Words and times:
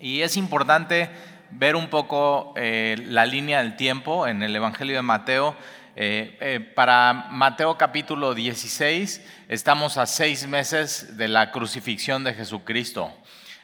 Y 0.00 0.22
es 0.22 0.38
importante 0.38 1.10
ver 1.50 1.76
un 1.76 1.88
poco 1.88 2.54
eh, 2.56 2.96
la 3.08 3.26
línea 3.26 3.62
del 3.62 3.76
tiempo 3.76 4.26
en 4.26 4.42
el 4.42 4.56
Evangelio 4.56 4.96
de 4.96 5.02
Mateo. 5.02 5.54
Eh, 5.94 6.38
eh, 6.40 6.60
para 6.60 7.26
Mateo 7.30 7.76
capítulo 7.76 8.34
16 8.34 9.22
estamos 9.48 9.98
a 9.98 10.06
seis 10.06 10.46
meses 10.46 11.18
de 11.18 11.28
la 11.28 11.50
crucifixión 11.50 12.24
de 12.24 12.32
Jesucristo. 12.32 13.12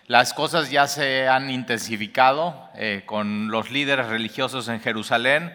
Las 0.08 0.34
cosas 0.34 0.70
ya 0.70 0.86
se 0.88 1.26
han 1.26 1.50
intensificado 1.50 2.70
con 3.06 3.48
los 3.48 3.72
líderes 3.72 4.06
religiosos 4.06 4.68
en 4.68 4.80
Jerusalén. 4.80 5.52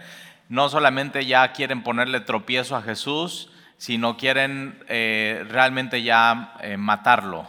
No 0.50 0.68
solamente 0.68 1.26
ya 1.26 1.54
quieren 1.54 1.84
ponerle 1.84 2.20
tropiezo 2.20 2.76
a 2.76 2.82
Jesús, 2.82 3.50
sino 3.78 4.18
quieren 4.18 4.84
realmente 4.90 6.04
ya 6.04 6.58
matarlo. 6.78 7.48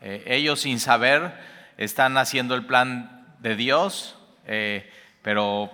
ellos 0.00 0.62
sin 0.62 0.80
saber 0.80 1.51
están 1.76 2.16
haciendo 2.16 2.54
el 2.54 2.66
plan 2.66 3.36
de 3.40 3.56
Dios, 3.56 4.16
eh, 4.46 4.90
pero 5.22 5.70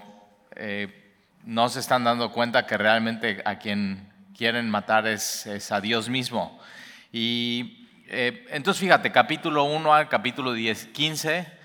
eh, 0.57 1.15
no 1.45 1.69
se 1.69 1.81
están 1.81 2.05
dando 2.05 2.33
cuenta 2.33 2.67
que 2.67 2.77
realmente 2.77 3.43
a 3.45 3.59
quien 3.59 4.09
quieren 4.37 4.71
matar 4.71 5.07
es, 5.07 5.47
a 5.71 5.81
Dios 5.81 6.09
mismo. 6.09 6.59
Y 7.13 7.89
eh, 8.09 8.47
entonces 8.51 8.81
fíjate, 8.81 9.13
capítulo 9.13 9.65
1 9.65 9.95
al 9.95 10.09
capítulo 10.09 10.53
10, 10.53 10.87
15 10.87 11.59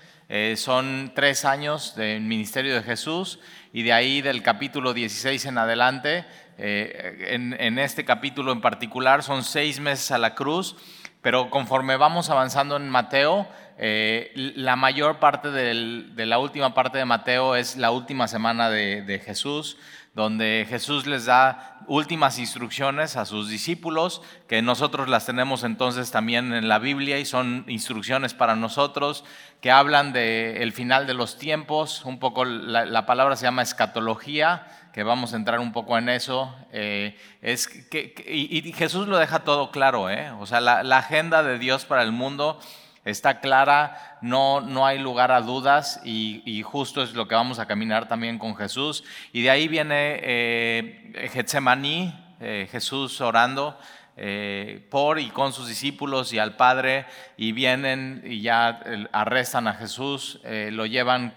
son 0.56 1.12
tres 1.14 1.44
años 1.44 1.94
del 1.94 2.22
ministerio 2.22 2.74
de 2.74 2.82
Jesús 2.82 3.38
y 3.72 3.82
de 3.82 3.92
ahí 3.92 4.20
del 4.20 4.42
capítulo 4.42 4.92
16 4.94 5.44
en 5.44 5.58
adelante, 5.58 6.24
en, 6.56 7.54
en 7.60 7.78
este 7.78 8.04
capítulo 8.04 8.50
en 8.50 8.60
particular 8.60 9.22
son 9.22 9.44
seis 9.44 9.78
meses 9.78 10.10
a 10.10 10.18
la 10.18 10.34
cruz, 10.34 10.76
pero 11.20 11.50
conforme 11.50 11.96
vamos 11.96 12.30
avanzando 12.30 12.76
en 12.76 12.88
Mateo, 12.88 13.46
eh, 13.76 14.30
la 14.56 14.76
mayor 14.76 15.18
parte 15.18 15.50
de 15.50 16.26
la 16.26 16.38
última 16.38 16.74
parte 16.74 16.98
de 16.98 17.04
Mateo 17.04 17.56
es 17.56 17.76
la 17.76 17.90
última 17.90 18.28
semana 18.28 18.70
de, 18.70 19.20
Jesús, 19.24 19.76
donde 20.14 20.64
Jesús 20.68 21.06
les 21.06 21.24
da 21.24 21.80
últimas 21.88 22.38
instrucciones 22.38 23.16
a 23.16 23.24
sus 23.24 23.48
discípulos, 23.48 24.22
que 24.48 24.62
nosotros 24.62 25.08
las 25.08 25.26
tenemos 25.26 25.64
entonces 25.64 26.12
también 26.12 26.52
en 26.54 26.68
la 26.68 26.78
Biblia 26.78 27.18
y 27.18 27.24
son 27.24 27.64
instrucciones 27.66 28.32
para 28.32 28.54
nosotros 28.54 29.24
que 29.60 29.72
hablan 29.72 30.12
del 30.12 30.72
final 30.72 31.08
de 31.08 31.14
los 31.14 31.36
tiempos, 31.36 32.04
un 32.04 32.20
poco 32.20 32.44
la, 32.44 33.06
palabra 33.06 33.34
se 33.34 33.44
llama 33.44 33.62
escatología, 33.62 34.68
que 34.92 35.02
vamos 35.02 35.32
a 35.32 35.36
entrar 35.36 35.58
un 35.58 35.72
poco 35.72 35.98
en 35.98 36.08
eso. 36.08 36.54
Eh, 36.70 37.18
es 37.42 37.66
que, 37.66 38.14
y, 38.28 38.72
Jesús 38.72 39.08
lo 39.08 39.18
deja 39.18 39.40
todo 39.40 39.72
claro, 39.72 40.10
¿eh? 40.10 40.30
o 40.38 40.46
sea, 40.46 40.60
la 40.60 40.98
agenda 40.98 41.42
de 41.42 41.58
Dios 41.58 41.86
para 41.86 42.02
el 42.02 42.12
mundo 42.12 42.60
está 43.04 43.40
clara, 43.40 44.18
no, 44.22 44.60
no 44.60 44.86
hay 44.86 44.98
lugar 44.98 45.30
a 45.30 45.40
dudas 45.40 46.00
y, 46.04 46.62
justo 46.62 47.02
es 47.02 47.14
lo 47.14 47.28
que 47.28 47.34
vamos 47.34 47.58
a 47.58 47.66
caminar 47.66 48.08
también 48.08 48.38
con 48.38 48.56
Jesús. 48.56 49.04
Y 49.32 49.42
de 49.42 49.50
ahí 49.50 49.68
viene 49.68 50.20
eh, 50.22 51.30
Getsemaní, 51.32 52.14
eh, 52.40 52.68
Jesús 52.70 53.20
orando. 53.20 53.78
Eh, 54.16 54.86
por 54.90 55.18
y 55.18 55.30
con 55.30 55.52
sus 55.52 55.66
discípulos 55.66 56.32
y 56.32 56.38
al 56.38 56.54
Padre 56.54 57.04
y 57.36 57.50
vienen 57.50 58.22
y 58.24 58.42
ya 58.42 58.80
arrestan 59.10 59.66
a 59.66 59.74
Jesús, 59.74 60.40
lo 60.44 60.86
llevan 60.86 61.34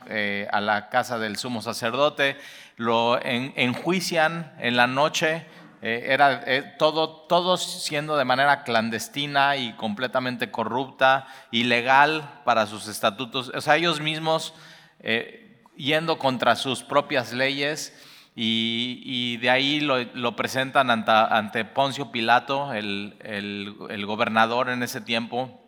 a 0.52 0.62
la 0.62 0.90
casa 0.90 1.18
del 1.18 1.38
sumo 1.38 1.64
sacerdote, 1.64 2.38
lo 2.76 3.20
enjuician 3.24 4.54
en 4.60 4.78
la 4.78 4.86
noche 4.86 5.48
eh, 5.82 6.08
era 6.10 6.42
eh, 6.48 6.74
todo, 6.80 7.10
todo 7.10 7.56
siendo 7.56 8.18
de 8.18 8.26
manera 8.26 8.64
clandestina 8.64 9.58
y 9.58 9.74
completamente 9.74 10.50
corrupta, 10.50 11.28
ilegal 11.52 12.42
para 12.46 12.66
sus 12.66 12.88
estatutos, 12.88 13.52
o 13.54 13.62
sea, 13.62 13.76
ellos 13.76 14.02
mismos 14.02 14.56
eh, 15.02 15.62
yendo 15.76 16.18
contra 16.18 16.56
sus 16.56 16.82
propias 16.82 17.32
leyes 17.32 17.94
y, 18.36 19.38
de 19.38 19.50
ahí 19.50 19.80
lo, 19.80 20.36
presentan 20.36 20.90
ante, 20.92 21.66
Poncio 21.66 22.12
Pilato, 22.12 22.72
el, 22.74 23.16
el, 23.24 24.06
gobernador 24.06 24.70
en 24.70 24.84
ese 24.84 25.02
tiempo 25.02 25.60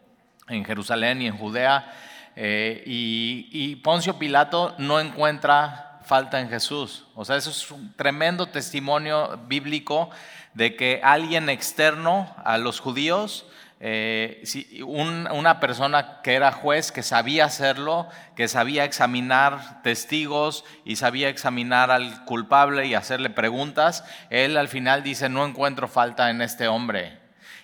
en 0.48 0.64
Jerusalén 0.66 1.22
y 1.22 1.28
en 1.28 1.38
Judea, 1.38 1.92
y 2.36 3.76
Poncio 3.78 4.20
Pilato 4.20 4.76
no 4.78 5.00
encuentra 5.00 5.89
falta 6.10 6.42
en 6.42 6.50
Jesús. 6.50 7.06
O 7.14 7.24
sea, 7.24 7.36
eso 7.36 7.52
es 7.52 7.70
un 7.70 7.94
tremendo 7.94 8.48
testimonio 8.48 9.40
bíblico 9.48 10.10
de 10.56 10.76
que 10.76 11.02
alguien 11.04 11.50
externo 11.50 12.36
a 12.44 12.58
los 12.58 12.80
judíos, 12.80 13.46
eh, 13.80 14.44
una 14.84 15.60
persona 15.60 16.22
que 16.24 16.34
era 16.34 16.52
juez, 16.52 16.92
que 16.92 17.04
sabía 17.04 17.46
hacerlo, 17.46 18.08
que 18.36 18.48
sabía 18.48 18.86
examinar 18.86 19.84
testigos 19.84 20.66
y 20.84 20.96
sabía 20.96 21.30
examinar 21.30 21.92
al 21.92 22.26
culpable 22.26 22.88
y 22.88 22.96
hacerle 22.96 23.30
preguntas, 23.30 24.04
él 24.32 24.58
al 24.58 24.68
final 24.68 25.04
dice, 25.04 25.30
no 25.30 25.46
encuentro 25.46 25.88
falta 25.88 26.32
en 26.32 26.42
este 26.42 26.68
hombre. 26.68 27.20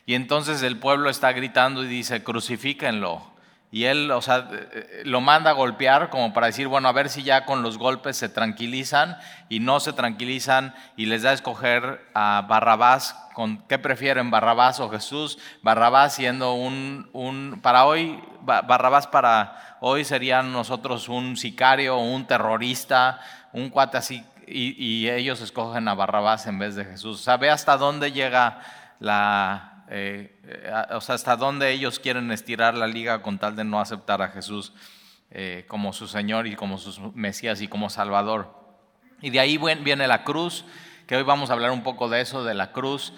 Y 0.06 0.14
entonces 0.14 0.62
el 0.62 0.78
pueblo 0.78 1.10
está 1.10 1.32
gritando 1.32 1.84
y 1.84 1.88
dice, 1.88 2.24
crucifíquenlo. 2.24 3.35
Y 3.76 3.88
él, 3.88 4.10
o 4.12 4.22
sea, 4.22 4.48
eh, 4.54 4.70
eh, 4.72 5.02
lo 5.04 5.20
manda 5.20 5.50
a 5.50 5.54
golpear 5.54 6.10
como 6.10 6.32
para 6.32 6.48
decir, 6.48 6.70
bueno, 6.70 6.88
a 6.88 6.94
ver 6.94 7.10
si 7.10 7.24
ya 7.24 7.44
con 7.44 7.62
los 7.62 7.78
golpes 7.78 8.16
se 8.16 8.30
tranquilizan 8.30 9.18
y 9.50 9.60
no 9.60 9.82
se 9.82 9.92
tranquilizan 9.92 10.74
y 10.96 11.08
les 11.08 11.24
da 11.24 11.32
a 11.32 11.34
escoger 11.34 12.00
a 12.14 12.46
Barrabás, 12.48 13.22
con 13.34 13.58
qué 13.68 13.78
prefieren, 13.78 14.32
Barrabás 14.32 14.80
o 14.80 14.90
Jesús. 14.90 15.40
Barrabás 15.62 16.16
siendo 16.16 16.54
un, 16.54 17.10
un 17.12 17.60
para 17.62 17.84
hoy, 17.84 18.24
Barrabás 18.44 19.08
para 19.08 19.78
hoy 19.82 20.06
serían 20.06 20.54
nosotros 20.54 21.10
un 21.10 21.36
sicario, 21.36 21.98
un 21.98 22.26
terrorista, 22.26 23.20
un 23.52 23.70
cuate 23.70 23.98
así, 23.98 24.24
y, 24.48 25.10
ellos 25.10 25.42
escogen 25.42 25.90
a 25.90 25.96
Barrabás 25.96 26.48
en 26.48 26.60
vez 26.60 26.76
de 26.76 26.86
Jesús. 26.86 27.20
¿Sabe 27.20 27.50
hasta 27.50 27.76
dónde 27.76 28.14
llega 28.14 28.62
la, 29.02 29.75
eh, 29.90 30.36
eh, 30.44 30.72
o 30.92 31.02
sea, 31.02 31.16
hasta 31.16 31.36
dónde 31.36 31.72
ellos 31.72 32.00
quieren 32.00 32.32
estirar 32.32 32.76
la 32.76 32.88
liga 32.88 33.22
con 33.22 33.38
tal 33.38 33.56
de 33.56 33.64
no 33.64 33.80
aceptar 33.80 34.22
a 34.22 34.30
Jesús 34.30 34.74
eh, 35.32 35.66
como 35.68 35.94
su 35.94 36.08
Señor 36.08 36.48
y 36.48 36.56
como 36.56 36.78
su 36.78 37.12
Mesías 37.14 37.62
y 37.62 37.68
como 37.68 37.90
Salvador. 37.90 38.54
Y 39.22 39.30
de 39.30 39.40
ahí 39.40 39.58
viene 39.58 40.08
la 40.08 40.24
cruz, 40.24 40.66
que 41.08 41.16
hoy 41.16 41.24
vamos 41.24 41.50
a 41.50 41.54
hablar 41.54 41.72
un 41.72 41.84
poco 41.84 42.10
de 42.10 42.22
eso, 42.22 42.44
de 42.44 42.54
la 42.54 42.72
cruz, 42.72 43.14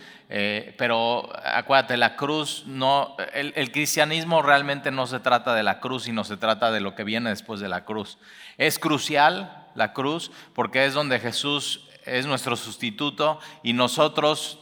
pero 0.78 1.29
acuérdate, 1.44 1.97
la 1.97 2.16
cruz 2.16 2.66
no, 2.67 3.16
el, 3.34 3.72
cristianismo 3.72 4.41
realmente 4.41 4.91
no 4.91 5.07
se 5.07 5.19
trata 5.19 5.55
de 5.55 5.63
la 5.63 5.79
cruz, 5.79 6.03
sino 6.03 6.23
se 6.23 6.38
trata 6.38 6.72
de 6.72 6.81
lo 6.81 6.95
que 6.95 7.03
viene 7.03 7.29
después 7.29 7.59
de 7.59 7.69
la 7.69 7.84
cruz. 7.84 8.19
Es 8.57 8.78
crucial 8.78 9.67
la 9.73 9.94
cruz 9.94 10.31
porque 10.53 10.85
es 10.85 10.94
donde 10.94 11.19
Jesús 11.19 11.88
es 12.05 12.25
nuestro 12.25 12.55
sustituto 12.55 13.39
y 13.63 13.73
nosotros 13.73 14.59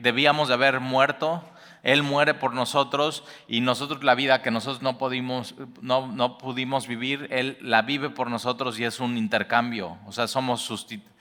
debíamos 0.00 0.48
de 0.48 0.54
haber 0.54 0.80
muerto. 0.80 1.44
Él 1.82 2.02
muere 2.02 2.34
por 2.34 2.54
nosotros 2.54 3.24
y 3.48 3.60
nosotros 3.60 4.04
la 4.04 4.14
vida 4.14 4.42
que 4.42 4.52
nosotros 4.52 4.82
no 4.82 4.98
pudimos, 4.98 5.56
no, 5.80 6.06
no 6.06 6.38
pudimos 6.38 6.86
vivir, 6.86 7.26
Él 7.30 7.58
la 7.60 7.82
vive 7.82 8.08
por 8.08 8.30
nosotros 8.30 8.78
y 8.78 8.84
es 8.84 9.00
un 9.00 9.16
intercambio. 9.18 9.98
O 10.06 10.12
sea, 10.12 10.28
somos 10.28 10.70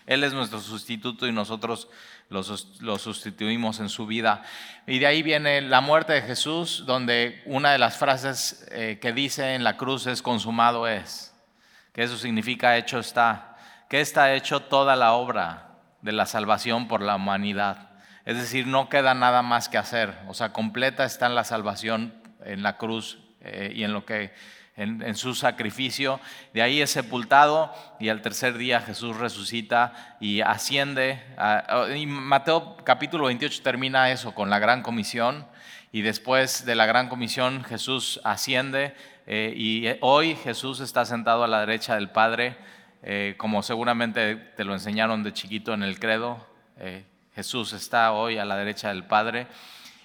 Él 0.05 0.23
es 0.23 0.33
nuestro 0.33 0.59
sustituto 0.59 1.27
y 1.27 1.31
nosotros 1.31 1.87
lo, 2.31 2.97
sustituimos 2.97 3.79
en 3.79 3.89
su 3.89 4.05
vida. 4.07 4.43
Y 4.87 4.99
de 4.99 5.07
ahí 5.07 5.21
viene 5.21 5.61
la 5.61 5.81
muerte 5.81 6.13
de 6.13 6.21
Jesús, 6.21 6.83
donde 6.85 7.41
una 7.45 7.71
de 7.73 7.77
las 7.77 7.97
frases 7.97 8.65
eh, 8.71 8.99
que 9.01 9.11
dice 9.11 9.53
en 9.53 9.63
la 9.63 9.75
cruz 9.77 10.07
es 10.07 10.21
consumado 10.21 10.87
es, 10.87 11.33
que 11.91 12.03
eso 12.03 12.17
significa 12.17 12.77
hecho 12.77 12.99
está, 12.99 13.57
que 13.89 13.99
está 13.99 14.33
hecho 14.33 14.61
toda 14.61 14.95
la 14.95 15.13
obra 15.13 15.71
de 16.01 16.13
la 16.13 16.25
salvación 16.25 16.87
por 16.87 17.01
la 17.01 17.17
humanidad. 17.17 17.89
Es 18.25 18.37
decir, 18.37 18.67
no 18.67 18.89
queda 18.89 19.13
nada 19.13 19.41
más 19.41 19.69
que 19.69 19.77
hacer. 19.77 20.17
O 20.27 20.33
sea, 20.33 20.53
completa 20.53 21.05
está 21.05 21.25
en 21.25 21.35
la 21.35 21.43
salvación 21.43 22.13
en 22.45 22.63
la 22.63 22.77
cruz 22.77 23.19
eh, 23.41 23.71
y 23.75 23.83
en 23.83 23.93
lo 23.93 24.05
que 24.05 24.33
en, 24.75 25.15
su 25.15 25.35
sacrificio. 25.35 26.19
De 26.53 26.61
ahí 26.61 26.81
es 26.81 26.91
sepultado 26.91 27.73
y 27.99 28.09
al 28.09 28.21
tercer 28.21 28.57
día 28.57 28.81
Jesús 28.81 29.17
resucita 29.17 30.17
y 30.19 30.41
asciende. 30.41 31.21
y 31.95 32.05
Mateo 32.05 32.77
capítulo 32.83 33.25
28 33.25 33.61
termina 33.63 34.11
eso 34.11 34.33
con 34.33 34.49
la 34.49 34.59
gran 34.59 34.81
comisión. 34.81 35.45
Y 35.91 36.01
después 36.01 36.65
de 36.65 36.75
la 36.75 36.85
gran 36.85 37.09
comisión 37.09 37.63
Jesús 37.63 38.21
asciende 38.23 38.95
eh, 39.27 39.53
y 39.55 39.87
hoy 39.99 40.35
Jesús 40.35 40.79
está 40.79 41.05
sentado 41.05 41.43
a 41.43 41.47
la 41.47 41.59
derecha 41.59 41.95
del 41.95 42.09
Padre, 42.09 42.55
eh, 43.03 43.35
como 43.37 43.61
seguramente 43.61 44.35
te 44.35 44.63
lo 44.63 44.73
enseñaron 44.73 45.21
de 45.23 45.33
chiquito 45.33 45.73
en 45.73 45.83
el 45.83 45.99
credo. 45.99 46.47
Jesús 47.35 47.73
está 47.73 48.11
hoy 48.11 48.37
a 48.37 48.45
la 48.45 48.57
derecha 48.57 48.89
del 48.89 49.03
Padre 49.03 49.47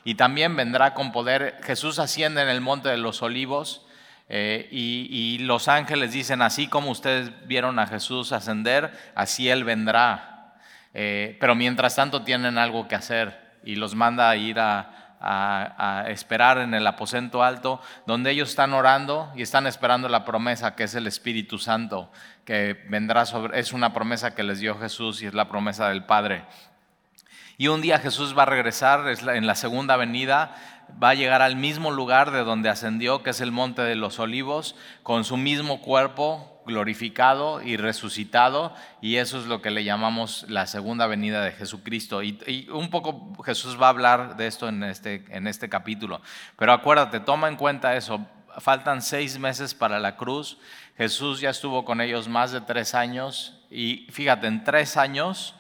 y 0.05 0.15
también 0.15 0.55
vendrá 0.55 0.95
con 0.95 1.13
poder. 1.13 1.61
Jesús 1.65 1.99
asciende 1.99 2.43
en 2.43 2.49
el 2.49 2.61
monte 2.61 2.89
de 2.89 2.97
los 2.97 3.23
olivos 3.23 3.85
eh, 4.29 4.69
y, 4.71 5.39
los 5.39 5.69
ángeles 5.69 6.13
dicen, 6.13 6.43
así 6.43 6.67
como 6.67 6.91
ustedes 6.91 7.31
vieron 7.47 7.79
a 7.79 7.87
Jesús 7.87 8.33
ascender, 8.33 8.93
así 9.15 9.49
Él 9.49 9.65
vendrá. 9.65 10.55
Eh, 10.95 11.37
pero 11.41 11.55
mientras 11.55 11.95
tanto 11.95 12.23
tienen 12.23 12.59
algo 12.59 12.89
que 12.89 12.95
hacer 12.95 13.59
y 13.65 13.77
los 13.77 13.95
manda 13.95 14.31
a 14.31 14.37
ir 14.37 14.59
a, 14.59 15.17
a, 15.21 16.05
esperar 16.09 16.59
en 16.59 16.75
el 16.75 16.87
aposento 16.87 17.43
alto, 17.43 17.81
donde 18.07 18.31
ellos 18.31 18.51
están 18.51 18.73
orando 18.73 19.33
y 19.35 19.43
están 19.43 19.67
esperando 19.67 20.09
la 20.09 20.25
promesa 20.25 20.75
que 20.75 20.85
es 20.85 20.95
el 20.95 21.07
Espíritu 21.07 21.59
Santo, 21.59 22.11
que 22.45 22.85
vendrá 22.89 23.27
sobre, 23.27 23.59
es 23.59 23.73
una 23.73 23.93
promesa 23.93 24.35
que 24.35 24.43
les 24.43 24.61
dio 24.61 24.79
Jesús 24.79 25.23
y 25.23 25.27
es 25.27 25.35
la 25.35 25.49
promesa 25.49 25.89
del 25.89 26.05
Padre. 26.05 26.45
Y 27.59 27.69
un 27.69 27.81
día 27.81 27.99
Jesús 27.99 28.37
va 28.37 28.43
a 28.43 28.47
regresar 28.47 29.07
en 29.09 29.47
la 29.47 29.55
segunda 29.55 29.97
venida, 29.97 30.55
va 31.03 31.11
a 31.11 31.15
llegar 31.15 31.41
al 31.41 31.57
mismo 31.57 31.91
lugar 31.91 32.31
de 32.31 32.45
donde 32.45 32.69
ascendió, 32.69 33.23
que 33.23 33.31
es 33.31 33.41
el 33.41 33.51
Monte 33.51 33.83
de 33.83 33.95
los 33.95 34.19
Olivos, 34.19 34.77
con 35.03 35.25
su 35.25 35.37
mismo 35.37 35.81
cuerpo 35.81 36.63
glorificado 36.67 37.63
y 37.63 37.77
resucitado, 37.77 38.75
y 39.01 39.17
eso 39.17 39.39
es 39.39 39.47
lo 39.47 39.63
que 39.63 39.71
le 39.71 39.85
llamamos 39.85 40.45
la 40.49 40.67
segunda 40.67 41.07
venida 41.07 41.43
de 41.43 41.53
Jesucristo. 41.53 42.23
Y, 42.23 42.69
un 42.71 42.91
poco 42.91 43.43
Jesús 43.43 43.81
va 43.81 43.87
a 43.87 43.91
hablar 43.91 44.37
de 44.37 44.49
esto 44.49 44.69
en 44.69 44.83
este, 44.83 45.25
en 45.31 45.47
este 45.47 45.69
capítulo. 45.69 46.21
Pero 46.59 46.73
acuérdate, 46.73 47.21
toma 47.21 47.49
en 47.49 47.57
cuenta 47.57 47.97
eso, 47.97 48.27
faltan 48.59 49.01
seis 49.01 49.39
meses 49.39 49.75
para 49.75 49.99
la 49.99 50.17
cruz, 50.17 50.59
Jesús 50.99 51.41
ya 51.41 51.51
estuvo 51.51 51.85
con 51.85 52.01
ellos 52.01 52.29
más 52.29 52.53
de 52.53 52.61
tres 52.61 52.95
años, 52.95 53.61
y 53.71 54.07
fíjate, 54.11 54.47
en 54.47 54.65
tres 54.65 54.97
años 54.97 55.55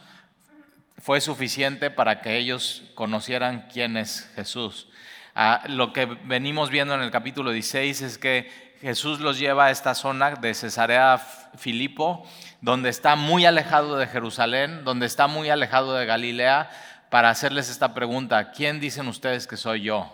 fue 1.06 1.20
suficiente 1.20 1.88
para 1.92 2.20
que 2.20 2.36
ellos 2.36 2.82
conocieran 2.96 3.68
quién 3.72 3.96
es 3.96 4.28
Jesús. 4.34 4.88
Ah, 5.36 5.62
lo 5.68 5.92
que 5.92 6.06
venimos 6.24 6.68
viendo 6.68 6.96
en 6.96 7.00
el 7.00 7.12
capítulo 7.12 7.52
16 7.52 8.02
es 8.02 8.18
que 8.18 8.74
Jesús 8.80 9.20
los 9.20 9.38
lleva 9.38 9.66
a 9.66 9.70
esta 9.70 9.94
zona 9.94 10.32
de 10.32 10.52
Cesarea 10.52 11.18
Filipo, 11.56 12.28
donde 12.60 12.88
está 12.88 13.14
muy 13.14 13.46
alejado 13.46 13.96
de 13.96 14.08
Jerusalén, 14.08 14.82
donde 14.82 15.06
está 15.06 15.28
muy 15.28 15.48
alejado 15.48 15.94
de 15.94 16.06
Galilea, 16.06 16.70
para 17.08 17.30
hacerles 17.30 17.70
esta 17.70 17.94
pregunta, 17.94 18.50
¿quién 18.50 18.80
dicen 18.80 19.06
ustedes 19.06 19.46
que 19.46 19.56
soy 19.56 19.82
yo? 19.82 20.12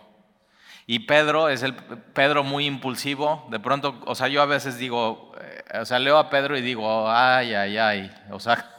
Y 0.86 0.98
Pedro 0.98 1.48
es 1.48 1.62
el 1.62 1.74
Pedro 1.74 2.44
muy 2.44 2.66
impulsivo, 2.66 3.48
de 3.50 3.60
pronto, 3.60 3.98
o 4.04 4.14
sea, 4.14 4.28
yo 4.28 4.42
a 4.42 4.46
veces 4.46 4.76
digo, 4.76 5.32
eh, 5.40 5.78
o 5.80 5.86
sea, 5.86 5.98
leo 5.98 6.18
a 6.18 6.28
Pedro 6.28 6.54
y 6.54 6.60
digo, 6.60 7.10
ay, 7.10 7.54
ay, 7.54 7.78
ay, 7.78 8.10
o 8.30 8.38
sea, 8.38 8.71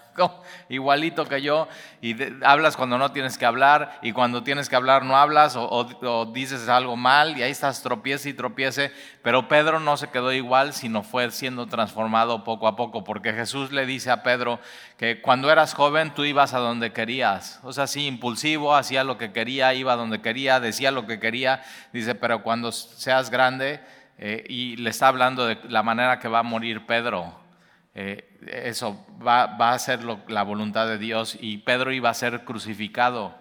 igualito 0.69 1.25
que 1.25 1.41
yo, 1.41 1.67
y 2.01 2.15
hablas 2.43 2.75
cuando 2.77 2.97
no 2.97 3.11
tienes 3.11 3.37
que 3.37 3.45
hablar, 3.45 3.99
y 4.01 4.11
cuando 4.11 4.43
tienes 4.43 4.69
que 4.69 4.75
hablar 4.75 5.03
no 5.03 5.17
hablas, 5.17 5.55
o, 5.55 6.31
dices 6.33 6.67
algo 6.69 6.95
mal, 6.95 7.37
y 7.37 7.43
ahí 7.43 7.51
estás 7.51 7.81
tropiece 7.81 8.29
y 8.29 8.33
tropiece, 8.33 8.91
pero 9.21 9.47
Pedro 9.47 9.79
no 9.79 9.97
se 9.97 10.09
quedó 10.09 10.31
igual, 10.31 10.73
sino 10.73 11.03
fue 11.03 11.29
siendo 11.31 11.67
transformado 11.67 12.43
poco 12.43 12.67
a 12.67 12.75
poco, 12.75 13.03
porque 13.03 13.33
Jesús 13.33 13.71
le 13.71 13.85
dice 13.85 14.11
a 14.11 14.23
Pedro 14.23 14.59
que 14.97 15.21
cuando 15.21 15.51
eras 15.51 15.73
joven 15.73 16.13
tú 16.13 16.23
ibas 16.25 16.53
a 16.53 16.59
donde 16.59 16.93
querías, 16.93 17.59
o 17.63 17.73
sea, 17.73 17.85
impulsivo, 17.95 18.75
hacía 18.75 19.03
lo 19.03 19.17
que 19.17 19.31
quería, 19.31 19.73
iba 19.73 19.95
donde 19.95 20.21
quería, 20.21 20.59
decía 20.59 20.91
lo 20.91 21.05
que 21.05 21.19
quería, 21.19 21.63
dice, 21.91 22.15
pero 22.15 22.43
cuando 22.43 22.71
seas 22.71 23.29
grande, 23.29 23.81
eh, 24.17 24.43
y 24.47 24.75
le 24.77 24.89
está 24.89 25.07
hablando 25.07 25.45
de 25.45 25.57
la 25.67 25.83
manera 25.83 26.19
que 26.19 26.27
va 26.27 26.39
a 26.39 26.43
morir 26.43 26.85
Pedro, 26.85 27.42
eh, 27.95 28.39
eso 28.47 29.05
va, 29.25 29.43
a 29.43 29.79
ser 29.79 30.03
la 30.03 30.43
voluntad 30.43 30.87
de 30.87 30.97
Dios 30.97 31.37
y 31.39 31.59
Pedro 31.59 31.91
iba 31.91 32.09
a 32.09 32.13
ser 32.13 32.43
crucificado. 32.43 33.35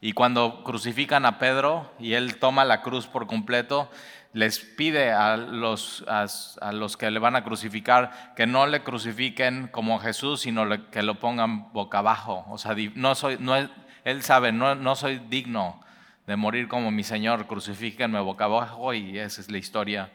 Y 0.00 0.12
cuando 0.12 0.62
crucifican 0.62 1.26
a 1.26 1.38
Pedro 1.38 1.92
y 1.98 2.12
él 2.12 2.36
toma 2.36 2.64
la 2.64 2.82
cruz 2.82 3.08
por 3.08 3.26
completo, 3.26 3.90
les 4.32 4.60
pide 4.60 5.10
a 5.10 5.36
los, 5.36 6.04
a, 6.06 6.72
los 6.72 6.96
que 6.96 7.10
le 7.10 7.18
van 7.18 7.34
a 7.34 7.42
crucificar 7.42 8.34
que 8.36 8.46
no 8.46 8.66
le 8.66 8.84
crucifiquen 8.84 9.66
como 9.68 9.98
Jesús, 9.98 10.42
sino 10.42 10.90
que 10.90 11.02
lo 11.02 11.16
pongan 11.16 11.72
boca 11.72 11.98
abajo. 11.98 12.44
O 12.48 12.58
sea, 12.58 12.76
no 12.94 13.16
soy, 13.16 13.38
no, 13.40 13.56
él 13.56 14.22
sabe, 14.22 14.52
no, 14.52 14.76
no 14.76 14.94
soy 14.94 15.18
digno 15.28 15.82
de 16.28 16.36
morir 16.36 16.68
como 16.68 16.92
mi 16.92 17.02
Señor, 17.02 17.46
crucifíquenme 17.46 18.20
boca 18.20 18.44
abajo 18.44 18.94
y 18.94 19.18
esa 19.18 19.40
es 19.40 19.50
la 19.50 19.58
historia 19.58 20.12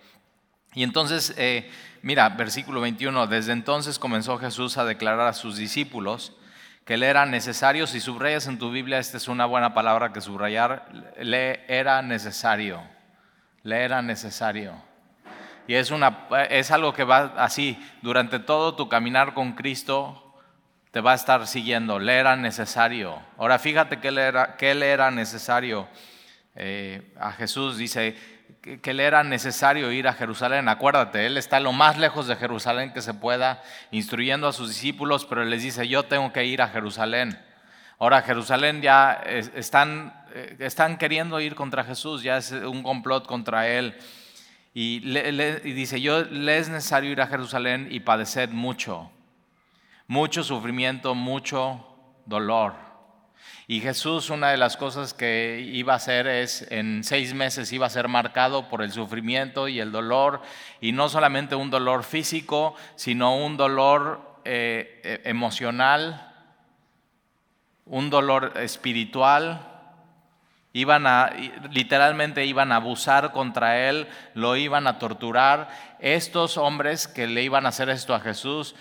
y 0.74 0.84
entonces, 0.84 1.34
eh, 1.38 1.70
mira, 2.02 2.30
versículo 2.30 2.81
21, 2.81 3.28
desde 3.28 3.52
entonces 3.52 4.00
comenzó 4.00 4.38
Jesús 4.38 4.78
a 4.78 4.86
declarar 4.86 5.28
a 5.28 5.34
sus 5.34 5.58
discípulos 5.58 6.34
que 6.86 6.98
le 6.98 7.08
era 7.08 7.25
necesario, 7.25 7.88
si 7.88 8.02
subrayas 8.02 8.48
en 8.48 8.60
tu 8.60 8.72
Biblia, 8.72 9.00
esta 9.00 9.18
es 9.18 9.28
una 9.28 9.46
buena 9.46 9.74
palabra 9.74 10.12
que 10.12 10.20
subrayar, 10.20 10.90
le 11.18 11.64
era 11.68 12.02
necesario, 12.02 12.81
le 13.64 13.84
era 13.84 14.02
necesario. 14.02 14.74
Y 15.66 15.75
es, 15.75 15.92
una, 15.92 16.28
es 16.50 16.72
algo 16.72 16.94
que 16.94 17.06
va 17.06 17.34
así, 17.38 17.81
durante 18.02 18.40
todo 18.40 18.76
tu 18.76 18.90
caminar 18.90 19.34
con 19.34 19.54
Cristo 19.54 20.19
te 20.92 21.02
va 21.02 21.14
a 21.14 21.16
estar 21.16 21.48
siguiendo, 21.48 22.00
le 22.00 22.18
era 22.18 22.36
necesario. 22.36 23.18
Ahora 23.38 23.58
fíjate 23.58 24.00
que 24.00 24.12
le 24.12 24.22
era, 24.22 24.58
que 24.58 24.76
le 24.76 24.90
era 24.90 25.10
necesario 25.10 25.88
eh, 26.56 27.14
a 27.19 27.31
Jesús, 27.31 27.78
dice, 27.78 28.16
que, 28.63 28.94
le 28.94 29.04
era 29.04 29.24
necesario 29.24 29.92
ir 29.92 30.07
a 30.07 30.13
Jerusalén. 30.13 30.69
Acuérdate, 30.69 31.25
él 31.25 31.38
está 31.38 31.60
lo 31.60 31.74
más 31.74 31.98
lejos 31.98 32.27
de 32.27 32.38
Jerusalén 32.38 32.94
que 32.94 33.01
se 33.01 33.13
pueda, 33.13 33.62
instruyendo 33.92 34.48
a 34.48 34.54
sus 34.54 34.69
discípulos, 34.69 35.25
pero 35.25 35.44
les 35.44 35.62
dice, 35.62 35.88
yo 35.88 36.04
tengo 36.04 36.31
que 36.31 36.45
ir 36.45 36.62
a 36.62 36.69
Jerusalén. 36.69 37.38
Ahora, 38.00 38.21
Jerusalén 38.21 38.81
ya 38.81 39.21
están, 39.25 40.13
eh, 40.33 40.56
están 40.60 40.98
queriendo 40.98 41.42
ir 41.42 41.56
contra 41.56 41.83
Jesús, 41.83 42.24
ya 42.24 42.38
es 42.38 42.51
un 42.51 42.83
complot 42.83 43.27
contra 43.27 43.68
él. 43.68 43.98
Y, 44.74 45.01
y 45.06 45.74
dice, 45.74 46.00
yo 46.00 46.24
le 46.24 46.57
es 46.57 46.69
necesario 46.69 47.12
ir 47.12 47.21
a 47.21 47.27
Jerusalén 47.27 47.89
y 47.92 48.00
padecer 48.00 48.50
mucho, 48.50 49.12
mucho 50.07 50.44
sufrimiento, 50.44 51.16
mucho 51.16 51.86
dolor. 52.25 52.93
Y 53.68 53.80
Jesús, 53.80 54.30
una 54.30 54.50
de 54.51 54.57
las 54.57 54.75
cosas 54.78 55.13
que 55.13 55.62
iba 55.74 55.94
a 55.94 55.95
hacer 55.95 56.28
es, 56.28 56.68
en 56.69 57.04
seis 57.04 57.34
meses 57.34 57.72
iba 57.72 57.86
a 57.86 57.90
ser 57.90 58.07
marcado 58.07 58.68
por 58.68 58.81
el 58.81 58.92
sufrimiento 58.92 59.68
y 59.68 59.80
el 59.80 59.92
dolor, 59.92 60.42
y 60.81 60.92
no 60.92 61.10
solamente 61.10 61.56
un 61.56 61.69
dolor 61.69 62.04
físico, 62.04 62.75
sino 62.95 63.38
un 63.38 63.56
dolor 63.56 64.40
eh, 64.45 65.01
e, 65.04 65.30
emocional, 65.30 66.34
un 67.86 68.10
dolor 68.10 68.54
espiritual. 68.57 69.73
Iban 70.75 71.06
a, 71.06 71.31
literalmente 71.70 72.46
iban 72.46 72.72
a 72.72 72.78
abusar 72.78 73.31
contra 73.31 73.90
él, 73.90 74.08
lo 74.34 74.56
iban 74.56 74.88
a 74.88 74.98
torturar. 74.98 75.70
Estos 76.00 76.58
hombres 76.58 77.08
que 77.08 77.28
le 77.28 77.44
iban 77.44 77.68
a 77.68 77.70
hacer 77.70 77.90
esto 77.90 78.16
a 78.16 78.20
Jesús 78.20 78.75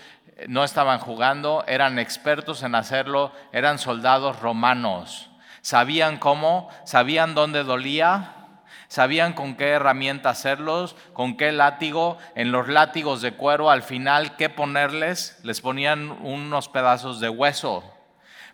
no 0.47 0.63
estaban 0.63 0.97
jugando, 0.97 1.63
eran 1.67 1.99
expertos 1.99 2.63
en 2.63 2.73
hacerlo, 2.73 3.31
eran 3.51 3.77
soldados 3.77 4.39
romanos. 4.39 5.29
Sabían 5.61 6.17
cómo, 6.17 6.69
sabían 6.83 7.35
dónde 7.35 7.63
dolía, 7.63 8.33
sabían 8.87 9.33
con 9.33 9.55
qué 9.55 9.69
herramienta 9.69 10.31
hacerlos, 10.31 10.95
con 11.13 11.37
qué 11.37 11.51
látigo, 11.51 12.17
en 12.33 12.51
los 12.51 12.67
látigos 12.69 13.21
de 13.21 13.33
cuero 13.33 13.69
al 13.69 13.83
final 13.83 14.35
qué 14.35 14.49
ponerles, 14.49 15.39
les 15.43 15.61
ponían 15.61 16.09
unos 16.09 16.69
pedazos 16.69 17.19
de 17.19 17.29
hueso 17.29 17.83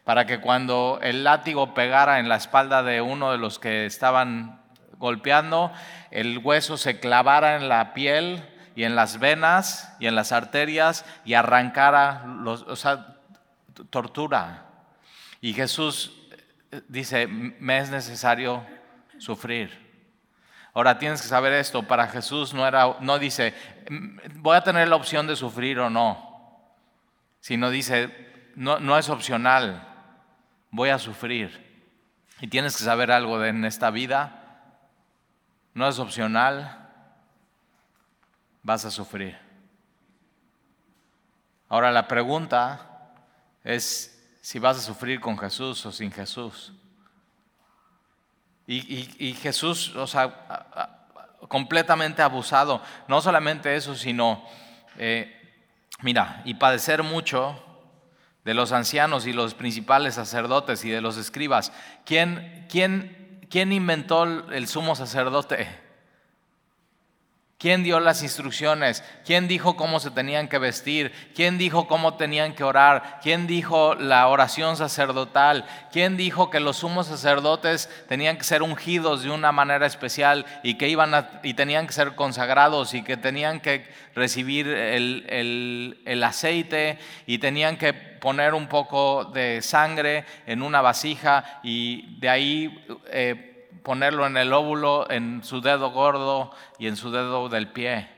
para 0.09 0.25
que 0.25 0.41
cuando 0.41 0.97
el 1.03 1.23
látigo 1.23 1.75
pegara 1.75 2.17
en 2.17 2.29
la 2.29 2.35
espalda 2.35 2.81
de 2.81 2.99
uno 2.99 3.31
de 3.31 3.37
los 3.37 3.59
que 3.59 3.85
estaban 3.85 4.59
golpeando, 4.97 5.71
el 6.09 6.39
hueso 6.39 6.77
se 6.77 6.99
clavara 6.99 7.57
en 7.57 7.69
la 7.69 7.93
piel 7.93 8.43
y 8.75 8.85
en 8.85 8.95
las 8.95 9.19
venas 9.19 9.95
y 9.99 10.07
en 10.07 10.15
las 10.15 10.31
arterias 10.31 11.05
y 11.25 11.35
arrancara, 11.35 12.23
o 12.43 12.75
sea, 12.75 13.17
tortura. 13.91 14.65
Y 15.41 15.53
Jesús 15.53 16.11
eh, 16.71 16.81
dice, 16.87 17.27
me 17.27 17.77
es 17.77 17.91
necesario 17.91 18.65
sufrir. 19.19 19.77
Ahora 20.73 20.97
tienes 20.97 21.21
que 21.21 21.27
saber 21.27 21.53
esto, 21.53 21.83
para 21.83 22.07
Jesús 22.07 22.51
no 22.55 22.67
era 22.67 22.95
no 22.99 23.19
dice 23.19 23.53
voy 24.37 24.57
a 24.57 24.63
tener 24.63 24.87
la 24.87 24.95
opción 24.95 25.27
de 25.27 25.35
sufrir 25.35 25.77
o 25.79 25.91
no, 25.91 26.65
sino 27.41 27.69
dice 27.69 28.27
no 28.55 28.97
es 28.97 29.07
opcional, 29.09 29.85
voy 30.71 30.89
a 30.89 30.99
sufrir. 30.99 31.67
Y 32.41 32.47
tienes 32.47 32.77
que 32.77 32.83
saber 32.83 33.11
algo 33.11 33.39
de 33.39 33.49
en 33.49 33.65
esta 33.65 33.89
vida, 33.89 34.63
no 35.73 35.87
es 35.87 35.99
opcional, 35.99 36.89
vas 38.63 38.85
a 38.85 38.91
sufrir. 38.91 39.37
Ahora 41.67 41.91
la 41.91 42.07
pregunta 42.07 43.13
es 43.63 44.15
si 44.41 44.57
vas 44.59 44.77
a 44.77 44.81
sufrir 44.81 45.19
con 45.19 45.37
Jesús 45.37 45.85
o 45.85 45.91
sin 45.91 46.11
Jesús. 46.11 46.73
Y, 48.71 49.33
Jesús, 49.41 49.95
o 49.95 50.05
sea, 50.05 51.07
completamente 51.47 52.21
abusado. 52.21 52.83
No 53.07 53.19
solamente 53.19 53.75
eso, 53.75 53.95
sino, 53.95 54.45
eh, 54.97 55.35
mira, 56.01 56.43
y 56.45 56.53
padecer 56.53 57.01
mucho 57.01 57.63
de 58.45 58.53
los 58.53 58.71
ancianos 58.71 59.27
y 59.27 59.33
los 59.33 59.53
principales 59.53 60.15
sacerdotes 60.15 60.83
y 60.85 60.89
de 60.89 61.01
los 61.01 61.17
escribas. 61.17 61.71
¿Quién, 62.05 62.65
quién, 62.69 63.45
quién 63.49 63.71
inventó 63.71 64.23
el 64.23 64.67
sumo 64.67 64.95
sacerdote? 64.95 65.67
¿Quién 67.59 67.83
dio 67.83 67.99
las 67.99 68.23
instrucciones? 68.23 69.03
¿Quién 69.25 69.49
dijo 69.49 69.75
cómo 69.75 69.99
se 69.99 70.11
tenían 70.11 70.47
que 70.47 70.59
vestir? 70.59 71.11
¿Quién 71.35 71.57
dijo 71.57 71.87
cómo 71.87 72.13
tenían 72.13 72.55
que 72.55 72.63
orar? 72.63 73.19
¿Quién 73.21 73.47
dijo 73.47 73.95
la 73.95 74.29
oración 74.29 74.77
sacerdotal? 74.77 75.65
¿Quién 75.91 76.15
dijo 76.15 76.49
que 76.49 76.61
los 76.61 76.77
sumos 76.77 77.07
sacerdotes 77.07 77.89
tenían 78.07 78.37
que 78.37 78.45
ser 78.45 78.63
ungidos 78.63 79.23
de 79.23 79.31
una 79.31 79.51
manera 79.51 79.85
especial 79.85 80.45
y 80.63 80.75
que 80.75 80.87
iban 80.87 81.11
y 81.43 81.53
tenían 81.53 81.85
que 81.85 81.91
ser 81.91 82.15
consagrados 82.15 82.93
y 82.93 83.03
que 83.03 83.17
tenían 83.17 83.59
que 83.59 83.85
recibir 84.15 84.69
el, 84.69 86.23
aceite 86.23 86.97
y 87.27 87.39
tenían 87.39 87.75
que 87.75 87.91
poner 88.19 88.53
un 88.53 88.67
poco 88.67 89.25
de 89.25 89.61
sangre 89.61 90.25
en 90.45 90.61
una 90.61 90.81
vasija 90.81 91.59
y 91.63 92.17
de 92.19 92.29
ahí 92.29 92.85
eh, 93.07 93.69
ponerlo 93.83 94.27
en 94.27 94.37
el 94.37 94.53
óvulo, 94.53 95.09
en 95.09 95.43
su 95.43 95.61
dedo 95.61 95.91
gordo 95.91 96.51
y 96.77 96.87
en 96.87 96.95
su 96.95 97.11
dedo 97.11 97.49
del 97.49 97.69
pie, 97.69 98.09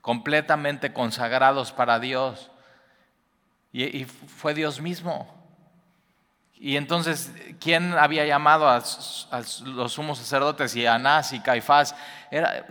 completamente 0.00 0.92
consagrados 0.92 1.72
para 1.72 1.98
Dios. 1.98 2.50
Y, 3.72 4.04
fue 4.04 4.54
Dios 4.54 4.80
mismo. 4.80 5.34
Y 6.54 6.76
entonces, 6.76 7.32
¿quién 7.60 7.92
había 7.94 8.26
llamado 8.26 8.68
a, 8.68 8.82
los 9.64 9.92
sumos 9.92 10.18
sacerdotes 10.18 10.74
y 10.74 10.86
a 10.86 10.94
Anás 10.94 11.32
y 11.32 11.40
Caifás? 11.40 11.94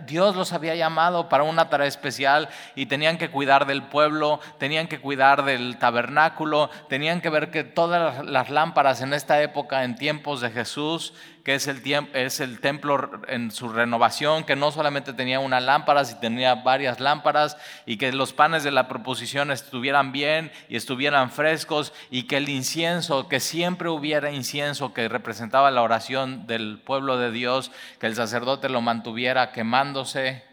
Dios 0.06 0.36
los 0.36 0.52
había 0.52 0.74
llamado 0.74 1.28
para 1.28 1.44
una 1.44 1.68
tarea 1.68 1.86
especial 1.86 2.48
y 2.74 2.86
tenían 2.86 3.18
que 3.18 3.30
cuidar 3.30 3.66
del 3.66 3.82
pueblo, 3.82 4.40
tenían 4.58 4.88
que 4.88 5.00
cuidar 5.00 5.44
del 5.44 5.78
tabernáculo, 5.78 6.70
tenían 6.88 7.20
que 7.20 7.30
ver 7.30 7.50
que 7.50 7.64
todas 7.64 8.24
las 8.24 8.50
lámparas 8.50 9.00
en 9.00 9.14
esta 9.14 9.42
época, 9.42 9.84
en 9.84 9.96
tiempos 9.96 10.40
de 10.40 10.50
Jesús, 10.50 11.14
que 11.48 11.54
es 11.54 11.66
el, 11.66 11.80
es 12.12 12.40
el 12.40 12.60
templo 12.60 13.10
en 13.26 13.50
su 13.50 13.70
renovación, 13.70 14.44
que 14.44 14.54
no 14.54 14.70
solamente 14.70 15.14
tenía 15.14 15.40
una 15.40 15.60
lámpara, 15.60 16.04
sino 16.04 16.20
tenía 16.20 16.54
varias 16.56 17.00
lámparas, 17.00 17.56
y 17.86 17.96
que 17.96 18.12
los 18.12 18.34
panes 18.34 18.64
de 18.64 18.70
la 18.70 18.86
proposición 18.86 19.50
estuvieran 19.50 20.12
bien 20.12 20.52
y 20.68 20.76
estuvieran 20.76 21.30
frescos, 21.30 21.94
y 22.10 22.24
que 22.24 22.36
el 22.36 22.50
incienso, 22.50 23.28
que 23.28 23.40
siempre 23.40 23.88
hubiera 23.88 24.30
incienso 24.30 24.92
que 24.92 25.08
representaba 25.08 25.70
la 25.70 25.80
oración 25.80 26.46
del 26.46 26.80
pueblo 26.84 27.16
de 27.16 27.30
Dios, 27.30 27.70
que 27.98 28.08
el 28.08 28.14
sacerdote 28.14 28.68
lo 28.68 28.82
mantuviera 28.82 29.47
quemándose, 29.52 30.44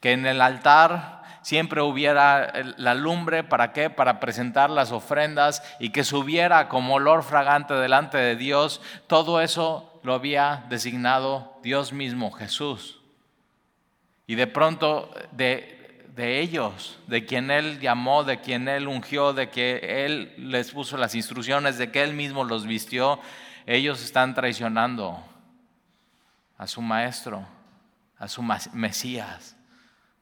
que 0.00 0.12
en 0.12 0.26
el 0.26 0.40
altar 0.40 1.20
siempre 1.42 1.82
hubiera 1.82 2.52
la 2.76 2.94
lumbre, 2.94 3.44
¿para 3.44 3.72
qué? 3.72 3.90
Para 3.90 4.20
presentar 4.20 4.70
las 4.70 4.92
ofrendas 4.92 5.62
y 5.78 5.90
que 5.90 6.04
subiera 6.04 6.68
como 6.68 6.94
olor 6.94 7.22
fragante 7.22 7.74
delante 7.74 8.18
de 8.18 8.36
Dios. 8.36 8.80
Todo 9.06 9.40
eso 9.40 10.00
lo 10.02 10.14
había 10.14 10.64
designado 10.68 11.58
Dios 11.62 11.92
mismo, 11.92 12.30
Jesús. 12.30 13.00
Y 14.26 14.36
de 14.36 14.46
pronto 14.46 15.12
de, 15.32 16.06
de 16.14 16.40
ellos, 16.40 16.98
de 17.06 17.24
quien 17.26 17.50
Él 17.50 17.80
llamó, 17.80 18.24
de 18.24 18.40
quien 18.40 18.68
Él 18.68 18.86
ungió, 18.86 19.32
de 19.32 19.50
que 19.50 20.04
Él 20.04 20.32
les 20.38 20.70
puso 20.70 20.96
las 20.96 21.14
instrucciones, 21.14 21.78
de 21.78 21.90
que 21.90 22.02
Él 22.02 22.14
mismo 22.14 22.44
los 22.44 22.66
vistió, 22.66 23.18
ellos 23.66 24.02
están 24.02 24.34
traicionando 24.34 25.22
a 26.56 26.66
su 26.66 26.82
maestro, 26.82 27.46
a 28.20 28.28
su 28.28 28.42
Mesías 28.42 29.56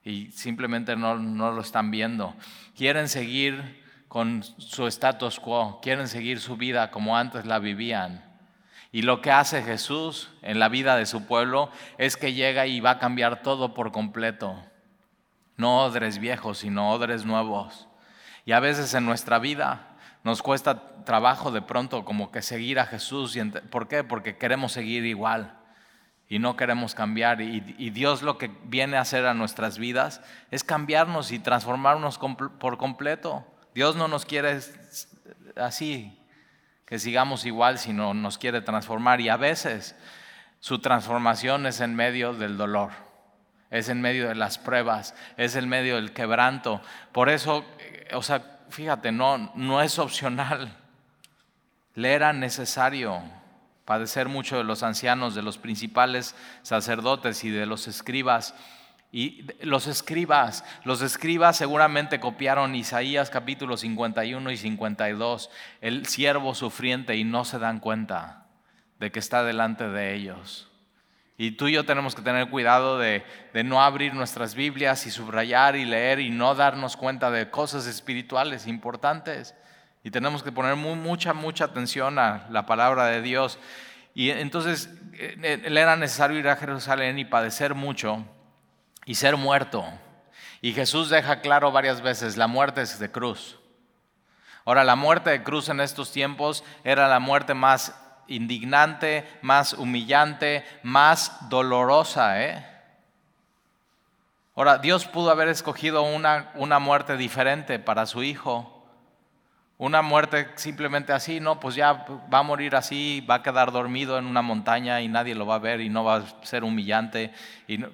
y 0.04 0.30
simplemente 0.30 0.96
no, 0.96 1.16
lo 1.16 1.60
están 1.60 1.90
viendo. 1.90 2.34
Quieren 2.74 3.08
seguir 3.08 3.84
con 4.06 4.42
su 4.42 4.86
status 4.86 5.38
quo, 5.38 5.80
quieren 5.82 6.08
seguir 6.08 6.40
su 6.40 6.56
vida 6.56 6.90
como 6.90 7.16
antes 7.16 7.44
la 7.44 7.58
vivían. 7.58 8.24
Y 8.90 9.02
lo 9.02 9.20
que 9.20 9.32
hace 9.32 9.62
Jesús 9.62 10.30
en 10.40 10.60
la 10.60 10.70
vida 10.70 10.96
de 10.96 11.04
su 11.04 11.26
pueblo 11.26 11.70
es 11.98 12.16
que 12.16 12.32
llega 12.32 12.66
y 12.66 12.80
va 12.80 12.92
a 12.92 12.98
cambiar 12.98 13.42
todo 13.42 13.74
por 13.74 13.92
completo. 13.92 14.56
No 15.56 15.82
odres 15.82 16.18
viejos, 16.20 16.58
sino 16.58 16.90
odres 16.92 17.26
nuevos. 17.26 17.88
Y 18.46 18.52
a 18.52 18.60
veces 18.60 18.94
en 18.94 19.04
nuestra 19.04 19.40
vida 19.40 19.96
nos 20.22 20.40
cuesta 20.40 21.04
trabajo 21.04 21.50
de 21.50 21.60
pronto 21.60 22.04
como 22.04 22.30
que 22.30 22.40
seguir 22.42 22.78
a 22.78 22.86
Jesús. 22.86 23.36
¿Por 23.70 23.88
qué? 23.88 24.04
Porque 24.04 24.38
queremos 24.38 24.72
seguir 24.72 25.04
igual 25.04 25.57
y 26.28 26.38
no 26.38 26.56
queremos 26.56 26.94
cambiar. 26.94 27.40
Y, 27.40 27.90
Dios 27.90 28.22
lo 28.22 28.38
que 28.38 28.50
viene 28.64 28.96
a 28.96 29.00
hacer 29.00 29.26
a 29.26 29.34
nuestras 29.34 29.78
vidas 29.78 30.20
es 30.50 30.62
cambiarnos 30.64 31.32
y 31.32 31.38
transformarnos 31.38 32.18
por 32.18 32.76
completo. 32.76 33.46
Dios 33.74 33.96
no 33.96 34.08
nos 34.08 34.24
quiere 34.24 34.60
así, 35.56 36.18
que 36.84 36.98
sigamos 36.98 37.46
igual, 37.46 37.78
sino 37.78 38.14
nos 38.14 38.38
quiere 38.38 38.60
transformar. 38.60 39.20
Y 39.20 39.28
a 39.28 39.36
veces 39.36 39.96
su 40.60 40.80
transformación 40.80 41.66
es 41.66 41.80
en 41.80 41.94
medio 41.94 42.34
del 42.34 42.56
dolor, 42.56 42.90
es 43.70 43.88
en 43.88 44.00
medio 44.00 44.28
de 44.28 44.34
las 44.34 44.58
pruebas, 44.58 45.14
es 45.36 45.56
en 45.56 45.68
medio 45.68 45.96
del 45.96 46.12
quebranto. 46.12 46.82
Por 47.12 47.28
eso, 47.28 47.64
o 48.12 48.22
sea, 48.22 48.60
fíjate, 48.68 49.12
no, 49.12 49.52
no 49.54 49.80
es 49.80 49.98
opcional, 49.98 50.76
le 51.94 52.12
era 52.12 52.32
necesario 52.32 53.22
padecer 53.88 54.28
mucho 54.28 54.58
de 54.58 54.64
los 54.64 54.82
ancianos, 54.82 55.34
de 55.34 55.40
los 55.40 55.56
principales 55.56 56.34
sacerdotes 56.60 57.42
y 57.42 57.48
de 57.48 57.64
los 57.64 57.88
escribas. 57.88 58.54
Y 59.10 59.46
los 59.62 59.86
escribas, 59.86 60.62
los 60.84 61.00
escribas 61.00 61.56
seguramente 61.56 62.20
copiaron 62.20 62.74
Isaías 62.74 63.30
capítulo 63.30 63.78
51 63.78 64.50
y 64.50 64.56
52, 64.58 65.48
el 65.80 66.04
siervo 66.04 66.54
sufriente 66.54 67.16
y 67.16 67.24
no 67.24 67.46
se 67.46 67.58
dan 67.58 67.80
cuenta 67.80 68.44
de 69.00 69.10
que 69.10 69.20
está 69.20 69.42
delante 69.42 69.88
de 69.88 70.14
ellos. 70.14 70.68
Y 71.38 71.52
tú 71.52 71.68
y 71.68 71.72
yo 71.72 71.86
tenemos 71.86 72.14
que 72.14 72.20
tener 72.20 72.50
cuidado 72.50 72.98
de, 72.98 73.24
de, 73.54 73.64
no 73.64 73.82
abrir 73.82 74.12
nuestras 74.12 74.54
Biblias 74.54 75.06
y 75.06 75.10
subrayar 75.10 75.76
y 75.76 75.86
leer 75.86 76.20
y 76.20 76.28
no 76.28 76.54
darnos 76.54 76.98
cuenta 76.98 77.30
de 77.30 77.48
cosas 77.48 77.86
espirituales 77.86 78.66
importantes. 78.66 79.54
Y 80.02 80.10
tenemos 80.10 80.42
que 80.42 80.52
poner 80.52 80.76
mucha, 80.76 81.32
mucha 81.32 81.64
atención 81.64 82.18
a 82.18 82.46
la 82.50 82.66
palabra 82.66 83.06
de 83.06 83.22
Dios. 83.22 83.58
Y 84.14 84.30
entonces 84.30 84.90
eh, 85.14 85.62
le 85.68 85.80
era 85.80 85.96
necesario 85.96 86.38
ir 86.38 86.48
a 86.48 86.56
Jerusalén 86.56 87.18
y 87.18 87.24
padecer 87.24 87.74
mucho 87.74 88.24
y 89.04 89.14
ser 89.14 89.36
muerto. 89.36 89.84
Y 90.60 90.72
Jesús 90.72 91.08
deja 91.08 91.40
claro 91.40 91.72
varias 91.72 92.02
veces, 92.02 92.36
la 92.36 92.46
muerte 92.46 92.82
es 92.82 92.98
de 92.98 93.10
cruz. 93.10 93.58
Ahora, 94.64 94.84
la 94.84 94.96
muerte 94.96 95.30
de 95.30 95.42
cruz 95.42 95.70
en 95.70 95.80
estos 95.80 96.12
tiempos 96.12 96.62
era 96.84 97.08
la 97.08 97.20
muerte 97.20 97.54
más 97.54 97.94
indignante, 98.26 99.26
más 99.40 99.72
humillante, 99.72 100.62
más 100.82 101.48
dolorosa. 101.48 102.44
¿eh? 102.44 102.66
Ahora, 104.54 104.76
Dios 104.76 105.06
pudo 105.06 105.30
haber 105.30 105.48
escogido 105.48 106.02
una, 106.02 106.50
una 106.54 106.78
muerte 106.80 107.16
diferente 107.16 107.78
para 107.78 108.04
su 108.04 108.22
Hijo. 108.22 108.77
Una 109.78 110.02
muerte 110.02 110.48
simplemente 110.56 111.12
así, 111.12 111.38
no, 111.38 111.60
pues 111.60 111.76
ya 111.76 112.04
va 112.32 112.38
a 112.38 112.42
morir 112.42 112.74
así, 112.74 113.24
va 113.30 113.36
a 113.36 113.42
quedar 113.44 113.70
dormido 113.70 114.18
en 114.18 114.26
una 114.26 114.42
montaña 114.42 115.00
y 115.00 115.06
nadie 115.06 115.36
lo 115.36 115.46
va 115.46 115.54
a 115.54 115.60
ver 115.60 115.80
y 115.80 115.88
no 115.88 116.02
va 116.02 116.16
a 116.16 116.24
ser 116.42 116.64
humillante. 116.64 117.32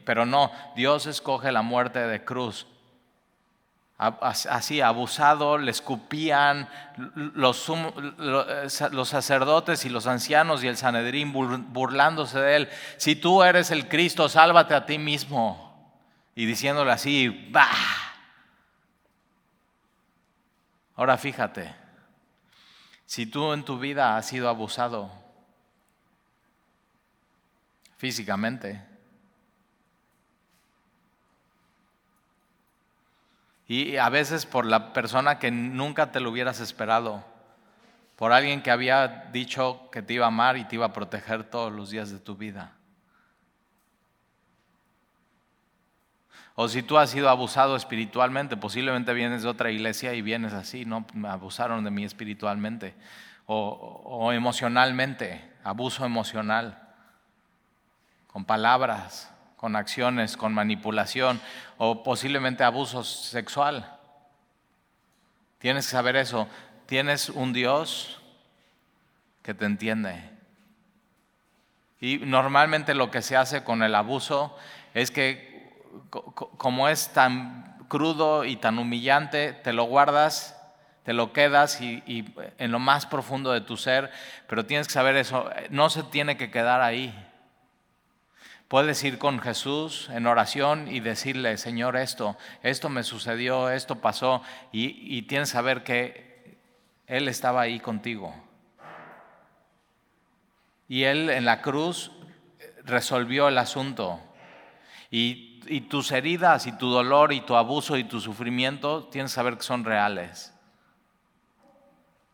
pero 0.06 0.24
no, 0.24 0.50
Dios 0.74 1.04
escoge 1.06 1.52
la 1.52 1.60
muerte 1.60 1.98
de 1.98 2.24
cruz. 2.24 2.66
Así, 3.98 4.80
abusado, 4.80 5.58
le 5.58 5.70
escupían 5.70 6.68
los, 7.14 7.70
los 8.90 9.08
sacerdotes 9.08 9.84
y 9.84 9.90
los 9.90 10.06
ancianos 10.06 10.64
y 10.64 10.68
el 10.68 10.78
Sanedrín 10.78 11.32
burlándose 11.32 12.40
de 12.40 12.56
él. 12.56 12.68
Si 12.96 13.14
tú 13.14 13.42
eres 13.42 13.70
el 13.70 13.88
Cristo, 13.88 14.30
sálvate 14.30 14.74
a 14.74 14.86
ti 14.86 14.98
mismo. 14.98 15.92
Y 16.34 16.46
diciéndole 16.46 16.90
así, 16.90 17.48
¡bah! 17.52 18.13
Ahora 20.96 21.18
fíjate, 21.18 21.74
si 23.06 23.26
tú 23.26 23.52
en 23.52 23.64
tu 23.64 23.78
vida 23.78 24.16
has 24.16 24.28
sido 24.28 24.48
abusado 24.48 25.10
físicamente, 27.96 28.84
y 33.66 33.96
a 33.96 34.08
veces 34.08 34.46
por 34.46 34.66
la 34.66 34.92
persona 34.92 35.38
que 35.38 35.50
nunca 35.50 36.12
te 36.12 36.20
lo 36.20 36.30
hubieras 36.30 36.60
esperado, 36.60 37.24
por 38.16 38.32
alguien 38.32 38.62
que 38.62 38.70
había 38.70 39.30
dicho 39.32 39.88
que 39.90 40.02
te 40.02 40.14
iba 40.14 40.26
a 40.26 40.28
amar 40.28 40.56
y 40.56 40.64
te 40.64 40.76
iba 40.76 40.86
a 40.86 40.92
proteger 40.92 41.44
todos 41.44 41.72
los 41.72 41.90
días 41.90 42.10
de 42.10 42.20
tu 42.20 42.36
vida. 42.36 42.72
O 46.56 46.68
si 46.68 46.82
tú 46.82 46.98
has 46.98 47.10
sido 47.10 47.28
abusado 47.28 47.74
espiritualmente, 47.74 48.56
posiblemente 48.56 49.12
vienes 49.12 49.42
de 49.42 49.48
otra 49.48 49.72
iglesia 49.72 50.14
y 50.14 50.22
vienes 50.22 50.52
así, 50.52 50.84
¿no? 50.84 51.04
Me 51.12 51.28
abusaron 51.28 51.82
de 51.82 51.90
mí 51.90 52.04
espiritualmente. 52.04 52.94
O, 53.46 54.32
emocionalmente, 54.32 55.52
abuso 55.64 56.06
emocional, 56.06 56.80
con 58.28 58.44
palabras, 58.44 59.30
con 59.56 59.76
acciones, 59.76 60.36
con 60.36 60.54
manipulación, 60.54 61.40
o 61.76 62.02
posiblemente 62.04 62.62
abuso 62.62 63.02
sexual. 63.02 63.98
Tienes 65.58 65.86
que 65.86 65.92
saber 65.92 66.16
eso. 66.16 66.48
Tienes 66.86 67.30
un 67.30 67.52
Dios 67.52 68.20
que 69.42 69.54
te 69.54 69.64
entiende. 69.64 70.30
Y 72.00 72.18
normalmente 72.18 72.94
lo 72.94 73.10
que 73.10 73.22
se 73.22 73.36
hace 73.36 73.64
con 73.64 73.82
el 73.82 73.94
abuso 73.94 74.56
es 74.94 75.10
que 75.10 75.53
como 76.10 76.88
es 76.88 77.08
tan 77.12 77.78
crudo 77.88 78.44
y 78.44 78.56
tan 78.56 78.78
humillante, 78.78 79.52
te 79.52 79.72
lo 79.72 79.84
guardas, 79.84 80.60
te 81.04 81.12
lo 81.12 81.32
quedas 81.32 81.80
y, 81.80 82.02
en 82.58 82.72
lo 82.72 82.78
más 82.78 83.06
profundo 83.06 83.52
de 83.52 83.60
tu 83.60 83.76
ser, 83.76 84.10
pero 84.48 84.66
tienes 84.66 84.86
que 84.86 84.94
saber 84.94 85.16
eso, 85.16 85.50
no 85.70 85.90
se 85.90 86.02
tiene 86.04 86.36
que 86.36 86.50
quedar 86.50 86.80
ahí. 86.80 87.14
Puedes 88.68 89.04
ir 89.04 89.18
con 89.18 89.38
Jesús 89.38 90.08
en 90.12 90.26
oración 90.26 90.88
y 90.88 91.00
decirle, 91.00 91.58
Señor, 91.58 91.96
esto, 91.96 92.36
esto 92.62 92.88
me 92.88 93.02
sucedió, 93.02 93.70
esto 93.70 93.96
pasó, 93.96 94.42
y, 94.72 95.16
y 95.16 95.22
tienes 95.22 95.50
que 95.50 95.52
saber 95.52 95.84
que 95.84 96.58
Él 97.06 97.28
estaba 97.28 97.60
ahí 97.60 97.78
contigo. 97.78 98.34
Y 100.88 101.04
Él 101.04 101.30
en 101.30 101.44
la 101.44 101.60
cruz 101.60 102.10
resolvió 102.84 103.48
el 103.48 103.58
asunto. 103.58 104.20
Y, 105.10 105.53
tus 105.88 106.12
heridas 106.12 106.66
y 106.66 106.72
tu 106.72 106.90
dolor 106.90 107.32
y 107.32 107.40
tu 107.40 107.56
abuso 107.56 107.96
y 107.96 108.04
tu 108.04 108.20
sufrimiento 108.20 109.04
tienes 109.04 109.32
que 109.32 109.36
saber 109.36 109.56
que 109.56 109.62
son 109.62 109.84
reales. 109.84 110.52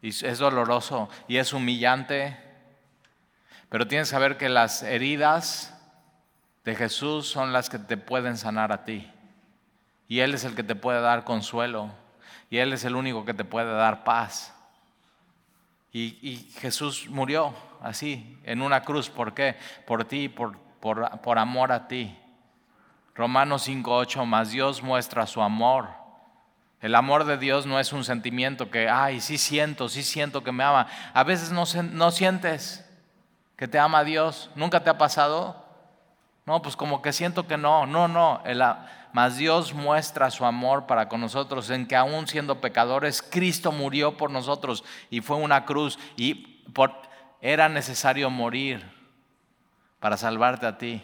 Y 0.03 0.09
es 0.09 0.39
doloroso 0.39 1.09
y 1.29 1.37
es 1.37 1.53
humillante, 1.53 2.37
pero 3.69 3.87
tienes 3.87 4.09
que 4.09 4.13
saber 4.13 4.37
que 4.37 4.49
las 4.49 4.83
heridas 4.83 5.75
de 6.65 6.75
Jesús 6.75 7.29
son 7.29 7.53
las 7.53 7.71
que 7.71 7.79
te 7.79 7.97
pueden 7.97 8.37
sanar 8.37 8.73
a 8.73 8.85
ti. 8.85 9.11
Y 10.09 10.21
Él 10.21 10.35
es 10.35 10.45
el 10.45 10.55
que 10.55 10.63
te 10.63 10.75
puede 10.75 11.01
dar 11.01 11.25
consuelo. 11.25 11.91
Y 12.51 12.59
Él 12.59 12.73
es 12.73 12.85
el 12.85 12.97
único 12.97 13.25
que 13.25 13.35
te 13.35 13.45
puede 13.45 13.73
dar 13.73 14.03
paz. 14.05 14.53
Y, 15.93 16.37
Jesús 16.59 17.09
murió 17.09 17.55
así, 17.81 18.39
en 18.45 18.63
una 18.63 18.83
cruz. 18.83 19.09
¿Por 19.11 19.35
qué? 19.35 19.57
Por 19.87 20.05
ti, 20.05 20.29
por, 20.29 20.57
por, 20.81 21.21
por 21.21 21.39
amor 21.39 21.73
a 21.73 21.89
ti. 21.89 22.17
Romanos 23.15 23.69
5.8, 23.69 24.25
más 24.25 24.51
Dios 24.51 24.83
muestra 24.83 25.27
su 25.27 25.43
amor. 25.43 25.89
El 26.81 26.95
amor 26.95 27.25
de 27.25 27.37
Dios 27.37 27.67
no 27.67 27.79
es 27.79 27.93
un 27.93 28.05
sentimiento 28.05 28.71
que, 28.71 28.89
ay, 28.89 29.21
sí 29.21 29.37
siento, 29.37 29.89
sí 29.89 30.03
siento 30.03 30.43
que 30.43 30.53
me 30.53 30.65
ama. 30.65 30.87
A 31.13 31.25
veces 31.25 31.53
no, 31.53 31.65
no 31.93 32.11
sientes 32.11 32.89
que 33.57 33.69
te 33.69 33.79
ama 33.79 34.05
Dios. 34.05 34.51
¿Nunca 34.55 34.83
te 34.83 34.89
ha 34.89 34.97
pasado? 34.97 35.67
No, 36.47 36.63
pues 36.63 36.77
como 36.77 37.03
que 37.03 37.13
siento 37.13 37.47
que 37.47 37.59
no. 37.59 37.85
No, 37.85 38.09
no. 38.09 38.41
El, 38.47 38.63
mas 39.13 39.37
Dios 39.37 39.75
muestra 39.75 40.31
su 40.31 40.45
amor 40.47 40.87
para 40.87 41.09
con 41.09 41.21
nosotros 41.21 41.69
en 41.69 41.87
que 41.87 41.97
aún 41.97 42.27
siendo 42.27 42.61
pecadores, 42.61 43.23
Cristo 43.23 43.73
murió 43.73 44.17
por 44.17 44.31
nosotros 44.31 44.85
y 45.11 45.21
fue 45.21 45.37
una 45.37 45.67
cruz 45.67 45.99
y 46.17 46.63
era 47.41 47.69
necesario 47.69 48.31
morir 48.31 48.85
para 49.99 50.17
salvarte 50.17 50.67
a 50.67 50.79
ti. 50.79 51.03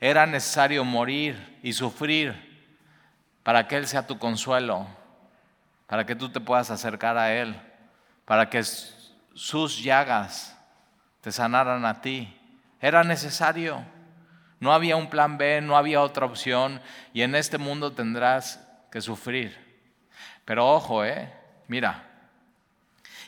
Era 0.00 0.26
necesario 0.26 0.84
morir 0.84 1.58
y 1.62 1.72
sufrir 1.72 2.34
para 3.42 3.66
que 3.66 3.76
Él 3.76 3.86
sea 3.86 4.06
tu 4.06 4.18
consuelo, 4.18 4.86
para 5.86 6.04
que 6.04 6.16
tú 6.16 6.28
te 6.28 6.40
puedas 6.40 6.70
acercar 6.70 7.16
a 7.16 7.32
Él, 7.32 7.54
para 8.24 8.50
que 8.50 8.62
sus 8.62 9.82
llagas 9.82 10.56
te 11.20 11.32
sanaran 11.32 11.84
a 11.84 12.00
ti. 12.00 12.36
Era 12.80 13.04
necesario. 13.04 13.84
No 14.58 14.72
había 14.72 14.96
un 14.96 15.08
plan 15.08 15.38
B, 15.38 15.60
no 15.60 15.76
había 15.76 16.00
otra 16.00 16.26
opción 16.26 16.80
y 17.12 17.22
en 17.22 17.34
este 17.34 17.58
mundo 17.58 17.92
tendrás 17.92 18.66
que 18.90 19.00
sufrir. 19.00 19.56
Pero 20.44 20.66
ojo, 20.66 21.04
eh, 21.04 21.32
mira, 21.68 22.05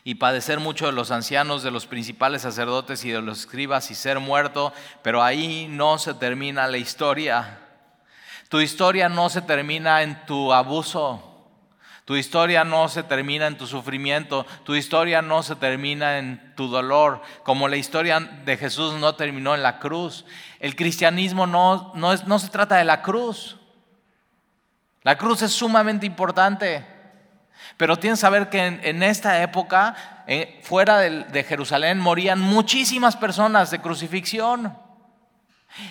y 0.09 0.15
padecer 0.15 0.59
mucho 0.59 0.87
de 0.87 0.93
los 0.93 1.11
ancianos, 1.11 1.63
de 1.63 1.71
los 1.71 1.85
principales 1.85 2.41
sacerdotes 2.41 3.05
y 3.05 3.11
de 3.11 3.21
los 3.21 3.41
escribas 3.41 3.91
y 3.91 3.95
ser 3.95 4.21
muerto, 4.21 4.73
pero 5.03 5.23
ahí 5.23 5.67
no 5.69 5.99
se 5.99 6.15
termina 6.15 6.67
la 6.67 6.79
historia. 6.79 7.59
Tu 8.49 8.63
historia 8.63 9.11
no 9.11 9.29
se 9.29 9.43
termina 9.43 10.03
en 10.03 10.25
tu 10.25 10.55
abuso, 10.55 11.23
tu 12.07 12.17
historia 12.17 12.65
no 12.65 12.89
se 12.89 13.03
termina 13.03 13.49
en 13.49 13.59
tu 13.59 13.67
sufrimiento, 13.67 14.47
tu 14.65 14.75
historia 14.75 15.21
no 15.21 15.43
se 15.43 15.57
termina 15.57 16.17
en 16.17 16.55
tu 16.57 16.69
dolor, 16.69 17.21
como 17.43 17.69
la 17.69 17.77
historia 17.77 18.19
de 18.19 18.57
Jesús 18.57 18.95
no 18.95 19.15
terminó 19.15 19.55
en 19.55 19.63
la 19.63 19.79
cruz. 19.79 20.25
El 20.59 20.75
cristianismo 20.75 21.47
no, 21.47 21.93
no, 21.97 22.15
es, 22.15 22.27
no 22.27 22.39
se 22.39 22.49
trata 22.49 22.77
de 22.77 22.87
la 22.87 23.03
cruz. 23.03 23.59
La 25.03 25.19
cruz 25.19 25.43
es 25.43 25.53
sumamente 25.53 26.07
importante, 26.07 26.98
pero 27.79 27.97
tienes 27.97 28.19
que 28.19 28.23
saber 28.23 28.51
que 28.51 28.67
en, 28.67 29.03
esta 29.03 29.41
época, 29.41 30.25
eh, 30.27 30.61
fuera 30.63 30.99
de, 30.99 31.25
de 31.25 31.45
Jerusalén, 31.45 31.99
morían 31.99 32.41
muchísimas 32.41 33.17
personas 33.17 33.71
de 33.71 33.81
crucifixión. 33.81 34.77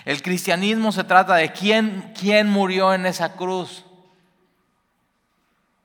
El 0.06 0.22
cristianismo 0.22 0.92
se 0.92 1.06
trata 1.06 1.36
de 1.36 1.52
quién, 1.52 2.14
quién 2.20 2.50
murió 2.50 2.94
en 2.94 3.06
esa 3.06 3.34
cruz 3.34 3.86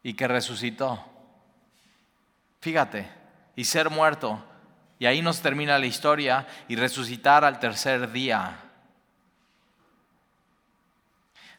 y 0.02 0.14
que 0.14 0.26
resucitó. 0.26 1.04
Fíjate, 2.60 3.08
y 3.56 3.64
ser 3.64 3.88
muerto. 3.88 4.44
Y 4.98 5.06
ahí 5.06 5.22
nos 5.22 5.40
termina 5.40 5.78
la 5.78 5.86
historia 5.86 6.46
y 6.68 6.76
resucitar 6.76 7.44
al 7.44 7.58
tercer 7.58 8.10
día. 8.12 8.58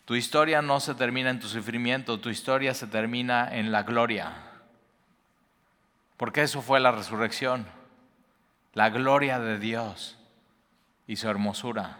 Tu 0.06 0.16
historia 0.16 0.62
no 0.62 0.80
se 0.80 0.96
termina 0.96 1.30
en 1.30 1.39
tu 1.39 1.48
sufrimiento, 1.48 2.20
tu 2.20 2.30
historia 2.30 2.74
se 2.74 2.88
termina 2.88 3.48
en 3.50 3.72
la 3.72 3.84
gloria. 3.84 4.34
Porque 6.18 6.42
eso 6.42 6.62
fue 6.62 6.80
la 6.80 6.92
resurrección, 6.92 7.66
la 8.74 8.89
gloria 8.89 9.39
de 9.39 9.60
Dios 9.60 10.18
y 11.08 11.16
su 11.16 11.30
hermosura. 11.30 12.00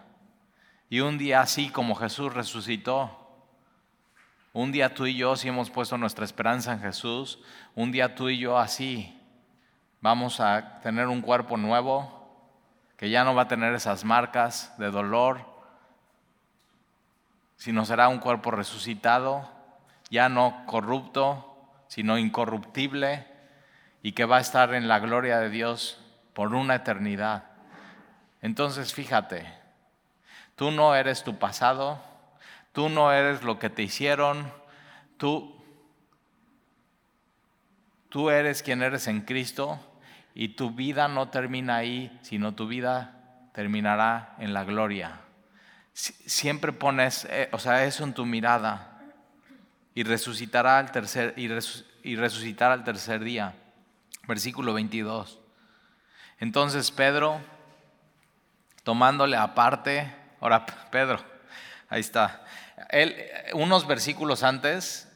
Y 0.89 1.00
un 1.00 1.18
día 1.18 1.42
así 1.42 1.70
como 1.70 1.96
Jesús 1.96 2.34
resucitó, 2.34 3.20
un 4.52 4.72
día 4.72 4.94
tú 4.94 5.08
y 5.08 5.16
yo, 5.16 5.36
si 5.36 5.48
hemos 5.48 5.70
puesto 5.70 5.98
nuestra 5.98 6.26
esperanza 6.26 6.74
en 6.74 6.82
Jesús, 6.82 7.39
un 7.74 7.92
día 7.92 8.16
tú 8.16 8.30
y 8.30 8.38
yo 8.38 8.60
así 8.60 9.20
vamos 10.02 10.39
a 10.42 10.82
tener 10.82 11.08
un 11.08 11.22
cuerpo 11.22 11.58
nuevo 11.58 12.22
que 12.98 13.10
ya 13.10 13.24
no 13.24 13.34
va 13.34 13.44
a 13.44 13.48
tener 13.48 13.74
esas 13.74 14.04
marcas 14.04 14.78
de 14.78 14.92
dolor, 14.92 15.53
sino 17.63 17.86
será 17.86 18.10
un 18.10 18.19
cuerpo 18.19 18.52
resucitado, 18.52 19.49
ya 20.10 20.28
no 20.28 20.65
corrupto, 20.65 21.58
sino 21.88 22.17
incorruptible, 22.17 23.26
y 24.02 24.12
que 24.12 24.26
va 24.26 24.38
a 24.38 24.41
estar 24.41 24.73
en 24.73 24.89
la 24.89 24.99
gloria 24.99 25.39
de 25.39 25.49
Dios 25.49 25.97
por 26.34 26.54
una 26.54 26.76
eternidad. 26.76 27.45
Entonces 28.41 28.93
fíjate, 28.93 29.47
tú 30.58 30.71
no 30.71 30.93
eres 30.93 31.23
tu 31.23 31.39
pasado, 31.39 32.02
Tú 32.73 32.89
no 32.89 33.13
eres 33.13 33.43
lo 33.43 33.60
que 33.60 33.69
te 33.69 33.84
hicieron, 33.84 34.52
tú, 35.17 35.56
tú 38.10 38.32
eres 38.32 38.63
quien 38.63 38.82
eres 38.82 39.08
en 39.08 39.21
Cristo 39.21 39.80
y 40.34 40.49
tu 40.49 40.71
vida 40.71 41.08
no 41.08 41.30
termina 41.30 41.76
ahí, 41.76 42.17
sino 42.23 42.56
tu 42.56 42.67
vida 42.67 43.49
terminará 43.54 44.34
en 44.39 44.54
la 44.54 44.63
gloria. 44.63 45.23
Siempre 45.93 46.71
pones, 46.71 47.25
eh, 47.29 47.49
o 47.51 47.60
sea, 47.60 47.86
eso 47.86 48.03
en 48.03 48.13
tu 48.13 48.25
mirada 48.25 48.99
y 49.95 50.03
resucitará 50.03 50.79
al 50.79 50.91
tercer, 50.91 51.34
y, 51.38 51.49
y 52.03 52.15
resucitará 52.15 52.73
al 52.73 52.84
tercer 52.84 53.23
día. 53.23 53.53
Versículo 54.27 54.73
22. 54.73 55.39
Entonces 56.39 56.91
Pedro, 56.91 57.39
tomándole 58.84 59.38
aparte, 59.38 60.13
ahora 60.41 60.65
Pedro, 60.91 61.23
ahí 61.89 62.01
está, 62.01 62.43
unos 63.53 63.88
versículos 63.88 64.43
antes, 64.43 65.08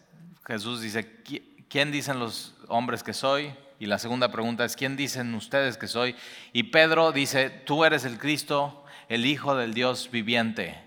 Jesús 0.45 0.81
dice, 0.81 1.21
¿quién 1.69 1.91
dicen 1.91 2.19
los 2.19 2.55
hombres 2.67 3.03
que 3.03 3.13
soy? 3.13 3.53
Y 3.79 3.85
la 3.85 3.99
segunda 3.99 4.31
pregunta 4.31 4.65
es, 4.65 4.75
¿quién 4.75 4.95
dicen 4.95 5.33
ustedes 5.35 5.77
que 5.77 5.87
soy? 5.87 6.15
Y 6.53 6.63
Pedro 6.63 7.11
dice, 7.11 7.49
tú 7.49 7.83
eres 7.83 8.05
el 8.05 8.17
Cristo, 8.17 8.85
el 9.09 9.25
Hijo 9.25 9.55
del 9.55 9.73
Dios 9.73 10.09
viviente. 10.11 10.79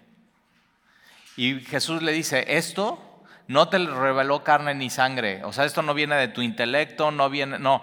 Y 1.36 1.60
Jesús 1.60 2.02
le 2.02 2.12
dice, 2.12 2.44
esto 2.56 3.02
no 3.46 3.68
te 3.68 3.78
reveló 3.78 4.44
carne 4.44 4.74
ni 4.74 4.90
sangre. 4.90 5.44
O 5.44 5.52
sea, 5.52 5.64
esto 5.64 5.82
no 5.82 5.94
viene 5.94 6.16
de 6.16 6.28
tu 6.28 6.42
intelecto, 6.42 7.10
no 7.10 7.30
viene, 7.30 7.58
no, 7.58 7.82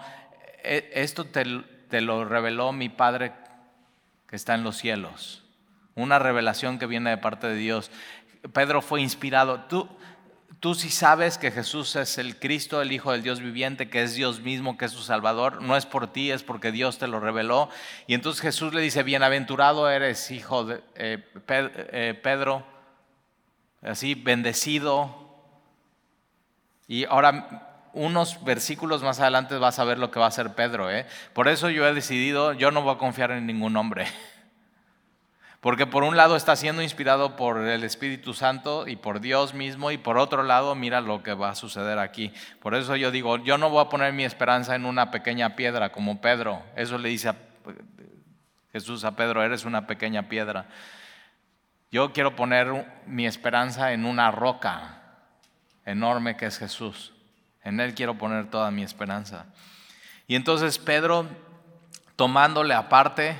e, 0.63 0.91
esto 0.93 1.25
te, 1.25 1.43
te 1.89 2.01
lo 2.01 2.25
reveló 2.25 2.71
mi 2.71 2.89
Padre 2.89 3.33
que 4.27 4.35
está 4.35 4.53
en 4.55 4.63
los 4.63 4.77
cielos. 4.77 5.43
Una 5.95 6.19
revelación 6.19 6.77
que 6.77 6.85
viene 6.85 7.09
de 7.09 7.17
parte 7.17 7.47
de 7.47 7.55
Dios. 7.55 7.91
Pedro 8.53 8.81
fue 8.81 9.01
inspirado. 9.01 9.61
Tú, 9.61 9.89
tú 10.59 10.75
sí 10.75 10.89
sabes 10.89 11.37
que 11.37 11.51
Jesús 11.51 11.95
es 11.95 12.17
el 12.17 12.39
Cristo, 12.39 12.81
el 12.81 12.91
Hijo 12.91 13.11
del 13.11 13.23
Dios 13.23 13.39
viviente, 13.39 13.89
que 13.89 14.03
es 14.03 14.13
Dios 14.15 14.41
mismo, 14.41 14.77
que 14.77 14.85
es 14.85 14.91
su 14.91 15.03
Salvador. 15.03 15.61
No 15.61 15.77
es 15.77 15.85
por 15.85 16.11
ti, 16.11 16.31
es 16.31 16.43
porque 16.43 16.71
Dios 16.71 16.97
te 16.97 17.07
lo 17.07 17.19
reveló. 17.19 17.69
Y 18.07 18.13
entonces 18.13 18.41
Jesús 18.41 18.73
le 18.73 18.81
dice, 18.81 19.03
bienaventurado 19.03 19.89
eres, 19.89 20.31
hijo 20.31 20.65
de 20.65 20.81
eh, 20.95 21.23
eh, 21.47 22.19
Pedro, 22.21 22.65
así, 23.81 24.15
bendecido. 24.15 25.27
Y 26.87 27.05
ahora 27.05 27.89
unos 27.93 28.43
versículos 28.43 29.01
más 29.01 29.19
adelante 29.19 29.57
vas 29.57 29.79
a 29.79 29.83
ver 29.83 29.97
lo 29.97 30.11
que 30.11 30.19
va 30.19 30.25
a 30.25 30.29
hacer 30.29 30.53
Pedro. 30.53 30.91
¿eh? 30.91 31.05
Por 31.33 31.47
eso 31.47 31.69
yo 31.69 31.87
he 31.87 31.93
decidido, 31.93 32.53
yo 32.53 32.71
no 32.71 32.81
voy 32.81 32.95
a 32.95 32.97
confiar 32.97 33.31
en 33.31 33.45
ningún 33.45 33.75
hombre. 33.75 34.07
Porque 35.67 35.85
por 35.85 36.03
un 36.03 36.15
lado 36.15 36.37
está 36.37 36.55
siendo 36.55 36.81
inspirado 36.81 37.35
por 37.35 37.57
el 37.57 37.83
Espíritu 37.83 38.33
Santo 38.33 38.87
y 38.87 38.95
por 38.95 39.19
Dios 39.19 39.53
mismo, 39.53 39.91
y 39.91 39.97
por 39.97 40.17
otro 40.17 40.43
lado 40.43 40.75
mira 40.75 41.01
lo 41.01 41.23
que 41.23 41.33
va 41.33 41.49
a 41.49 41.55
suceder 41.55 41.99
aquí. 41.99 42.31
Por 42.61 42.73
eso 42.73 42.95
yo 42.95 43.11
digo, 43.11 43.35
yo 43.39 43.57
no 43.57 43.69
voy 43.69 43.83
a 43.83 43.89
poner 43.89 44.13
mi 44.13 44.23
esperanza 44.23 44.75
en 44.75 44.85
una 44.85 45.11
pequeña 45.11 45.57
piedra 45.57 45.91
como 45.91 46.21
Pedro. 46.21 46.63
Eso 46.77 46.97
le 46.97 47.09
dice 47.09 47.27
a 47.27 47.35
Jesús 48.71 49.03
a 49.03 49.17
Pedro, 49.17 49.43
eres 49.43 49.65
una 49.65 49.87
pequeña 49.87 50.29
piedra. 50.29 50.69
Yo 51.91 52.13
quiero 52.13 52.33
poner 52.33 53.03
mi 53.05 53.27
esperanza 53.27 53.91
en 53.91 54.05
una 54.05 54.31
roca 54.31 55.01
enorme 55.85 56.37
que 56.37 56.45
es 56.45 56.59
Jesús. 56.59 57.11
En 57.61 57.81
Él 57.81 57.93
quiero 57.93 58.17
poner 58.17 58.49
toda 58.49 58.71
mi 58.71 58.83
esperanza. 58.83 59.47
Y 60.27 60.35
entonces 60.35 60.79
Pedro, 60.79 61.27
tomándole 62.15 62.73
aparte, 62.73 63.35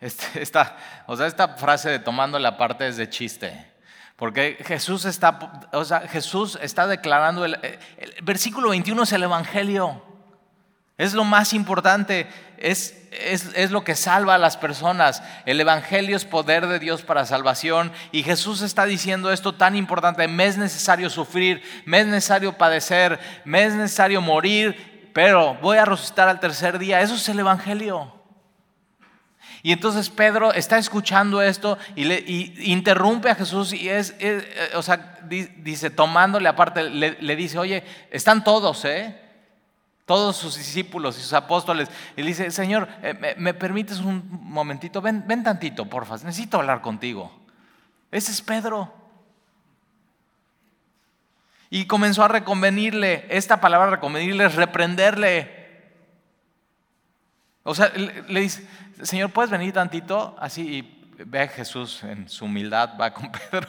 este, 0.00 0.42
esta, 0.42 0.76
o 1.06 1.16
sea, 1.16 1.26
esta 1.26 1.56
frase 1.56 1.90
de 1.90 1.98
tomándole 1.98 2.48
aparte 2.48 2.88
es 2.88 2.96
de 2.96 3.08
chiste. 3.08 3.66
Porque 4.16 4.58
Jesús 4.66 5.06
está, 5.06 5.38
o 5.72 5.82
sea, 5.82 6.00
Jesús 6.00 6.58
está 6.60 6.86
declarando, 6.86 7.44
el, 7.44 7.58
versículo 8.22 8.68
21 8.68 9.02
es 9.02 9.12
el 9.12 9.22
Evangelio. 9.22 10.02
Es 10.98 11.14
lo 11.14 11.24
más 11.24 11.54
importante, 11.54 12.26
es, 12.58 13.08
es, 13.10 13.70
lo 13.70 13.82
que 13.82 13.94
salva 13.94 14.34
a 14.34 14.38
las 14.38 14.58
personas. 14.58 15.22
El 15.46 15.58
Evangelio 15.58 16.18
es 16.18 16.26
poder 16.26 16.66
de 16.66 16.78
Dios 16.78 17.00
para 17.00 17.24
salvación 17.24 17.90
y 18.12 18.22
Jesús 18.22 18.60
está 18.60 18.84
diciendo 18.84 19.32
esto 19.32 19.54
tan 19.54 19.74
importante, 19.74 20.28
me 20.28 20.44
es 20.44 20.58
necesario 20.58 21.08
sufrir, 21.08 21.62
me 21.86 22.00
es 22.00 22.06
necesario 22.06 22.52
padecer, 22.58 23.18
me 23.46 23.64
es 23.64 23.72
necesario 23.72 24.20
morir, 24.20 25.10
pero 25.14 25.54
voy 25.62 25.78
a 25.78 25.86
resucitar 25.86 26.28
al 26.28 26.40
tercer 26.40 26.78
día. 26.78 27.00
Eso 27.00 27.14
es 27.14 27.26
el 27.30 27.38
Evangelio. 27.38 28.19
Y 29.62 29.72
entonces 29.72 30.08
Pedro 30.10 30.52
está 30.52 30.78
escuchando 30.78 31.42
esto 31.42 31.78
y, 31.96 32.72
interrumpe 32.72 33.30
a 33.30 33.34
Jesús 33.34 33.72
y 33.72 33.88
es, 33.88 34.14
eh, 34.18 34.70
o 34.74 34.82
sea, 34.82 35.18
dice, 35.28 35.90
tomándole 35.90 36.48
aparte, 36.48 36.88
le, 36.88 37.20
le 37.20 37.36
dice, 37.36 37.58
oye, 37.58 37.84
están 38.10 38.42
todos, 38.42 38.84
¿eh? 38.84 39.20
todos 40.10 40.36
sus 40.36 40.56
discípulos 40.56 41.16
y 41.16 41.22
sus 41.22 41.34
apóstoles. 41.34 41.88
Y 42.16 42.22
le 42.22 42.26
dice, 42.30 42.50
Señor, 42.50 42.88
eh, 43.00 43.36
¿me, 43.38 43.54
permites 43.54 44.00
un 44.00 44.24
momentito? 44.28 45.00
Ven, 45.00 45.22
ven 45.24 45.44
tantito, 45.44 45.84
porfa, 45.84 46.14
necesito 46.14 46.56
hablar 46.56 46.80
contigo. 46.80 47.30
Ese 48.10 48.32
es 48.32 48.42
Pedro. 48.42 48.92
Y 51.70 51.86
comenzó 51.86 52.24
a 52.24 52.28
reconvenirle, 52.28 53.24
esta 53.30 53.60
palabra 53.60 53.88
reconvenirle 53.88 54.46
es 54.46 54.56
reprenderle. 54.56 55.60
O 57.62 57.76
sea, 57.76 57.92
le, 57.94 58.40
dice, 58.40 58.66
Señor, 59.02 59.30
¿puedes 59.30 59.50
venir 59.50 59.72
tantito? 59.72 60.36
Así, 60.38 60.62
y 60.62 61.24
ve 61.24 61.42
a 61.42 61.48
Jesús 61.48 62.02
en 62.04 62.28
su 62.28 62.44
humildad, 62.44 62.98
va 63.00 63.12
con 63.12 63.30
Pedro. 63.50 63.68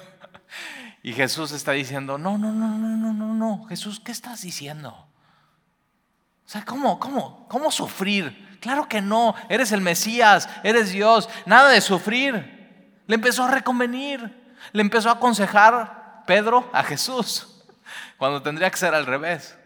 Y 1.04 1.14
Jesús 1.14 1.52
está 1.52 1.72
diciendo, 1.72 2.18
no, 2.18 2.38
no, 2.38 2.52
no, 2.52 2.78
no, 2.78 2.96
no, 2.96 3.14
no, 3.14 3.34
no. 3.34 3.66
Jesús, 3.66 4.00
¿qué 4.00 4.12
estás 4.12 4.42
diciendo? 4.42 4.90
O 4.92 6.50
sea, 6.50 6.64
¿cómo, 6.64 7.00
cómo, 7.00 7.48
cómo 7.48 7.72
sufrir? 7.72 8.58
Claro 8.60 8.88
que 8.88 9.02
no, 9.02 9.34
eres 9.50 9.72
el 9.72 9.82
Mesías, 9.82 10.48
eres 10.64 10.92
Dios, 10.92 11.30
nada 11.46 11.70
de 11.70 11.82
sufrir. 11.82 12.62
Le 13.08 13.16
empezó 13.16 13.44
a 13.46 13.52
reconvenir, 13.52 14.54
le 14.72 14.82
empezó 14.82 15.10
a 15.10 15.14
aconsejar 15.14 16.24
Pedro 16.28 16.70
a 16.72 16.84
Jesús, 16.84 17.66
cuando 18.18 18.42
tendría 18.42 18.70
que 18.70 18.78
ser 18.78 18.94
al 18.94 19.08
revés. 19.08 19.58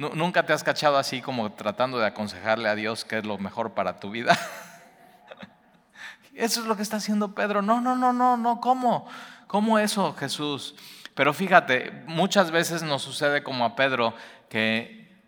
¿Nunca 0.00 0.46
te 0.46 0.54
has 0.54 0.64
cachado 0.64 0.96
así 0.96 1.20
como 1.20 1.52
tratando 1.52 1.98
de 1.98 2.06
aconsejarle 2.06 2.70
a 2.70 2.74
Dios 2.74 3.04
qué 3.04 3.18
es 3.18 3.26
lo 3.26 3.36
mejor 3.36 3.74
para 3.74 4.00
tu 4.00 4.10
vida? 4.10 4.34
Eso 6.34 6.60
es 6.60 6.66
lo 6.66 6.74
que 6.74 6.82
está 6.82 6.96
haciendo 6.96 7.34
Pedro. 7.34 7.60
No, 7.60 7.82
no, 7.82 7.94
no, 7.94 8.10
no, 8.10 8.38
no, 8.38 8.62
¿cómo? 8.62 9.06
¿Cómo 9.46 9.78
eso, 9.78 10.14
Jesús? 10.14 10.74
Pero 11.14 11.34
fíjate, 11.34 12.02
muchas 12.06 12.50
veces 12.50 12.82
nos 12.82 13.02
sucede 13.02 13.42
como 13.42 13.66
a 13.66 13.76
Pedro 13.76 14.14
que 14.48 15.22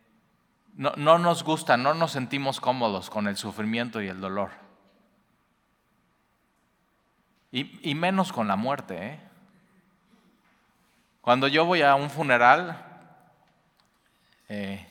no, 0.74 1.18
nos 1.18 1.44
gusta, 1.44 1.76
no 1.76 1.92
nos 1.92 2.12
sentimos 2.12 2.58
cómodos 2.58 3.11
con 3.11 3.26
el 3.26 3.37
sufrimiento 3.37 4.00
y 4.00 4.08
el 4.08 4.22
dolor. 4.22 4.52
Y, 7.50 7.94
menos 7.94 8.32
con 8.32 8.48
la 8.48 8.56
muerte. 8.56 9.06
¿eh? 9.06 9.20
Cuando 11.20 11.46
yo 11.46 11.66
voy 11.66 11.82
a 11.82 11.94
un 11.94 12.08
funeral, 12.08 12.91
eh, 14.55 14.87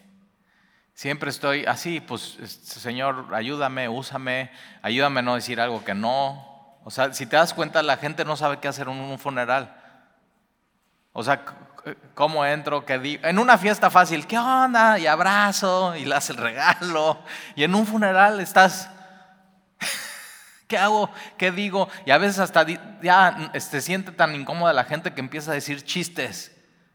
siempre 0.95 1.29
estoy 1.29 1.65
así, 1.65 1.99
pues 1.99 2.37
Señor, 2.63 3.27
ayúdame, 3.31 3.89
úsame, 3.89 4.49
ayúdame 4.81 5.19
a 5.19 5.23
no 5.23 5.35
decir 5.35 5.61
algo 5.61 5.85
que 5.85 5.93
no. 5.93 6.79
O 6.83 6.89
sea, 6.89 7.13
si 7.13 7.27
te 7.27 7.35
das 7.35 7.53
cuenta, 7.53 7.83
la 7.83 7.97
gente 7.97 8.25
no 8.25 8.35
sabe 8.35 8.59
qué 8.59 8.67
hacer 8.67 8.87
en 8.87 8.95
un 8.95 9.19
funeral. 9.19 9.77
O 11.13 11.23
sea, 11.23 11.45
¿Cómo 12.13 12.45
entro? 12.45 12.85
¿Qué 12.85 12.99
digo? 12.99 13.25
En 13.25 13.39
una 13.39 13.57
fiesta 13.57 13.89
fácil, 13.89 14.27
¿qué 14.27 14.37
onda? 14.37 14.99
Y 14.99 15.07
abrazo 15.07 15.95
y 15.95 16.05
le 16.05 16.13
hace 16.13 16.33
el 16.33 16.37
regalo. 16.37 17.23
Y 17.55 17.63
en 17.63 17.73
un 17.73 17.87
funeral 17.87 18.39
estás, 18.39 18.87
¿qué 20.67 20.77
hago? 20.77 21.09
¿Qué 21.37 21.51
digo? 21.51 21.89
Y 22.05 22.11
a 22.11 22.19
veces 22.19 22.37
hasta 22.37 22.65
ya 23.01 23.51
se 23.59 23.81
siente 23.81 24.11
tan 24.11 24.35
incómoda 24.35 24.73
la 24.73 24.83
gente 24.83 25.13
que 25.13 25.21
empieza 25.21 25.51
a 25.51 25.55
decir 25.55 25.83
chistes. 25.83 26.51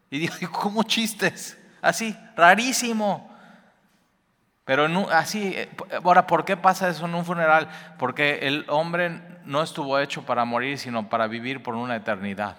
Y 0.09 0.19
digo, 0.19 0.51
¿cómo 0.51 0.83
chistes? 0.83 1.56
Así, 1.81 2.17
rarísimo. 2.35 3.35
Pero 4.65 4.85
así, 5.11 5.53
eh, 5.55 5.69
ahora, 6.03 6.27
¿por 6.27 6.43
qué 6.43 6.57
pasa 6.57 6.89
eso 6.89 7.05
en 7.05 7.15
un 7.15 7.23
funeral? 7.23 7.69
Porque 7.97 8.39
el 8.41 8.65
hombre 8.67 9.21
no 9.45 9.63
estuvo 9.63 9.97
hecho 9.97 10.25
para 10.25 10.43
morir, 10.43 10.77
sino 10.77 11.07
para 11.07 11.27
vivir 11.27 11.63
por 11.63 11.75
una 11.75 11.95
eternidad. 11.95 12.57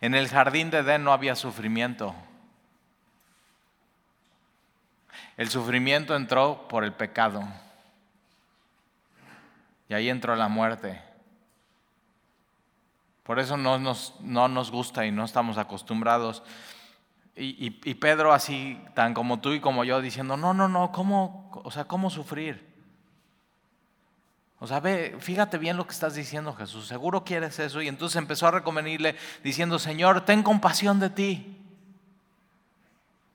En 0.00 0.14
el 0.14 0.28
jardín 0.28 0.70
de 0.70 0.78
Edén 0.78 1.02
no 1.02 1.12
había 1.12 1.34
sufrimiento. 1.34 2.14
El 5.38 5.48
sufrimiento 5.48 6.14
entró 6.14 6.68
por 6.68 6.84
el 6.84 6.92
pecado. 6.92 7.42
Y 9.88 9.94
ahí 9.94 10.10
entró 10.10 10.36
la 10.36 10.48
muerte. 10.48 11.07
Por 13.28 13.38
eso 13.38 13.58
no 13.58 13.78
nos, 13.78 14.14
no 14.20 14.48
nos 14.48 14.70
gusta 14.70 15.04
y 15.04 15.12
no 15.12 15.22
estamos 15.22 15.58
acostumbrados. 15.58 16.42
Y, 17.36 17.70
Pedro 17.96 18.32
así, 18.32 18.82
tan 18.94 19.12
como 19.12 19.38
tú 19.38 19.52
y 19.52 19.60
como 19.60 19.84
yo, 19.84 20.00
diciendo, 20.00 20.38
no, 20.38 20.54
no, 20.54 20.66
no, 20.66 20.92
¿cómo, 20.92 21.50
o 21.62 21.70
sea, 21.70 21.84
¿cómo 21.84 22.08
sufrir? 22.08 22.66
O 24.58 24.66
sea, 24.66 24.80
ve, 24.80 25.14
fíjate 25.20 25.58
bien 25.58 25.76
lo 25.76 25.86
que 25.86 25.92
estás 25.92 26.14
diciendo, 26.14 26.54
Jesús. 26.54 26.86
Seguro 26.86 27.22
quieres 27.22 27.58
eso. 27.58 27.82
Y 27.82 27.88
entonces 27.88 28.16
empezó 28.16 28.46
a 28.46 28.52
reconvenirle 28.52 29.14
diciendo, 29.44 29.78
Señor, 29.78 30.22
ten 30.22 30.42
compasión 30.42 30.98
de 30.98 31.10
ti. 31.10 31.58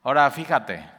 Ahora, 0.01 0.31
fíjate, 0.31 0.89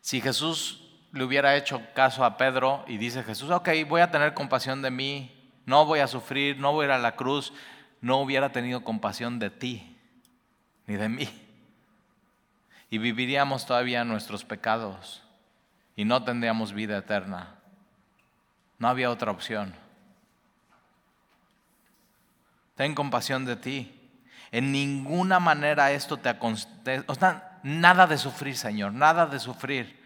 si 0.00 0.22
Jesús 0.22 0.88
le 1.12 1.22
hubiera 1.22 1.54
hecho 1.54 1.82
caso 1.94 2.24
a 2.24 2.38
Pedro 2.38 2.82
y 2.86 2.96
dice 2.96 3.22
Jesús, 3.22 3.50
ok, 3.50 3.68
voy 3.86 4.00
a 4.00 4.10
tener 4.10 4.32
compasión 4.32 4.80
de 4.80 4.90
mí, 4.90 5.37
no 5.68 5.84
voy 5.84 5.98
a 6.00 6.06
sufrir, 6.06 6.58
no 6.58 6.72
voy 6.72 6.84
a 6.84 6.86
ir 6.86 6.92
a 6.92 6.98
la 6.98 7.14
cruz, 7.14 7.52
no 8.00 8.16
hubiera 8.22 8.52
tenido 8.52 8.82
compasión 8.82 9.38
de 9.38 9.50
ti 9.50 9.98
ni 10.86 10.96
de 10.96 11.10
mí. 11.10 11.28
Y 12.88 12.96
viviríamos 12.96 13.66
todavía 13.66 14.02
nuestros 14.02 14.46
pecados 14.46 15.22
y 15.94 16.06
no 16.06 16.24
tendríamos 16.24 16.72
vida 16.72 16.96
eterna. 16.96 17.56
No 18.78 18.88
había 18.88 19.10
otra 19.10 19.30
opción. 19.30 19.74
Ten 22.74 22.94
compasión 22.94 23.44
de 23.44 23.56
ti. 23.56 24.10
En 24.50 24.72
ninguna 24.72 25.38
manera 25.38 25.92
esto 25.92 26.16
te 26.16 26.30
aconseja. 26.30 27.60
nada 27.62 28.06
de 28.06 28.16
sufrir, 28.16 28.56
Señor, 28.56 28.94
nada 28.94 29.26
de 29.26 29.38
sufrir. 29.38 29.97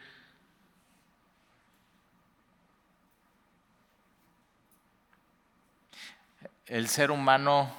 El 6.73 6.89
ser 6.89 7.11
humano 7.11 7.71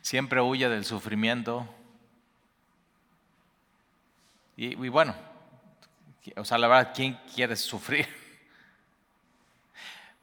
siempre 0.00 0.40
huye 0.40 0.70
del 0.70 0.86
sufrimiento. 0.86 1.68
Y, 4.56 4.74
bueno, 4.88 5.14
o 6.34 6.46
sea, 6.46 6.56
la 6.56 6.66
verdad, 6.66 6.92
¿quién 6.94 7.20
quiere 7.34 7.56
sufrir? 7.56 8.08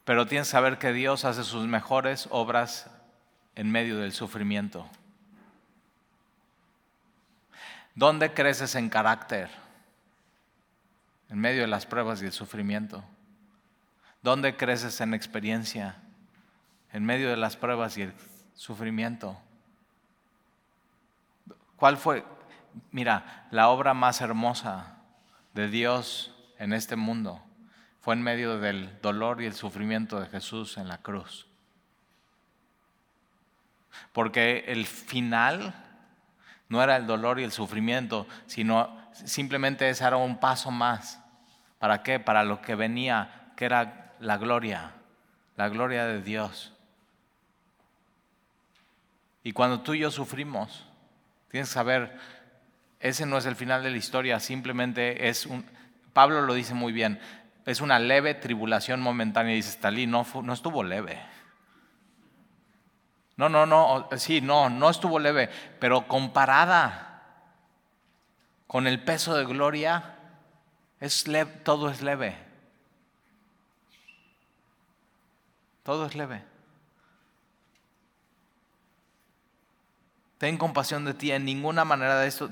Pero 0.05 0.25
tienes 0.25 0.47
que 0.47 0.53
saber 0.53 0.79
que 0.79 0.91
Dios 0.91 1.23
hace 1.23 1.43
sus 1.43 1.67
mejores 1.67 2.27
obras 2.31 2.89
en 3.53 3.69
medio 3.69 3.99
del 3.99 4.11
sufrimiento. 4.11 4.89
¿Dónde 7.93 8.33
creces 8.33 8.73
en 8.73 8.89
carácter? 8.89 9.51
En 11.29 11.37
medio 11.37 11.61
de 11.61 11.67
las 11.67 11.85
pruebas 11.85 12.23
y 12.23 12.25
el 12.25 12.31
sufrimiento. 12.31 13.03
¿Dónde 14.23 14.57
creces 14.57 14.99
en 14.99 15.13
experiencia? 15.13 15.99
En 16.93 17.03
medio 17.03 17.29
de 17.29 17.37
las 17.37 17.57
pruebas 17.57 17.97
y 17.97 18.03
el 18.03 18.13
sufrimiento. 18.53 19.37
¿Cuál 21.75 21.97
fue? 21.97 22.23
Mira, 22.91 23.47
la 23.51 23.69
obra 23.69 23.93
más 23.93 24.21
hermosa 24.21 24.97
de 25.53 25.67
Dios 25.67 26.33
en 26.57 26.71
este 26.71 26.95
mundo 26.95 27.41
fue 27.99 28.15
en 28.15 28.21
medio 28.21 28.59
del 28.59 28.99
dolor 29.01 29.41
y 29.41 29.45
el 29.45 29.53
sufrimiento 29.53 30.19
de 30.19 30.27
Jesús 30.27 30.77
en 30.77 30.87
la 30.87 30.99
cruz. 30.99 31.47
Porque 34.11 34.65
el 34.67 34.85
final 34.85 35.73
no 36.69 36.81
era 36.81 36.97
el 36.97 37.07
dolor 37.07 37.39
y 37.39 37.43
el 37.43 37.51
sufrimiento, 37.51 38.27
sino 38.45 38.97
simplemente 39.13 39.89
ese 39.89 40.05
era 40.05 40.17
un 40.17 40.39
paso 40.39 40.71
más. 40.71 41.21
¿Para 41.79 42.03
qué? 42.03 42.19
Para 42.19 42.43
lo 42.43 42.61
que 42.61 42.75
venía, 42.75 43.51
que 43.55 43.65
era 43.65 44.13
la 44.19 44.37
gloria, 44.37 44.91
la 45.55 45.69
gloria 45.69 46.05
de 46.05 46.21
Dios. 46.21 46.73
Y 49.43 49.51
cuando 49.51 49.81
tú 49.81 49.93
y 49.93 49.99
yo 49.99 50.11
sufrimos, 50.11 50.85
tienes 51.49 51.69
que 51.69 51.73
saber, 51.73 52.17
ese 52.99 53.25
no 53.25 53.37
es 53.37 53.45
el 53.45 53.55
final 53.55 53.83
de 53.83 53.91
la 53.91 53.97
historia, 53.97 54.39
simplemente 54.39 55.27
es 55.27 55.45
un, 55.45 55.65
Pablo 56.13 56.41
lo 56.41 56.53
dice 56.53 56.73
muy 56.73 56.93
bien, 56.93 57.19
es 57.65 57.81
una 57.81 57.99
leve 57.99 58.35
tribulación 58.35 59.01
momentánea. 59.01 59.55
Dice, 59.55 59.69
Stalin, 59.69 60.11
no, 60.11 60.25
no 60.43 60.53
estuvo 60.53 60.83
leve. 60.83 61.19
No, 63.35 63.49
no, 63.49 63.65
no, 63.65 64.09
sí, 64.17 64.41
no, 64.41 64.69
no 64.69 64.89
estuvo 64.89 65.17
leve, 65.17 65.49
pero 65.79 66.07
comparada 66.07 67.21
con 68.67 68.85
el 68.85 69.03
peso 69.03 69.35
de 69.35 69.45
gloria, 69.45 70.15
es 70.99 71.27
leve, 71.27 71.51
todo 71.63 71.89
es 71.89 72.01
leve. 72.01 72.37
Todo 75.83 76.05
es 76.05 76.15
leve. 76.15 76.43
Ten 80.37 80.57
compasión 80.57 81.05
de 81.05 81.13
ti 81.13 81.31
en 81.31 81.45
ninguna 81.45 81.85
manera 81.85 82.19
de 82.19 82.27
esto. 82.27 82.49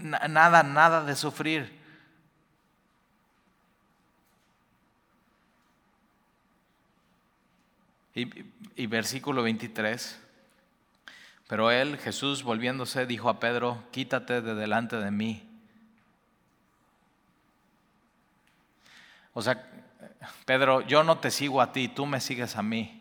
nada, 0.00 0.62
nada 0.62 1.04
de 1.04 1.16
sufrir. 1.16 1.76
Y, 8.14 8.86
versículo 8.86 9.42
23. 9.42 10.18
Pero 11.48 11.70
él, 11.70 11.98
Jesús, 11.98 12.42
volviéndose, 12.42 13.04
dijo 13.04 13.28
a 13.28 13.38
Pedro, 13.38 13.84
quítate 13.90 14.40
de 14.40 14.54
delante 14.54 14.96
de 14.96 15.10
mí. 15.10 15.46
O 19.34 19.42
sea, 19.42 19.70
Pedro, 20.46 20.80
yo 20.80 21.04
no 21.04 21.18
te 21.18 21.30
sigo 21.30 21.60
a 21.60 21.72
ti, 21.72 21.88
tú 21.88 22.06
me 22.06 22.20
sigues 22.20 22.56
a 22.56 22.62
mí. 22.62 22.95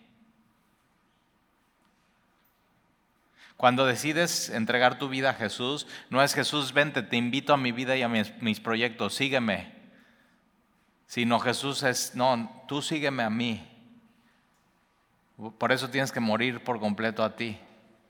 Cuando 3.57 3.85
decides 3.85 4.49
entregar 4.49 4.99
tu 4.99 5.07
vida 5.07 5.29
a 5.29 5.33
Jesús, 5.33 5.87
no 6.09 6.21
es 6.21 6.33
Jesús, 6.33 6.73
vente, 6.73 7.03
te 7.03 7.15
invito 7.15 7.53
a 7.53 7.57
mi 7.57 7.71
vida 7.71 7.95
y 7.95 8.01
a 8.01 8.09
mis, 8.09 8.59
proyectos, 8.59 9.15
sígueme. 9.15 9.73
Sino 11.07 11.39
Jesús 11.39 11.83
es, 11.83 12.15
no, 12.15 12.63
tú 12.67 12.81
sígueme 12.81 13.23
a 13.23 13.29
mí. 13.29 13.65
Por 15.57 15.71
eso 15.71 15.89
tienes 15.89 16.11
que 16.11 16.19
morir 16.19 16.63
por 16.63 16.79
completo 16.79 17.23
a 17.23 17.35
ti, 17.35 17.57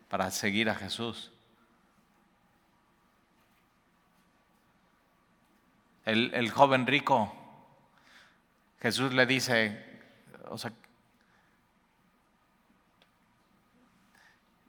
para 0.10 0.32
seguir 0.32 0.70
a 0.70 0.76
Jesús. 0.76 1.32
El, 6.06 6.52
joven 6.52 6.86
rico, 6.86 7.34
Jesús 8.80 9.14
le 9.14 9.26
dice, 9.26 9.84
o 10.50 10.58
sea, 10.58 10.72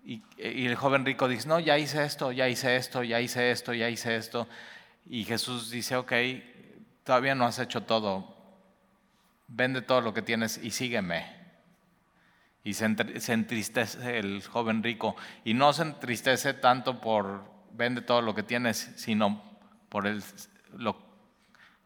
y, 0.07 0.23
el 0.39 0.77
joven 0.77 1.05
rico 1.05 1.27
dice, 1.27 1.49
no, 1.49 1.59
ya 1.59 1.77
hice 1.79 2.05
esto, 2.05 2.31
ya 2.31 2.49
hice 2.49 2.77
esto, 2.77 3.03
ya 3.03 3.21
hice 3.21 3.51
esto, 3.51 3.75
ya 3.75 3.91
hice 3.91 4.15
esto. 4.15 4.47
Y 5.05 5.25
Jesús 5.25 5.69
dice, 5.71 5.97
ok, 5.97 6.13
todavía 7.03 7.35
no 7.35 7.45
has 7.45 7.59
hecho 7.59 7.83
todo, 7.83 8.37
vende 9.49 9.83
todo 9.83 10.01
lo 10.01 10.15
que 10.15 10.23
tienes 10.23 10.59
y 10.59 10.71
sígueme. 10.71 11.35
Y 12.63 12.75
se 12.75 13.33
entristece 13.33 14.19
el 14.19 14.43
joven 14.45 14.83
rico. 14.83 15.17
Y 15.45 15.55
no 15.55 15.73
se 15.73 15.83
entristece 15.83 16.55
tanto 16.55 17.01
por 17.01 17.45
vende 17.73 18.01
todo 18.01 18.23
lo 18.23 18.35
que 18.35 18.43
tienes, 18.43 18.93
sino 18.97 19.43
por 19.89 20.07
el, 20.07 20.23
lo, 20.77 20.97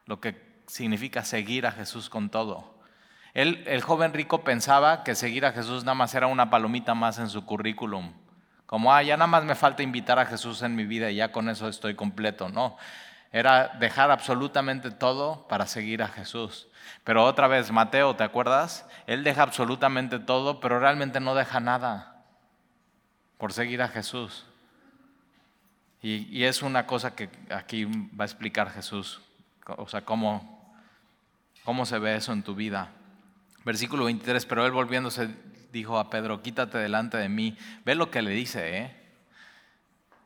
lo 0.06 0.20
que 0.20 0.62
significa 0.66 1.24
seguir 1.24 1.66
a 1.66 1.72
Jesús 1.72 2.08
con 2.08 2.30
todo. 2.30 2.79
Él, 3.34 3.64
el 3.66 3.82
joven 3.82 4.12
rico 4.12 4.42
pensaba 4.44 5.04
que 5.04 5.14
seguir 5.14 5.46
a 5.46 5.52
Jesús 5.52 5.84
nada 5.84 5.94
más 5.94 6.14
era 6.14 6.26
una 6.26 6.50
palomita 6.50 6.94
más 6.94 7.18
en 7.18 7.28
su 7.28 7.44
currículum. 7.44 8.12
Como, 8.66 8.94
ah, 8.94 9.02
ya 9.02 9.16
nada 9.16 9.26
más 9.26 9.44
me 9.44 9.54
falta 9.54 9.82
invitar 9.82 10.18
a 10.18 10.26
Jesús 10.26 10.62
en 10.62 10.76
mi 10.76 10.84
vida 10.84 11.10
y 11.10 11.16
ya 11.16 11.32
con 11.32 11.48
eso 11.48 11.68
estoy 11.68 11.94
completo. 11.94 12.48
No, 12.48 12.76
era 13.32 13.68
dejar 13.80 14.10
absolutamente 14.10 14.90
todo 14.90 15.46
para 15.48 15.66
seguir 15.66 16.02
a 16.02 16.08
Jesús. 16.08 16.68
Pero 17.04 17.24
otra 17.24 17.48
vez, 17.48 17.70
Mateo, 17.70 18.14
¿te 18.16 18.24
acuerdas? 18.24 18.86
Él 19.06 19.24
deja 19.24 19.42
absolutamente 19.42 20.18
todo, 20.18 20.60
pero 20.60 20.78
realmente 20.78 21.20
no 21.20 21.34
deja 21.34 21.60
nada 21.60 22.24
por 23.38 23.52
seguir 23.52 23.82
a 23.82 23.88
Jesús. 23.88 24.46
Y, 26.02 26.44
es 26.44 26.62
una 26.62 26.86
cosa 26.86 27.14
que 27.14 27.28
aquí 27.50 27.84
va 27.84 28.24
a 28.24 28.26
explicar 28.26 28.70
Jesús, 28.70 29.20
o 29.66 29.86
sea, 29.86 30.02
cómo, 30.02 30.74
cómo 31.64 31.84
se 31.84 31.98
ve 31.98 32.16
eso 32.16 32.32
en 32.32 32.42
tu 32.42 32.54
vida. 32.54 32.90
Versículo 33.64 34.04
23, 34.04 34.46
pero 34.46 34.64
él 34.64 34.72
volviéndose 34.72 35.28
dijo 35.72 35.98
a 35.98 36.10
Pedro, 36.10 36.42
quítate 36.42 36.78
delante 36.78 37.16
de 37.16 37.28
mí. 37.28 37.56
Ve 37.84 37.94
lo 37.94 38.10
que 38.10 38.22
le 38.22 38.30
dice, 38.30 38.78
¿eh? 38.78 38.96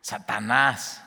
Satanás. 0.01 1.03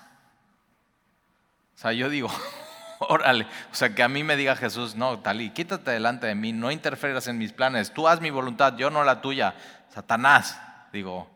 O 1.75 1.79
sea, 1.79 1.93
yo 1.93 2.09
digo, 2.09 2.29
órale, 2.99 3.45
o 3.71 3.75
sea, 3.75 3.93
que 3.93 4.03
a 4.03 4.07
mí 4.07 4.23
me 4.23 4.35
diga 4.35 4.55
Jesús, 4.55 4.95
no, 4.95 5.19
Talí, 5.19 5.51
quítate 5.51 5.91
delante 5.91 6.27
de 6.27 6.35
mí, 6.35 6.53
no 6.53 6.71
interfieras 6.71 7.27
en 7.27 7.37
mis 7.37 7.53
planes, 7.53 7.93
tú 7.93 8.07
haz 8.07 8.21
mi 8.21 8.31
voluntad, 8.31 8.75
yo 8.77 8.89
no 8.89 9.03
la 9.03 9.21
tuya. 9.21 9.55
Satanás, 9.89 10.59
digo, 10.91 11.29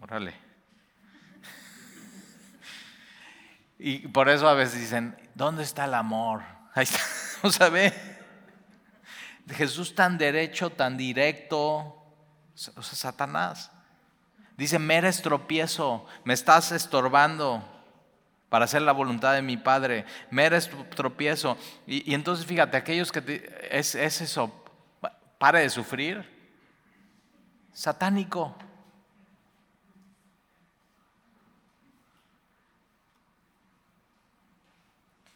órale. 0.00 0.34
Y 3.84 4.06
por 4.06 4.28
eso 4.28 4.48
a 4.48 4.54
veces 4.54 4.78
dicen, 4.78 5.16
¿dónde 5.34 5.64
está 5.64 5.86
el 5.86 5.94
amor? 5.94 6.42
Ahí 6.72 6.84
está, 6.84 7.00
o 7.42 7.50
sea, 7.50 7.68
ve, 7.68 7.92
Jesús 9.48 9.94
tan 9.94 10.18
derecho, 10.18 10.70
tan 10.70 10.96
directo, 10.96 12.02
o 12.76 12.82
sea, 12.82 12.82
Satanás. 12.82 13.70
Dice, 14.56 14.78
me 14.78 14.96
eres 14.96 15.22
tropiezo, 15.22 16.06
me 16.24 16.34
estás 16.34 16.72
estorbando 16.72 17.68
para 18.48 18.66
hacer 18.66 18.82
la 18.82 18.92
voluntad 18.92 19.34
de 19.34 19.42
mi 19.42 19.56
Padre. 19.56 20.04
Me 20.30 20.44
eres 20.44 20.70
tropiezo. 20.94 21.56
Y, 21.86 22.14
entonces 22.14 22.46
fíjate, 22.46 22.76
aquellos 22.76 23.10
que 23.10 23.50
es, 23.70 23.94
es 23.94 24.20
eso, 24.20 24.52
pare 25.38 25.60
de 25.60 25.70
sufrir, 25.70 26.30
satánico. 27.72 28.54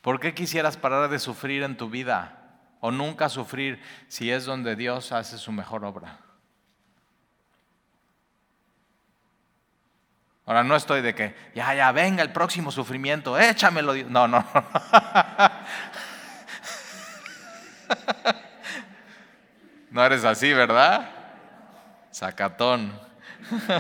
¿Por 0.02 0.20
qué 0.20 0.34
quisieras 0.34 0.76
parar 0.76 1.10
de 1.10 1.18
sufrir 1.18 1.64
en 1.64 1.76
tu 1.76 1.90
vida 1.90 2.45
o 2.86 2.92
nunca 2.92 3.28
sufrir 3.28 3.82
si 4.06 4.30
es 4.30 4.44
donde 4.44 4.76
Dios 4.76 5.10
hace 5.10 5.38
su 5.38 5.50
mejor 5.50 5.84
obra? 5.84 6.20
Ahora 10.44 10.62
no 10.62 10.76
estoy 10.76 11.02
de 11.02 11.12
que, 11.12 11.34
ya, 11.52 11.74
ya, 11.74 11.90
venga 11.90 12.22
el 12.22 12.30
próximo 12.30 12.70
sufrimiento, 12.70 13.36
échamelo. 13.36 13.92
No, 14.08 14.28
no. 14.28 14.46
No 19.90 20.04
eres 20.04 20.24
así, 20.24 20.52
¿verdad? 20.52 21.08
Sacatón. 22.10 23.00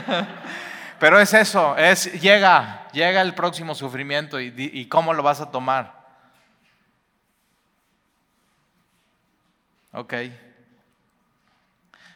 Pero 0.98 1.20
es 1.20 1.34
eso, 1.34 1.76
es 1.76 2.10
llega, 2.22 2.88
llega 2.92 3.20
el 3.20 3.34
próximo 3.34 3.74
sufrimiento 3.74 4.40
y 4.40 4.86
cómo 4.88 5.12
lo 5.12 5.22
vas 5.22 5.42
a 5.42 5.50
tomar. 5.50 5.95
Ok. 9.96 10.14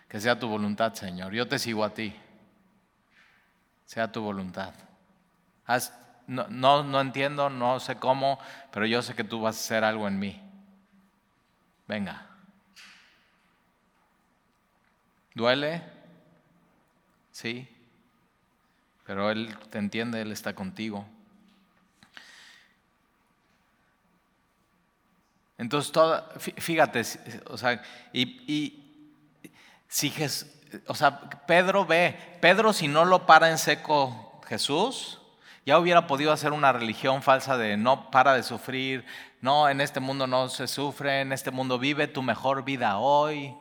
Que 0.09 0.21
sea 0.21 0.39
tu 0.39 0.49
voluntad, 0.49 0.95
Señor. 0.95 1.33
Yo 1.33 1.49
te 1.49 1.59
sigo 1.59 1.85
a 1.85 1.93
ti 1.93 2.15
sea 3.91 4.13
tu 4.13 4.23
voluntad. 4.23 4.73
no, 6.29 6.47
no, 6.47 6.85
no 6.85 7.01
entiendo, 7.01 7.51
no 7.51 7.81
sé 7.81 7.97
cómo, 7.97 8.39
pero 8.71 8.87
yo 8.87 9.03
sé 9.03 9.15
que 9.17 9.25
tú 9.25 9.41
vas 9.41 9.57
a 9.57 9.59
hacer 9.59 9.83
algo 9.83 10.07
en 10.07 10.17
mí. 10.17 10.41
Venga. 11.89 12.25
¿Duele? 15.35 15.83
Sí. 17.33 17.69
Pero 19.05 19.33
Él 19.33 19.59
te 19.71 19.79
entiende, 19.79 20.23
Él 20.23 20.31
está 20.31 20.55
contigo. 20.55 21.05
Entonces, 25.61 25.93
fíjate, 26.57 27.03
o 27.47 27.59
sea, 27.59 27.83
y, 28.15 28.23
y 28.53 29.13
si 29.87 30.09
Jesús 30.09 30.49
o 30.87 30.95
sea, 30.95 31.21
Pedro 31.47 31.85
ve, 31.85 32.17
Pedro 32.41 32.73
si 32.73 32.89
no 32.89 33.05
lo 33.05 33.27
para 33.27 33.51
en 33.51 33.59
seco 33.59 34.41
Jesús, 34.47 35.17
Ya 35.67 35.79
hubiera 35.79 36.07
podido 36.07 36.33
hacer 36.33 36.53
una 36.53 36.73
religión 36.73 37.23
falsa 37.23 37.59
de 37.59 37.77
no 37.77 38.11
para 38.11 38.33
de 38.33 38.43
sufrir, 38.43 39.05
no, 39.43 39.69
en 39.69 39.83
este 39.83 40.01
mundo 40.01 40.27
no 40.27 40.49
se 40.49 40.67
sufre, 40.67 41.21
en 41.21 41.33
este 41.33 41.51
mundo 41.51 41.79
vive 41.79 42.09
tu 42.09 42.23
mejor 42.23 42.65
vida 42.65 42.97
hoy. 42.97 43.55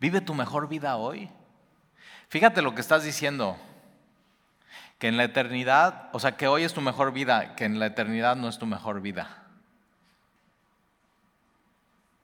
Vive 0.00 0.22
tu 0.22 0.34
mejor 0.34 0.66
vida 0.66 0.96
hoy. 0.96 1.30
Fíjate 2.28 2.62
lo 2.62 2.74
que 2.74 2.80
estás 2.80 3.04
diciendo, 3.04 3.58
que 4.98 5.08
en 5.08 5.18
la 5.18 5.24
eternidad, 5.24 6.08
o 6.12 6.18
sea, 6.18 6.36
que 6.36 6.48
hoy 6.48 6.64
es 6.64 6.72
tu 6.72 6.80
mejor 6.80 7.12
vida, 7.12 7.54
que 7.54 7.66
en 7.66 7.78
la 7.78 7.86
eternidad 7.86 8.34
no 8.34 8.48
es 8.48 8.58
tu 8.58 8.66
mejor 8.66 9.02
vida. 9.02 9.45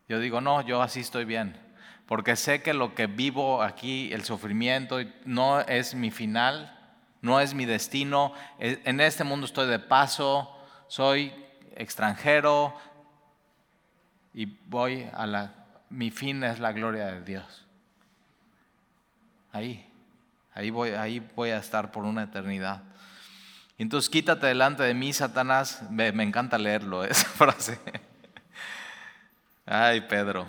Yo 0.08 0.18
digo, 0.18 0.40
no, 0.40 0.60
yo 0.62 0.82
así 0.82 1.00
estoy 1.00 1.24
bien, 1.24 1.56
porque 2.06 2.36
sé 2.36 2.62
que 2.62 2.74
lo 2.74 2.94
que 2.94 3.06
vivo 3.06 3.62
aquí, 3.62 4.12
el 4.12 4.24
sufrimiento, 4.24 4.98
no 5.24 5.60
es 5.60 5.94
mi 5.94 6.10
final, 6.10 6.78
no 7.20 7.40
es 7.40 7.54
mi 7.54 7.64
destino, 7.64 8.34
e, 8.58 8.80
en 8.84 9.00
este 9.00 9.24
mundo 9.24 9.46
estoy 9.46 9.68
de 9.68 9.78
paso, 9.78 10.54
soy 10.88 11.32
extranjero 11.76 12.74
y 14.34 14.46
voy 14.66 15.08
a 15.14 15.26
la, 15.26 15.54
mi 15.88 16.10
fin 16.10 16.42
es 16.42 16.58
la 16.58 16.72
gloria 16.72 17.06
de 17.06 17.22
Dios. 17.22 17.66
Ahí, 19.52 19.86
ahí 20.54 20.70
voy, 20.70 20.90
ahí 20.90 21.20
voy 21.36 21.50
a 21.50 21.58
estar 21.58 21.92
por 21.92 22.04
una 22.04 22.24
eternidad. 22.24 22.82
entonces 23.78 24.10
quítate 24.10 24.46
delante 24.46 24.82
de 24.82 24.94
mí, 24.94 25.12
Satanás. 25.12 25.82
Me, 25.90 26.10
me 26.12 26.24
encanta 26.24 26.58
leerlo, 26.58 27.04
esa 27.04 27.28
frase. 27.28 27.78
Ay, 29.66 30.00
Pedro. 30.02 30.46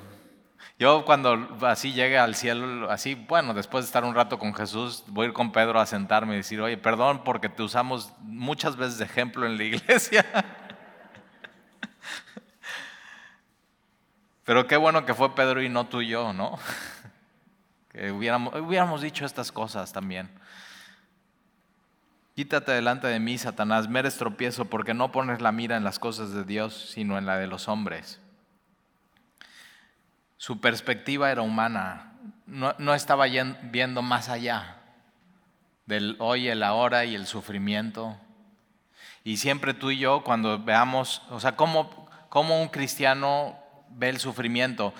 Yo 0.79 1.05
cuando 1.05 1.57
así 1.61 1.93
llegue 1.93 2.17
al 2.17 2.35
cielo, 2.35 2.89
así, 2.89 3.15
bueno, 3.15 3.53
después 3.53 3.85
de 3.85 3.87
estar 3.87 4.03
un 4.03 4.15
rato 4.15 4.39
con 4.39 4.53
Jesús, 4.53 5.03
voy 5.07 5.25
a 5.25 5.27
ir 5.29 5.33
con 5.33 5.51
Pedro 5.51 5.79
a 5.79 5.85
sentarme 5.85 6.33
y 6.33 6.37
decir, 6.37 6.59
oye, 6.61 6.77
perdón 6.77 7.23
porque 7.23 7.47
te 7.47 7.63
usamos 7.63 8.11
muchas 8.19 8.75
veces 8.75 8.97
de 8.97 9.05
ejemplo 9.05 9.45
en 9.45 9.57
la 9.57 9.63
iglesia. 9.65 10.25
Pero 14.43 14.67
qué 14.67 14.75
bueno 14.75 15.05
que 15.05 15.13
fue 15.13 15.35
Pedro 15.35 15.61
y 15.61 15.69
no 15.69 15.85
tú 15.85 16.01
y 16.01 16.09
yo, 16.09 16.33
¿no? 16.33 16.57
Que 17.93 18.11
hubiéramos, 18.11 18.55
hubiéramos 18.55 19.01
dicho 19.01 19.23
estas 19.23 19.51
cosas 19.51 19.93
también. 19.93 20.27
Quítate 22.35 22.71
delante 22.71 23.05
de 23.05 23.19
mí, 23.19 23.37
Satanás, 23.37 23.87
me 23.87 23.99
eres 23.99 24.17
tropiezo 24.17 24.65
porque 24.65 24.95
no 24.95 25.11
pones 25.11 25.41
la 25.41 25.51
mira 25.51 25.77
en 25.77 25.83
las 25.83 25.99
cosas 25.99 26.33
de 26.33 26.43
Dios, 26.43 26.89
sino 26.89 27.19
en 27.19 27.27
la 27.27 27.37
de 27.37 27.45
los 27.45 27.67
hombres. 27.67 28.22
Su 30.37 30.59
perspectiva 30.59 31.31
era 31.31 31.41
humana, 31.41 32.13
no, 32.45 32.93
estaba 32.93 33.25
viendo 33.25 34.01
más 34.01 34.29
allá 34.29 34.77
del 35.85 36.15
hoy, 36.19 36.47
el 36.47 36.63
ahora 36.63 37.05
y 37.05 37.15
el 37.15 37.25
sufrimiento. 37.25 38.17
Y 39.23 39.37
siempre 39.37 39.73
tú 39.73 39.91
y 39.91 39.97
yo, 39.97 40.23
cuando 40.23 40.59
veamos, 40.59 41.21
o 41.29 41.39
sea, 41.39 41.55
cómo, 41.55 42.07
cómo 42.29 42.61
un 42.61 42.67
cristiano 42.67 43.57
ve 43.89 44.09
el 44.09 44.19
sufrimiento, 44.19 44.93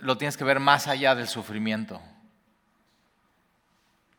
lo 0.00 0.16
tienes 0.18 0.36
que 0.36 0.44
ver 0.44 0.60
más 0.60 0.86
allá 0.88 1.14
del 1.14 1.28
sufrimiento. 1.28 2.00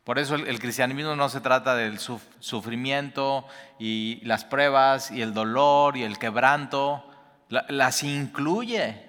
Por 0.04 0.18
eso 0.18 0.36
el, 0.36 0.60
cristianismo 0.60 1.16
no 1.16 1.30
se 1.30 1.40
trata 1.40 1.76
del 1.76 2.00
sufrimiento 2.00 3.46
y 3.78 4.20
las 4.24 4.44
pruebas 4.44 5.12
y 5.12 5.22
el 5.22 5.36
dolor 5.36 5.98
y 5.98 6.04
el 6.04 6.18
quebranto, 6.18 7.06
las 7.50 8.04
incluye. 8.04 9.09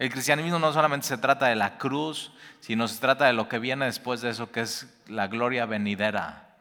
El 0.00 0.10
cristianismo 0.10 0.58
no 0.58 0.72
solamente 0.72 1.06
se 1.06 1.18
trata 1.18 1.48
de 1.48 1.56
la 1.56 1.76
cruz, 1.76 2.32
sino 2.60 2.88
se 2.88 2.98
trata 2.98 3.26
de 3.26 3.34
lo 3.34 3.50
que 3.50 3.58
viene 3.58 3.84
después 3.84 4.22
de 4.22 4.30
eso, 4.30 4.50
que 4.50 4.62
es 4.62 4.88
la 5.08 5.26
gloria 5.26 5.66
venidera. 5.66 6.56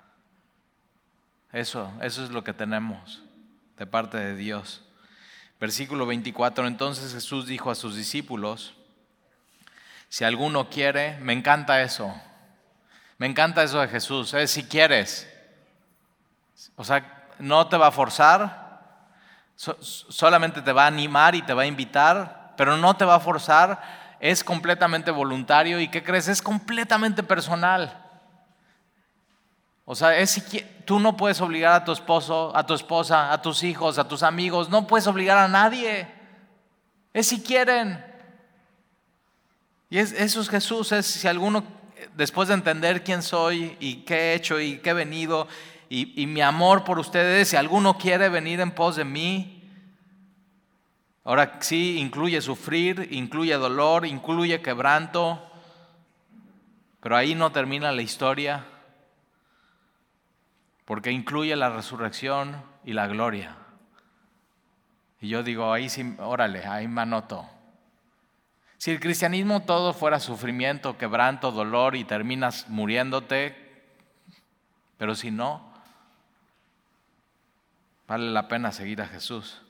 Eso, 1.54 1.90
eso 2.02 2.22
es 2.26 2.32
lo 2.32 2.44
que 2.44 2.52
tenemos 2.52 3.24
de 3.78 3.88
parte 3.88 4.18
de 4.18 4.36
Dios. 4.36 4.84
Versículo 5.58 6.06
24, 6.06 6.68
entonces 6.68 7.14
Jesús 7.14 7.48
dijo 7.48 7.72
a 7.72 7.76
sus 7.76 7.96
discípulos, 7.96 8.74
si 10.10 10.26
alguno 10.26 10.70
quiere, 10.70 11.18
me 11.22 11.32
encanta 11.32 11.82
eso. 11.82 12.14
Me 13.18 13.26
encanta 13.26 13.64
eso 13.64 13.80
de 13.80 13.88
Jesús. 13.88 14.34
Es 14.34 14.52
si 14.52 14.66
quieres. 14.66 15.32
O 16.76 16.84
sea, 16.84 17.30
no 17.40 17.68
te 17.70 17.78
va 17.78 17.88
a 17.88 17.92
forzar, 17.92 19.08
solamente 19.56 20.62
te 20.62 20.74
va 20.74 20.84
a 20.84 20.88
animar 20.88 21.36
y 21.36 21.42
te 21.42 21.54
va 21.54 21.62
a 21.62 21.68
invitar, 21.68 22.39
pero 22.60 22.76
no 22.76 22.94
te 22.94 23.06
va 23.06 23.16
a 23.16 23.20
forzar. 23.22 24.18
Es 24.20 24.44
completamente 24.44 25.12
voluntario 25.12 25.80
y 25.80 25.88
¿qué 25.88 26.04
crees? 26.04 26.28
Es 26.28 26.42
completamente 26.42 27.24
personal. 27.24 28.06
O 29.86 29.96
sea, 29.96 30.18
es 30.18 30.44
tú 30.84 31.00
no 31.00 31.16
puedes 31.16 31.40
obligar 31.40 31.72
a 31.72 31.86
tu 31.86 31.94
esposo, 31.94 32.52
a 32.54 32.66
tu 32.66 32.74
esposa, 32.74 33.32
a 33.32 33.42
tus 33.42 33.64
hijos, 33.64 33.98
a 33.98 34.10
tus 34.10 34.24
amigos, 34.24 34.68
no 34.68 34.88
puedes 34.88 35.08
obligar 35.08 35.38
a 35.38 35.48
nadie. 35.48 36.06
Es 37.14 37.28
si 37.28 37.42
quieren. 37.42 38.06
Y 39.90 40.00
eso 40.00 40.42
es 40.42 40.50
Jesús, 40.50 40.92
es 40.92 41.06
si 41.06 41.30
alguno, 41.30 41.64
después 42.18 42.50
de 42.50 42.56
entender 42.56 43.06
quién 43.06 43.24
soy 43.24 43.78
y 43.80 44.02
qué 44.02 44.16
he 44.16 44.34
hecho 44.34 44.60
y 44.60 44.80
qué 44.80 44.90
he 44.90 44.94
venido 44.94 45.48
y, 45.88 46.28
mi 46.28 46.42
amor 46.42 46.84
por 46.84 47.00
ustedes, 47.00 47.48
si 47.48 47.56
alguno 47.56 47.98
quiere 47.98 48.28
venir 48.28 48.60
en 48.60 48.72
pos 48.72 48.98
de 48.98 49.06
mí, 49.06 49.59
ahora 51.30 51.60
sí, 51.60 52.00
incluye 52.00 52.42
sufrir, 52.42 53.08
incluye 53.12 53.54
dolor, 53.54 54.08
incluye 54.08 54.64
quebranto, 54.64 55.40
pero 57.02 57.16
ahí 57.16 57.36
no 57.36 57.52
termina 57.52 57.92
la 57.92 58.02
historia, 58.02 58.66
porque 60.86 61.12
incluye 61.12 61.56
la 61.56 61.70
resurrección 61.70 62.60
y 62.84 62.94
la 62.94 63.06
gloria. 63.06 63.56
Y 65.22 65.28
yo 65.28 65.44
digo, 65.44 65.72
ahí 65.72 65.88
sí, 65.88 66.16
órale, 66.18 66.66
ahí 66.66 66.88
me 66.88 67.02
anoto. 67.02 67.48
Si 68.80 68.90
el 68.90 69.00
cristianismo 69.00 69.60
todo 69.60 69.94
fuera 69.94 70.20
sufrimiento, 70.20 70.98
quebranto, 70.98 71.52
dolor 71.52 71.96
y 71.96 72.06
terminas 72.06 72.68
muriéndote, 72.70 73.56
pero 74.98 75.14
si 75.14 75.30
no, 75.30 75.72
vale 78.08 78.32
la 78.32 78.48
pena 78.48 78.72
seguir 78.72 79.04
a 79.04 79.08
Jesús. 79.08 79.62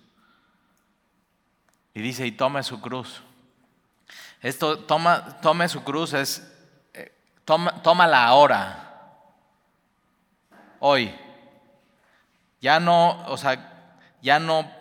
Y 1.99 2.01
dice, 2.01 2.25
y 2.25 2.31
tome 2.31 2.63
su 2.63 2.79
cruz. 2.79 3.21
Esto, 4.39 4.79
toma, 4.79 5.41
tome 5.41 5.67
su 5.67 5.83
cruz, 5.83 6.13
es, 6.13 6.49
eh, 6.93 7.13
toma, 7.43 7.81
tómala 7.81 8.25
ahora, 8.25 9.01
hoy. 10.79 11.13
Ya 12.61 12.79
no, 12.79 13.21
o 13.27 13.35
sea, 13.35 13.97
ya 14.21 14.39
no 14.39 14.71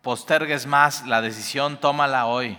postergues 0.00 0.64
más 0.64 1.04
la 1.08 1.20
decisión, 1.20 1.76
tómala 1.80 2.26
hoy. 2.26 2.56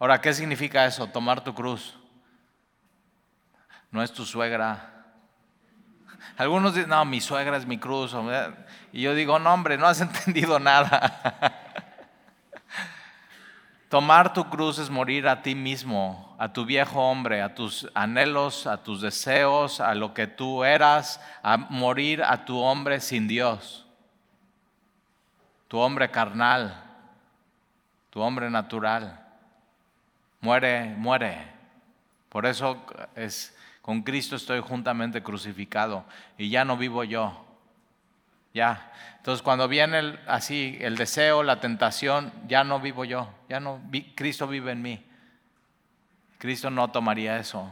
Ahora, 0.00 0.20
¿qué 0.20 0.34
significa 0.34 0.84
eso? 0.84 1.06
Tomar 1.06 1.44
tu 1.44 1.54
cruz. 1.54 1.96
No 3.92 4.02
es 4.02 4.12
tu 4.12 4.26
suegra. 4.26 5.04
Algunos 6.36 6.74
dicen, 6.74 6.90
no, 6.90 7.04
mi 7.04 7.20
suegra 7.20 7.56
es 7.56 7.66
mi 7.66 7.78
cruz. 7.78 8.16
Y 8.92 9.02
yo 9.02 9.14
digo, 9.14 9.38
no, 9.38 9.54
hombre, 9.54 9.78
no 9.78 9.86
has 9.86 10.00
entendido 10.00 10.58
nada. 10.58 11.66
Tomar 13.88 14.34
tu 14.34 14.50
cruz 14.50 14.78
es 14.78 14.90
morir 14.90 15.26
a 15.26 15.40
ti 15.40 15.54
mismo, 15.54 16.36
a 16.38 16.52
tu 16.52 16.66
viejo 16.66 17.00
hombre, 17.00 17.40
a 17.40 17.54
tus 17.54 17.88
anhelos, 17.94 18.66
a 18.66 18.82
tus 18.82 19.00
deseos, 19.00 19.80
a 19.80 19.94
lo 19.94 20.12
que 20.12 20.26
tú 20.26 20.62
eras, 20.62 21.20
a 21.42 21.56
morir 21.56 22.22
a 22.22 22.44
tu 22.44 22.58
hombre 22.58 23.00
sin 23.00 23.26
Dios, 23.26 23.86
tu 25.68 25.78
hombre 25.78 26.10
carnal, 26.10 26.84
tu 28.10 28.20
hombre 28.20 28.50
natural. 28.50 29.24
Muere, 30.40 30.94
muere. 30.96 31.50
Por 32.28 32.44
eso 32.44 32.84
es, 33.16 33.56
con 33.80 34.02
Cristo 34.02 34.36
estoy 34.36 34.60
juntamente 34.60 35.22
crucificado 35.22 36.04
y 36.36 36.50
ya 36.50 36.64
no 36.64 36.76
vivo 36.76 37.04
yo. 37.04 37.44
Ya. 38.52 38.92
Entonces 39.28 39.42
cuando 39.42 39.68
viene 39.68 40.18
así 40.26 40.78
el 40.80 40.96
deseo, 40.96 41.42
la 41.42 41.60
tentación, 41.60 42.32
ya 42.48 42.64
no 42.64 42.80
vivo 42.80 43.04
yo. 43.04 43.28
Ya 43.46 43.60
no 43.60 43.78
Cristo 44.14 44.48
vive 44.48 44.72
en 44.72 44.80
mí. 44.80 45.04
Cristo 46.38 46.70
no 46.70 46.90
tomaría 46.90 47.38
eso. 47.38 47.70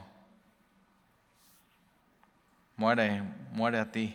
Muere, 2.76 3.22
muere 3.52 3.78
a 3.78 3.90
ti. 3.90 4.14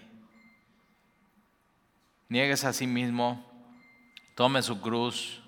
Niegues 2.29 2.63
a 2.63 2.73
sí 2.73 2.85
mismo, 2.85 3.43
tome 4.35 4.61
su 4.61 4.79
cruz 4.79 5.41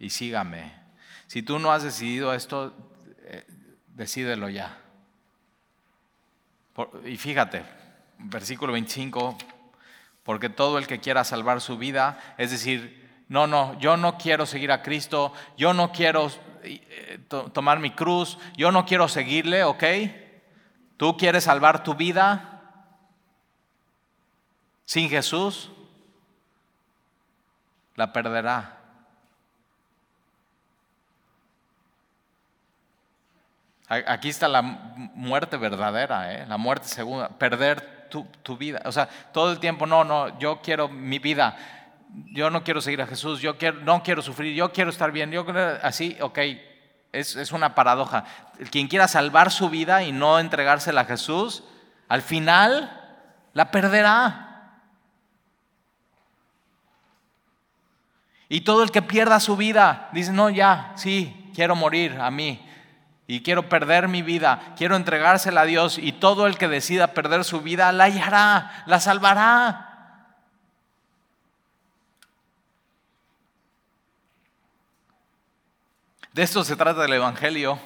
y 0.00 0.10
sígame. 0.10 0.72
Si 1.28 1.44
tú 1.44 1.60
no 1.60 1.70
has 1.70 1.84
decidido 1.84 2.34
esto, 2.34 2.74
eh, 3.22 3.46
decídelo 3.94 4.48
ya. 4.48 4.80
y 7.04 7.16
fíjate, 7.16 7.62
versículo 8.18 8.72
25, 8.72 9.38
porque 10.30 10.48
todo 10.48 10.78
el 10.78 10.86
que 10.86 11.00
quiera 11.00 11.24
salvar 11.24 11.60
su 11.60 11.76
vida, 11.76 12.16
es 12.38 12.52
decir, 12.52 13.24
no, 13.26 13.48
no, 13.48 13.76
yo 13.80 13.96
no 13.96 14.16
quiero 14.16 14.46
seguir 14.46 14.70
a 14.70 14.80
Cristo, 14.80 15.32
yo 15.56 15.74
no 15.74 15.90
quiero 15.90 16.30
eh, 16.62 17.18
tomar 17.52 17.80
mi 17.80 17.90
cruz, 17.90 18.38
yo 18.56 18.70
no 18.70 18.86
quiero 18.86 19.08
seguirle, 19.08 19.64
¿ok? 19.64 19.82
¿Tú 20.96 21.16
quieres 21.16 21.42
salvar 21.42 21.82
tu 21.82 21.96
vida 21.96 22.62
sin 24.84 25.10
Jesús? 25.10 25.72
La 27.96 28.12
perderá. 28.12 28.78
Aquí 33.88 34.28
está 34.28 34.46
la 34.46 34.62
muerte 34.62 35.56
verdadera, 35.56 36.32
¿eh? 36.32 36.46
la 36.46 36.56
muerte 36.56 36.86
segunda, 36.86 37.30
perder 37.30 37.99
tu, 38.10 38.56
vida. 38.56 38.82
O 38.84 38.92
sea, 38.92 39.08
todo 39.32 39.52
el 39.52 39.58
tiempo, 39.58 39.86
no, 39.86 40.04
no, 40.04 40.38
yo 40.38 40.60
quiero 40.60 40.88
mi 40.88 41.18
vida, 41.18 41.56
yo 42.32 42.50
no 42.50 42.62
quiero 42.62 42.80
seguir 42.80 43.00
a 43.00 43.06
Jesús, 43.06 43.40
yo 43.40 43.56
quiero, 43.56 43.80
no 43.80 44.02
quiero 44.02 44.20
sufrir, 44.20 44.54
yo 44.54 44.72
quiero 44.72 44.90
estar 44.90 45.12
bien, 45.12 45.30
yo 45.30 45.46
así, 45.82 46.16
ok, 46.20 46.38
es, 47.12 47.36
es 47.36 47.52
una 47.52 47.74
paradoja. 47.74 48.24
Quien 48.70 48.88
quiera 48.88 49.08
salvar 49.08 49.50
su 49.50 49.70
vida 49.70 50.02
y 50.02 50.12
no 50.12 50.38
entregársela 50.38 51.02
a 51.02 51.06
Jesús, 51.06 51.64
al 52.08 52.22
final 52.22 52.90
la 53.54 53.70
perderá. 53.70 54.46
Y 58.48 58.62
todo 58.62 58.82
el 58.82 58.90
que 58.90 59.00
pierda 59.00 59.38
su 59.40 59.56
vida 59.56 60.10
dice, 60.12 60.32
no, 60.32 60.50
ya, 60.50 60.92
sí, 60.96 61.50
quiero 61.54 61.76
morir 61.76 62.18
a 62.20 62.30
mí 62.30 62.66
y 63.30 63.42
quiero 63.42 63.68
perder 63.68 64.08
mi 64.08 64.22
vida, 64.22 64.74
quiero 64.76 64.96
entregársela 64.96 65.60
a 65.60 65.64
Dios 65.64 65.98
y 65.98 66.10
todo 66.10 66.48
el 66.48 66.58
que 66.58 66.66
decida 66.66 67.14
perder 67.14 67.44
su 67.44 67.60
vida 67.60 67.92
la 67.92 68.04
hallará, 68.04 68.82
la 68.86 68.98
salvará. 68.98 70.34
De 76.32 76.42
esto 76.42 76.64
se 76.64 76.74
trata 76.74 77.04
el 77.04 77.12
Evangelio. 77.12 77.78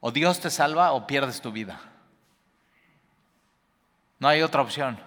O 0.00 0.10
Dios 0.10 0.40
te 0.40 0.50
salva 0.50 0.92
o 0.92 1.06
pierdes 1.06 1.40
tu 1.40 1.50
vida. 1.52 1.80
No 4.18 4.28
hay 4.28 4.42
otra 4.42 4.60
opción. 4.60 5.00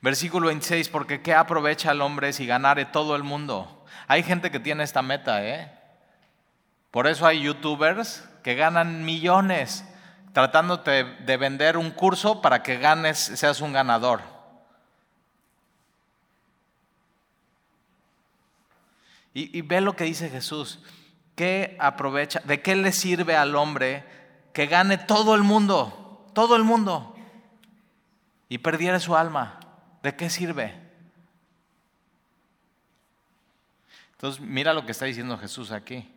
Versículo 0.00 0.48
26, 0.48 0.88
porque 0.88 1.22
¿qué 1.22 1.32
aprovecha 1.32 1.92
el 1.92 2.00
hombre 2.00 2.32
si 2.32 2.44
ganare 2.44 2.86
todo 2.86 3.14
el 3.14 3.22
mundo? 3.22 3.75
Hay 4.08 4.22
gente 4.22 4.50
que 4.50 4.60
tiene 4.60 4.84
esta 4.84 5.02
meta, 5.02 5.44
¿eh? 5.44 5.70
Por 6.90 7.06
eso 7.06 7.26
hay 7.26 7.42
youtubers 7.42 8.26
que 8.42 8.54
ganan 8.54 9.04
millones 9.04 9.84
tratándote 10.32 11.04
de 11.04 11.36
vender 11.36 11.76
un 11.76 11.90
curso 11.90 12.40
para 12.40 12.62
que 12.62 12.78
ganes, 12.78 13.18
seas 13.18 13.60
un 13.60 13.72
ganador. 13.72 14.20
Y, 19.34 19.58
y 19.58 19.62
ve 19.62 19.80
lo 19.80 19.96
que 19.96 20.04
dice 20.04 20.30
Jesús. 20.30 20.80
¿Qué 21.34 21.76
aprovecha? 21.80 22.40
¿De 22.44 22.62
qué 22.62 22.76
le 22.76 22.92
sirve 22.92 23.36
al 23.36 23.56
hombre 23.56 24.04
que 24.52 24.66
gane 24.66 24.96
todo 24.96 25.34
el 25.34 25.42
mundo? 25.42 26.30
Todo 26.34 26.56
el 26.56 26.64
mundo. 26.64 27.14
Y 28.48 28.58
perdiera 28.58 29.00
su 29.00 29.16
alma. 29.16 29.58
¿De 30.02 30.16
qué 30.16 30.30
sirve? 30.30 30.85
Entonces, 34.26 34.44
mira 34.44 34.74
lo 34.74 34.84
que 34.84 34.90
está 34.90 35.04
diciendo 35.04 35.38
Jesús 35.38 35.70
aquí. 35.70 36.12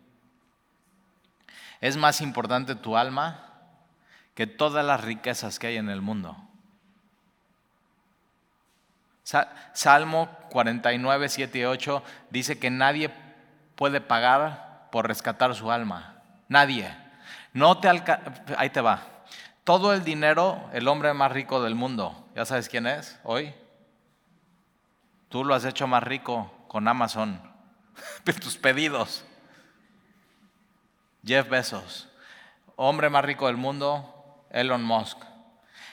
Es 1.80 1.96
más 1.96 2.20
importante 2.20 2.74
tu 2.74 2.96
alma 2.96 3.52
que 4.34 4.48
todas 4.48 4.84
las 4.84 5.00
riquezas 5.00 5.60
que 5.60 5.68
hay 5.68 5.76
en 5.76 5.88
el 5.88 6.00
mundo. 6.00 6.36
Salmo 9.22 10.28
49, 10.50 11.28
7 11.28 11.58
y 11.60 11.64
8 11.64 12.02
dice 12.30 12.58
que 12.58 12.68
nadie 12.68 13.12
puede 13.76 14.00
pagar 14.00 14.88
por 14.90 15.06
rescatar 15.06 15.54
su 15.54 15.70
alma. 15.70 16.20
Nadie. 16.48 16.92
No 17.52 17.78
te 17.78 17.88
Ahí 18.56 18.70
te 18.70 18.80
va. 18.80 19.04
Todo 19.62 19.94
el 19.94 20.02
dinero, 20.02 20.68
el 20.72 20.88
hombre 20.88 21.14
más 21.14 21.30
rico 21.30 21.62
del 21.62 21.76
mundo, 21.76 22.28
¿ya 22.34 22.44
sabes 22.44 22.68
quién 22.68 22.88
es 22.88 23.20
hoy? 23.22 23.54
Tú 25.28 25.44
lo 25.44 25.54
has 25.54 25.64
hecho 25.64 25.86
más 25.86 26.02
rico 26.02 26.52
con 26.66 26.88
Amazon 26.88 27.49
tus 28.40 28.56
pedidos. 28.56 29.24
Jeff 31.24 31.48
Bezos, 31.48 32.08
hombre 32.76 33.10
más 33.10 33.24
rico 33.24 33.46
del 33.46 33.56
mundo, 33.56 34.46
Elon 34.50 34.82
Musk. 34.82 35.18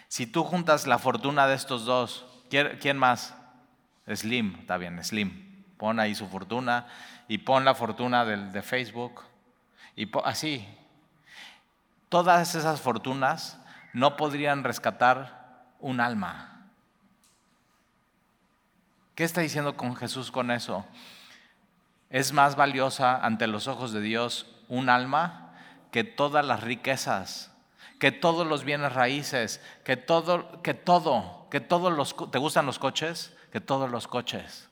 Si 0.08 0.26
tú 0.26 0.43
juntas 0.43 0.88
la 0.88 0.99
fortuna 0.99 1.47
de 1.47 1.55
estos 1.55 1.86
dos, 1.86 2.26
¿quién 2.49 2.97
más? 2.97 3.36
Slim, 4.08 4.55
está 4.60 4.78
bien, 4.78 5.03
Slim. 5.03 5.66
Pon 5.78 5.99
ahí 5.99 6.16
su 6.16 6.28
fortuna 6.28 6.88
y 7.28 7.39
pon 7.39 7.66
la 7.66 7.76
fortuna 7.76 8.24
de 8.24 8.62
Facebook. 8.62 9.22
Y 9.95 10.10
así. 10.24 10.66
Todas 12.10 12.55
esas 12.55 12.80
fortunas 12.80 13.60
no 13.91 14.16
podrían 14.16 14.64
rescatar 14.64 15.66
un 15.80 15.99
alma. 15.99 16.70
¿Qué 19.14 19.24
está 19.24 19.41
diciendo 19.41 19.76
con 19.76 19.95
Jesús 19.95 20.32
con 20.32 20.51
eso? 20.51 20.86
Es 22.10 22.32
más 22.32 22.55
valiosa 22.55 23.18
ante 23.24 23.47
los 23.47 23.68
ojos 23.68 23.91
de 23.91 24.01
Dios 24.01 24.45
un 24.70 24.89
alma 24.89 25.53
que 25.91 26.03
todas 26.03 26.45
las 26.45 26.62
riquezas, 26.62 27.51
que 27.99 28.12
todos 28.12 28.47
los 28.47 28.64
bienes 28.64 28.93
raíces, 28.93 29.62
que 29.84 29.97
todo, 29.97 30.62
que 30.62 30.74
todo, 30.74 31.47
que 31.49 31.60
todos 31.60 31.91
los... 31.91 32.16
¿Te 32.32 32.38
gustan 32.38 32.66
los 32.66 32.80
coches? 32.80 33.36
Que 33.51 33.60
todos 33.60 33.89
los 33.89 34.08
coches. 34.08 34.70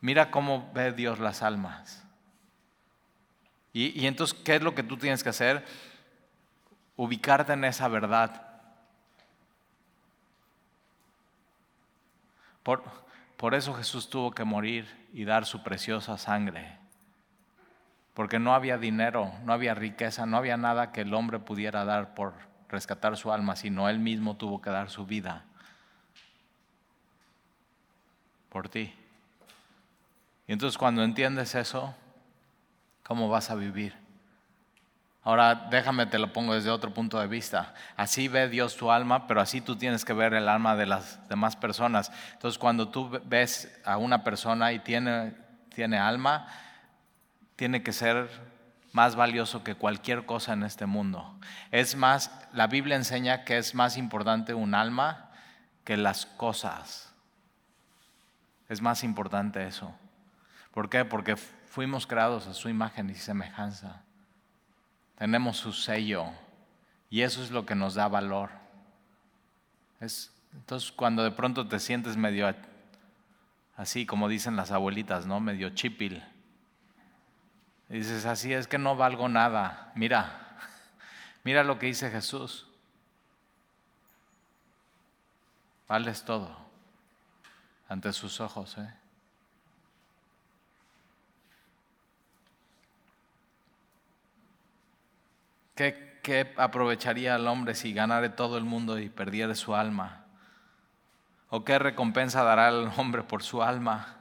Mira 0.00 0.30
cómo 0.30 0.70
ve 0.74 0.92
Dios 0.92 1.18
las 1.18 1.42
almas. 1.42 2.04
Y, 3.72 4.00
y, 4.00 4.06
entonces, 4.06 4.38
¿qué 4.44 4.56
es 4.56 4.62
lo 4.62 4.74
que 4.74 4.82
tú 4.82 4.96
tienes 4.96 5.22
que 5.22 5.28
hacer? 5.28 5.64
Ubicarte 6.96 7.52
en 7.52 7.64
esa 7.64 7.88
verdad. 7.88 8.47
Por, 13.36 13.54
eso 13.54 13.72
Jesús 13.72 14.10
tuvo 14.10 14.32
que 14.32 14.44
morir 14.44 15.08
y 15.14 15.24
dar 15.24 15.46
su 15.46 15.62
preciosa 15.62 16.18
sangre. 16.18 16.76
Porque 18.12 18.38
no 18.38 18.52
había 18.52 18.76
dinero, 18.76 19.32
no 19.44 19.54
había 19.54 19.74
riqueza, 19.74 20.26
no 20.26 20.36
había 20.36 20.58
nada 20.58 20.92
que 20.92 21.00
el 21.00 21.14
hombre 21.14 21.38
pudiera 21.38 21.86
dar 21.86 22.14
por 22.14 22.34
rescatar 22.68 23.16
su 23.16 23.32
alma, 23.32 23.56
sino 23.56 23.88
él 23.88 23.98
mismo 23.98 24.36
tuvo 24.36 24.60
que 24.60 24.68
dar 24.68 24.90
su 24.90 25.06
vida 25.06 25.44
por 28.50 28.68
ti. 28.68 28.92
Y 30.46 30.52
entonces 30.52 30.76
cuando 30.76 31.02
entiendes 31.02 31.54
eso, 31.54 31.94
¿cómo 33.02 33.30
vas 33.30 33.50
a 33.50 33.54
vivir? 33.54 33.94
Ahora 35.28 35.66
déjame, 35.70 36.06
te 36.06 36.18
lo 36.18 36.32
pongo 36.32 36.54
desde 36.54 36.70
otro 36.70 36.94
punto 36.94 37.20
de 37.20 37.26
vista. 37.26 37.74
Así 37.98 38.28
ve 38.28 38.48
Dios 38.48 38.78
tu 38.78 38.90
alma, 38.90 39.26
pero 39.26 39.42
así 39.42 39.60
tú 39.60 39.76
tienes 39.76 40.06
que 40.06 40.14
ver 40.14 40.32
el 40.32 40.48
alma 40.48 40.74
de 40.74 40.86
las 40.86 41.28
demás 41.28 41.54
personas. 41.54 42.10
Entonces 42.32 42.58
cuando 42.58 42.88
tú 42.88 43.10
ves 43.26 43.78
a 43.84 43.98
una 43.98 44.24
persona 44.24 44.72
y 44.72 44.78
tiene, 44.78 45.34
tiene 45.74 45.98
alma, 45.98 46.48
tiene 47.56 47.82
que 47.82 47.92
ser 47.92 48.30
más 48.92 49.16
valioso 49.16 49.62
que 49.62 49.74
cualquier 49.74 50.24
cosa 50.24 50.54
en 50.54 50.62
este 50.62 50.86
mundo. 50.86 51.38
Es 51.72 51.94
más, 51.94 52.30
la 52.54 52.66
Biblia 52.66 52.96
enseña 52.96 53.44
que 53.44 53.58
es 53.58 53.74
más 53.74 53.98
importante 53.98 54.54
un 54.54 54.74
alma 54.74 55.28
que 55.84 55.98
las 55.98 56.24
cosas. 56.24 57.12
Es 58.70 58.80
más 58.80 59.04
importante 59.04 59.66
eso. 59.66 59.94
¿Por 60.72 60.88
qué? 60.88 61.04
Porque 61.04 61.36
fuimos 61.36 62.06
creados 62.06 62.46
a 62.46 62.54
su 62.54 62.70
imagen 62.70 63.10
y 63.10 63.14
semejanza 63.14 64.07
tenemos 65.18 65.56
su 65.56 65.72
sello 65.72 66.26
y 67.10 67.22
eso 67.22 67.42
es 67.42 67.50
lo 67.50 67.66
que 67.66 67.74
nos 67.74 67.94
da 67.94 68.06
valor. 68.06 68.50
entonces 70.00 70.92
cuando 70.92 71.24
de 71.24 71.32
pronto 71.32 71.66
te 71.66 71.80
sientes 71.80 72.16
medio 72.16 72.54
así 73.76 74.06
como 74.06 74.28
dicen 74.28 74.54
las 74.54 74.70
abuelitas, 74.70 75.26
¿no? 75.26 75.40
Medio 75.40 75.70
chipil. 75.70 76.24
Y 77.88 77.98
dices, 77.98 78.26
así 78.26 78.52
es 78.52 78.68
que 78.68 78.78
no 78.78 78.96
valgo 78.96 79.28
nada. 79.28 79.92
Mira, 79.94 80.56
mira 81.44 81.64
lo 81.64 81.78
que 81.78 81.86
dice 81.86 82.10
Jesús. 82.10 82.66
Vales 85.88 86.24
todo 86.24 86.54
ante 87.88 88.12
sus 88.12 88.40
ojos. 88.40 88.76
¿eh? 88.78 88.94
¿Qué, 95.78 96.52
aprovecharía 96.56 97.36
el 97.36 97.46
hombre 97.46 97.76
si 97.76 97.92
ganare 97.92 98.30
todo 98.30 98.58
el 98.58 98.64
mundo 98.64 98.98
y 98.98 99.08
perdiera 99.08 99.54
su 99.54 99.76
alma? 99.76 100.24
¿O 101.50 101.64
qué 101.64 101.78
recompensa 101.78 102.42
dará 102.42 102.68
el 102.68 102.90
hombre 102.96 103.22
por 103.22 103.44
su 103.44 103.62
alma? 103.62 104.16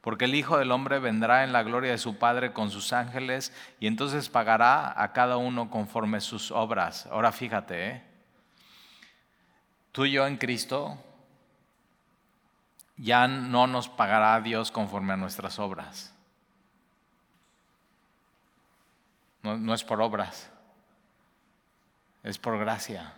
Porque 0.00 0.24
el 0.24 0.34
Hijo 0.34 0.58
del 0.58 0.72
Hombre 0.72 0.98
vendrá 0.98 1.44
en 1.44 1.52
la 1.52 1.62
gloria 1.62 1.92
de 1.92 1.98
su 1.98 2.18
Padre 2.18 2.52
con 2.52 2.72
sus 2.72 2.92
ángeles 2.92 3.52
y 3.78 3.86
entonces 3.86 4.28
pagará 4.28 5.00
a 5.00 5.12
cada 5.12 5.36
uno 5.36 5.70
conforme 5.70 6.20
sus 6.20 6.50
obras. 6.50 7.06
Ahora 7.06 7.30
fíjate, 7.30 7.86
¿eh? 7.86 8.02
tú 9.92 10.04
y 10.04 10.10
yo 10.10 10.26
en 10.26 10.38
Cristo 10.38 10.98
ya 12.96 13.28
no 13.28 13.68
nos 13.68 13.88
pagará 13.88 14.40
Dios 14.40 14.72
conforme 14.72 15.12
a 15.12 15.16
nuestras 15.16 15.60
obras. 15.60 16.11
No, 19.42 19.56
no 19.56 19.74
es 19.74 19.82
por 19.84 20.00
obras, 20.00 20.50
es 22.22 22.38
por 22.38 22.58
gracia. 22.58 23.14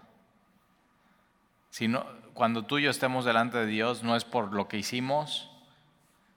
Sino, 1.71 2.07
cuando 2.33 2.65
tú 2.65 2.79
y 2.79 2.85
yo 2.85 2.91
estemos 2.91 3.25
delante 3.25 3.59
de 3.59 3.67
Dios, 3.67 4.03
no 4.03 4.17
es 4.17 4.25
por 4.25 4.53
lo 4.55 4.69
que 4.69 4.79
hicimos, 4.79 5.51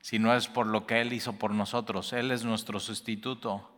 sino 0.01 0.33
es 0.35 0.47
por 0.47 0.67
lo 0.67 0.85
que 0.85 1.01
Él 1.01 1.13
hizo 1.13 1.33
por 1.33 1.51
nosotros. 1.51 2.11
Él 2.13 2.31
es 2.31 2.43
nuestro 2.43 2.79
sustituto. 2.79 3.69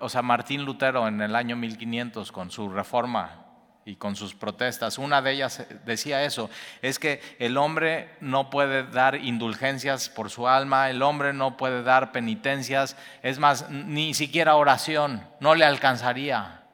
o 0.00 0.08
sea, 0.08 0.22
Martín 0.22 0.64
Lutero 0.64 1.08
en 1.08 1.22
el 1.22 1.34
año 1.34 1.56
1500 1.56 2.32
con 2.32 2.50
su 2.50 2.68
reforma 2.68 3.45
y 3.86 3.94
con 3.94 4.16
sus 4.16 4.34
protestas. 4.34 4.98
Una 4.98 5.22
de 5.22 5.30
ellas 5.30 5.64
decía 5.86 6.24
eso, 6.24 6.50
es 6.82 6.98
que 6.98 7.22
el 7.38 7.56
hombre 7.56 8.10
no 8.20 8.50
puede 8.50 8.82
dar 8.82 9.14
indulgencias 9.14 10.08
por 10.08 10.28
su 10.28 10.48
alma, 10.48 10.90
el 10.90 11.02
hombre 11.02 11.32
no 11.32 11.56
puede 11.56 11.84
dar 11.84 12.10
penitencias, 12.10 12.96
es 13.22 13.38
más, 13.38 13.70
ni 13.70 14.12
siquiera 14.12 14.56
oración, 14.56 15.24
no 15.38 15.54
le 15.54 15.64
alcanzaría. 15.64 16.64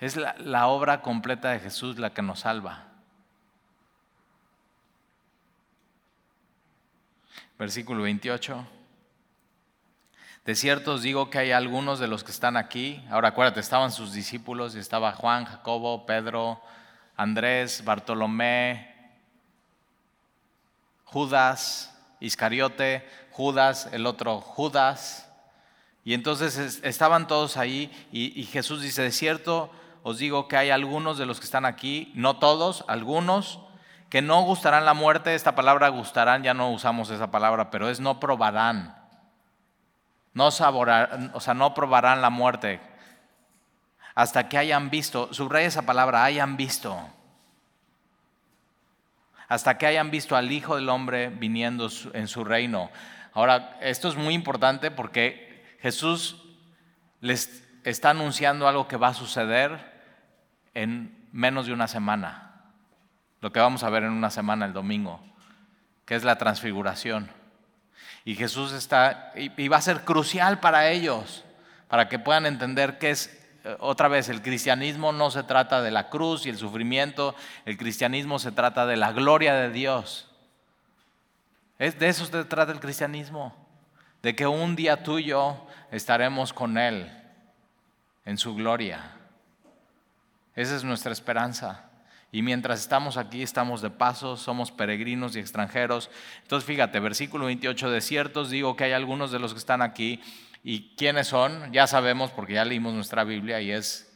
Es 0.00 0.16
la, 0.16 0.66
obra 0.66 1.00
completa 1.00 1.52
de 1.52 1.60
Jesús 1.60 1.98
la 1.98 2.12
que 2.12 2.22
nos 2.22 2.40
salva. 2.40 2.88
Versículo 7.56 8.02
28. 8.02 8.66
De 10.46 10.54
cierto 10.54 10.92
os 10.92 11.02
digo 11.02 11.28
que 11.28 11.38
hay 11.38 11.50
algunos 11.50 11.98
de 11.98 12.06
los 12.06 12.22
que 12.22 12.30
están 12.30 12.56
aquí, 12.56 13.04
ahora 13.10 13.30
acuérdate, 13.30 13.58
estaban 13.58 13.90
sus 13.90 14.12
discípulos, 14.12 14.76
y 14.76 14.78
estaba 14.78 15.10
Juan, 15.10 15.44
Jacobo, 15.44 16.06
Pedro, 16.06 16.62
Andrés, 17.16 17.82
Bartolomé, 17.84 18.94
Judas, 21.02 21.92
Iscariote, 22.20 23.04
Judas, 23.32 23.88
el 23.90 24.06
otro 24.06 24.40
Judas. 24.40 25.28
Y 26.04 26.14
entonces 26.14 26.80
estaban 26.84 27.26
todos 27.26 27.56
ahí 27.56 27.90
y, 28.12 28.40
y 28.40 28.44
Jesús 28.44 28.82
dice, 28.82 29.02
de 29.02 29.10
cierto 29.10 29.72
os 30.04 30.18
digo 30.18 30.46
que 30.46 30.56
hay 30.56 30.70
algunos 30.70 31.18
de 31.18 31.26
los 31.26 31.40
que 31.40 31.46
están 31.46 31.64
aquí, 31.64 32.12
no 32.14 32.36
todos, 32.36 32.84
algunos, 32.86 33.58
que 34.10 34.22
no 34.22 34.42
gustarán 34.42 34.84
la 34.84 34.94
muerte. 34.94 35.34
Esta 35.34 35.56
palabra 35.56 35.88
gustarán, 35.88 36.44
ya 36.44 36.54
no 36.54 36.70
usamos 36.70 37.10
esa 37.10 37.32
palabra, 37.32 37.72
pero 37.72 37.88
es 37.88 37.98
no 37.98 38.20
probarán 38.20 39.05
no 40.36 40.50
saborarán, 40.50 41.30
o 41.32 41.40
sea, 41.40 41.54
no 41.54 41.72
probarán 41.72 42.20
la 42.20 42.28
muerte 42.28 42.78
hasta 44.14 44.50
que 44.50 44.58
hayan 44.58 44.90
visto, 44.90 45.32
subraya 45.32 45.66
esa 45.66 45.86
palabra, 45.86 46.24
hayan 46.24 46.58
visto, 46.58 46.94
hasta 49.48 49.78
que 49.78 49.86
hayan 49.86 50.10
visto 50.10 50.36
al 50.36 50.52
Hijo 50.52 50.76
del 50.76 50.90
Hombre 50.90 51.30
viniendo 51.30 51.88
en 52.12 52.28
su 52.28 52.44
reino. 52.44 52.90
Ahora, 53.32 53.78
esto 53.80 54.08
es 54.08 54.16
muy 54.16 54.34
importante 54.34 54.90
porque 54.90 55.64
Jesús 55.80 56.44
les 57.22 57.66
está 57.84 58.10
anunciando 58.10 58.68
algo 58.68 58.88
que 58.88 58.98
va 58.98 59.08
a 59.08 59.14
suceder 59.14 60.02
en 60.74 61.26
menos 61.32 61.64
de 61.64 61.72
una 61.72 61.88
semana, 61.88 62.72
lo 63.40 63.52
que 63.52 63.60
vamos 63.60 63.84
a 63.84 63.88
ver 63.90 64.02
en 64.02 64.12
una 64.12 64.28
semana 64.28 64.66
el 64.66 64.74
domingo, 64.74 65.18
que 66.04 66.14
es 66.14 66.24
la 66.24 66.36
transfiguración. 66.36 67.30
Y 68.26 68.34
Jesús 68.34 68.72
está, 68.72 69.30
y 69.36 69.68
va 69.68 69.76
a 69.76 69.80
ser 69.80 70.00
crucial 70.00 70.58
para 70.58 70.90
ellos, 70.90 71.44
para 71.86 72.08
que 72.08 72.18
puedan 72.18 72.44
entender 72.44 72.98
que 72.98 73.10
es, 73.10 73.28
eh, 73.62 73.76
otra 73.78 74.08
vez, 74.08 74.28
el 74.28 74.42
cristianismo 74.42 75.12
no 75.12 75.30
se 75.30 75.44
trata 75.44 75.80
de 75.80 75.92
la 75.92 76.10
cruz 76.10 76.44
y 76.44 76.48
el 76.48 76.58
sufrimiento, 76.58 77.36
el 77.66 77.78
cristianismo 77.78 78.40
se 78.40 78.50
trata 78.50 78.84
de 78.84 78.96
la 78.96 79.12
gloria 79.12 79.54
de 79.54 79.70
Dios. 79.70 80.28
Es, 81.78 82.00
de 82.00 82.08
eso 82.08 82.26
se 82.26 82.44
trata 82.46 82.72
el 82.72 82.80
cristianismo, 82.80 83.54
de 84.24 84.34
que 84.34 84.48
un 84.48 84.74
día 84.74 85.04
tú 85.04 85.20
y 85.20 85.26
yo 85.26 85.64
estaremos 85.92 86.52
con 86.52 86.78
Él 86.78 87.08
en 88.24 88.38
su 88.38 88.56
gloria. 88.56 89.12
Esa 90.56 90.74
es 90.74 90.82
nuestra 90.82 91.12
esperanza. 91.12 91.84
Y 92.32 92.42
mientras 92.42 92.80
estamos 92.80 93.16
aquí, 93.16 93.42
estamos 93.42 93.80
de 93.82 93.90
paso, 93.90 94.36
somos 94.36 94.70
peregrinos 94.70 95.36
y 95.36 95.38
extranjeros. 95.38 96.10
Entonces, 96.42 96.66
fíjate, 96.66 97.00
versículo 97.00 97.46
28, 97.46 97.90
de 97.90 98.00
ciertos 98.00 98.50
digo 98.50 98.76
que 98.76 98.84
hay 98.84 98.92
algunos 98.92 99.30
de 99.30 99.38
los 99.38 99.52
que 99.52 99.58
están 99.58 99.80
aquí. 99.80 100.20
¿Y 100.62 100.94
quiénes 100.96 101.28
son? 101.28 101.72
Ya 101.72 101.86
sabemos 101.86 102.30
porque 102.32 102.54
ya 102.54 102.64
leímos 102.64 102.92
nuestra 102.92 103.24
Biblia 103.24 103.60
y 103.60 103.70
es 103.70 104.12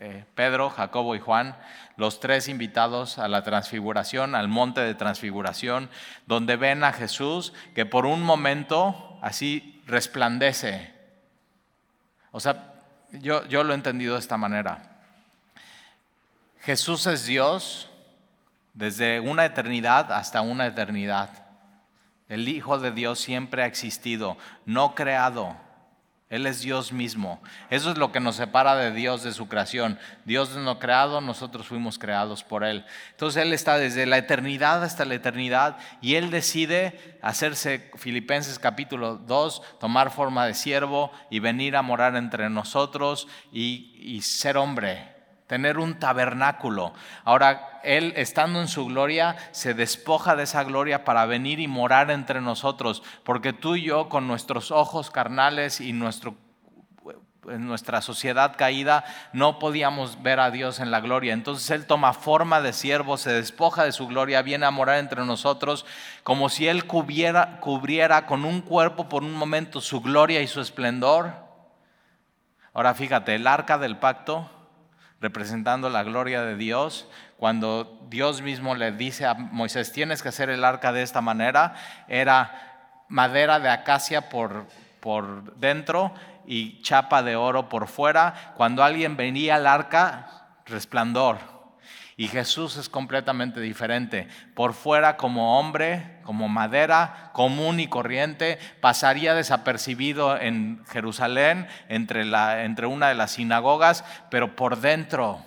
eh, 0.00 0.24
Pedro, 0.34 0.68
Jacobo 0.68 1.14
y 1.14 1.20
Juan, 1.20 1.56
los 1.96 2.20
tres 2.20 2.48
invitados 2.48 3.18
a 3.18 3.28
la 3.28 3.42
transfiguración, 3.42 4.34
al 4.34 4.48
monte 4.48 4.80
de 4.80 4.94
transfiguración, 4.94 5.88
donde 6.26 6.56
ven 6.56 6.84
a 6.84 6.92
Jesús 6.92 7.52
que 7.74 7.86
por 7.86 8.04
un 8.04 8.22
momento 8.22 9.18
así 9.22 9.80
resplandece. 9.86 10.92
O 12.32 12.40
sea, 12.40 12.74
yo, 13.12 13.46
yo 13.46 13.64
lo 13.64 13.72
he 13.72 13.76
entendido 13.76 14.14
de 14.14 14.20
esta 14.20 14.36
manera. 14.36 14.91
Jesús 16.62 17.08
es 17.08 17.26
Dios 17.26 17.88
desde 18.72 19.18
una 19.18 19.44
eternidad 19.44 20.12
hasta 20.12 20.42
una 20.42 20.66
eternidad. 20.66 21.28
El 22.28 22.48
Hijo 22.48 22.78
de 22.78 22.92
Dios 22.92 23.18
siempre 23.18 23.64
ha 23.64 23.66
existido, 23.66 24.36
no 24.64 24.94
creado. 24.94 25.56
Él 26.28 26.46
es 26.46 26.60
Dios 26.60 26.92
mismo. 26.92 27.42
Eso 27.68 27.90
es 27.90 27.98
lo 27.98 28.12
que 28.12 28.20
nos 28.20 28.36
separa 28.36 28.76
de 28.76 28.92
Dios 28.92 29.24
de 29.24 29.32
su 29.32 29.48
creación. 29.48 29.98
Dios 30.24 30.54
no 30.54 30.78
creado, 30.78 31.20
nosotros 31.20 31.66
fuimos 31.66 31.98
creados 31.98 32.44
por 32.44 32.62
Él. 32.62 32.86
Entonces 33.10 33.42
Él 33.42 33.52
está 33.52 33.76
desde 33.76 34.06
la 34.06 34.18
eternidad 34.18 34.84
hasta 34.84 35.04
la 35.04 35.14
eternidad 35.14 35.78
y 36.00 36.14
Él 36.14 36.30
decide 36.30 37.18
hacerse, 37.22 37.90
Filipenses 37.96 38.60
capítulo 38.60 39.16
2, 39.16 39.78
tomar 39.80 40.12
forma 40.12 40.46
de 40.46 40.54
siervo 40.54 41.10
y 41.28 41.40
venir 41.40 41.74
a 41.74 41.82
morar 41.82 42.14
entre 42.14 42.48
nosotros 42.48 43.26
y 43.50 44.20
ser 44.22 44.56
hombre 44.56 45.11
tener 45.52 45.76
un 45.76 45.98
tabernáculo. 45.98 46.94
Ahora, 47.24 47.78
Él, 47.84 48.14
estando 48.16 48.58
en 48.62 48.68
su 48.68 48.86
gloria, 48.86 49.36
se 49.50 49.74
despoja 49.74 50.34
de 50.34 50.44
esa 50.44 50.64
gloria 50.64 51.04
para 51.04 51.26
venir 51.26 51.60
y 51.60 51.68
morar 51.68 52.10
entre 52.10 52.40
nosotros, 52.40 53.02
porque 53.22 53.52
tú 53.52 53.76
y 53.76 53.82
yo, 53.82 54.08
con 54.08 54.26
nuestros 54.26 54.70
ojos 54.70 55.10
carnales 55.10 55.82
y 55.82 55.92
nuestro 55.92 56.36
nuestra 57.44 58.00
sociedad 58.00 58.54
caída 58.56 59.04
no 59.32 59.58
podíamos 59.58 60.22
ver 60.22 60.40
a 60.40 60.50
Dios 60.50 60.80
en 60.80 60.90
la 60.90 61.00
gloria. 61.00 61.34
Entonces 61.34 61.68
Él 61.70 61.86
toma 61.86 62.14
forma 62.14 62.62
de 62.62 62.72
siervo, 62.72 63.18
se 63.18 63.32
despoja 63.32 63.84
de 63.84 63.92
su 63.92 64.06
gloria, 64.06 64.40
viene 64.40 64.64
a 64.64 64.70
morar 64.70 65.00
entre 65.00 65.26
nosotros, 65.26 65.84
como 66.22 66.48
si 66.48 66.68
Él 66.68 66.86
cubriera 66.86 68.26
con 68.26 68.46
un 68.46 68.62
cuerpo 68.62 69.08
por 69.08 69.22
un 69.22 69.34
momento 69.34 69.82
su 69.82 70.00
gloria 70.00 70.40
y 70.40 70.46
su 70.46 70.62
esplendor. 70.62 71.34
Ahora 72.72 72.94
fíjate, 72.94 73.34
el 73.34 73.46
arca 73.46 73.76
del 73.76 73.98
pacto 73.98 74.48
representando 75.22 75.88
la 75.88 76.02
gloria 76.02 76.42
de 76.42 76.56
Dios, 76.56 77.08
cuando 77.38 78.00
Dios 78.10 78.42
mismo 78.42 78.74
le 78.74 78.92
dice 78.92 79.24
a 79.24 79.34
Moisés, 79.34 79.92
tienes 79.92 80.22
que 80.22 80.28
hacer 80.28 80.50
el 80.50 80.64
arca 80.64 80.92
de 80.92 81.02
esta 81.02 81.20
manera, 81.20 81.74
era 82.08 83.04
madera 83.08 83.60
de 83.60 83.70
acacia 83.70 84.28
por, 84.28 84.66
por 85.00 85.56
dentro 85.56 86.12
y 86.44 86.82
chapa 86.82 87.22
de 87.22 87.36
oro 87.36 87.68
por 87.68 87.86
fuera. 87.86 88.52
Cuando 88.56 88.82
alguien 88.82 89.16
venía 89.16 89.54
al 89.54 89.66
arca, 89.66 90.26
resplandor. 90.66 91.51
Y 92.16 92.28
Jesús 92.28 92.76
es 92.76 92.88
completamente 92.88 93.60
diferente. 93.60 94.28
Por 94.54 94.74
fuera 94.74 95.16
como 95.16 95.58
hombre, 95.58 96.18
como 96.24 96.48
madera 96.48 97.30
común 97.32 97.80
y 97.80 97.88
corriente, 97.88 98.58
pasaría 98.80 99.34
desapercibido 99.34 100.38
en 100.38 100.84
Jerusalén, 100.86 101.66
entre, 101.88 102.86
una 102.86 103.08
de 103.08 103.14
las 103.14 103.32
sinagogas, 103.32 104.04
pero 104.30 104.54
por 104.56 104.80
dentro, 104.80 105.44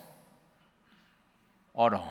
oro. 1.73 2.03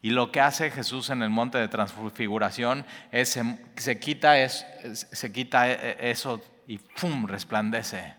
Y 0.00 0.10
lo 0.10 0.30
que 0.32 0.40
hace 0.40 0.70
Jesús 0.70 1.10
en 1.10 1.22
el 1.22 1.30
monte 1.30 1.58
de 1.58 1.68
transfiguración 1.68 2.86
es 3.10 3.38
se, 3.76 3.98
quita, 3.98 4.38
es, 4.38 4.64
se 4.94 5.32
quita 5.32 5.68
e, 5.68 5.72
e, 5.72 6.10
eso 6.10 6.40
y 6.66 6.78
¡pum! 6.78 7.26
resplandece. 7.26 8.14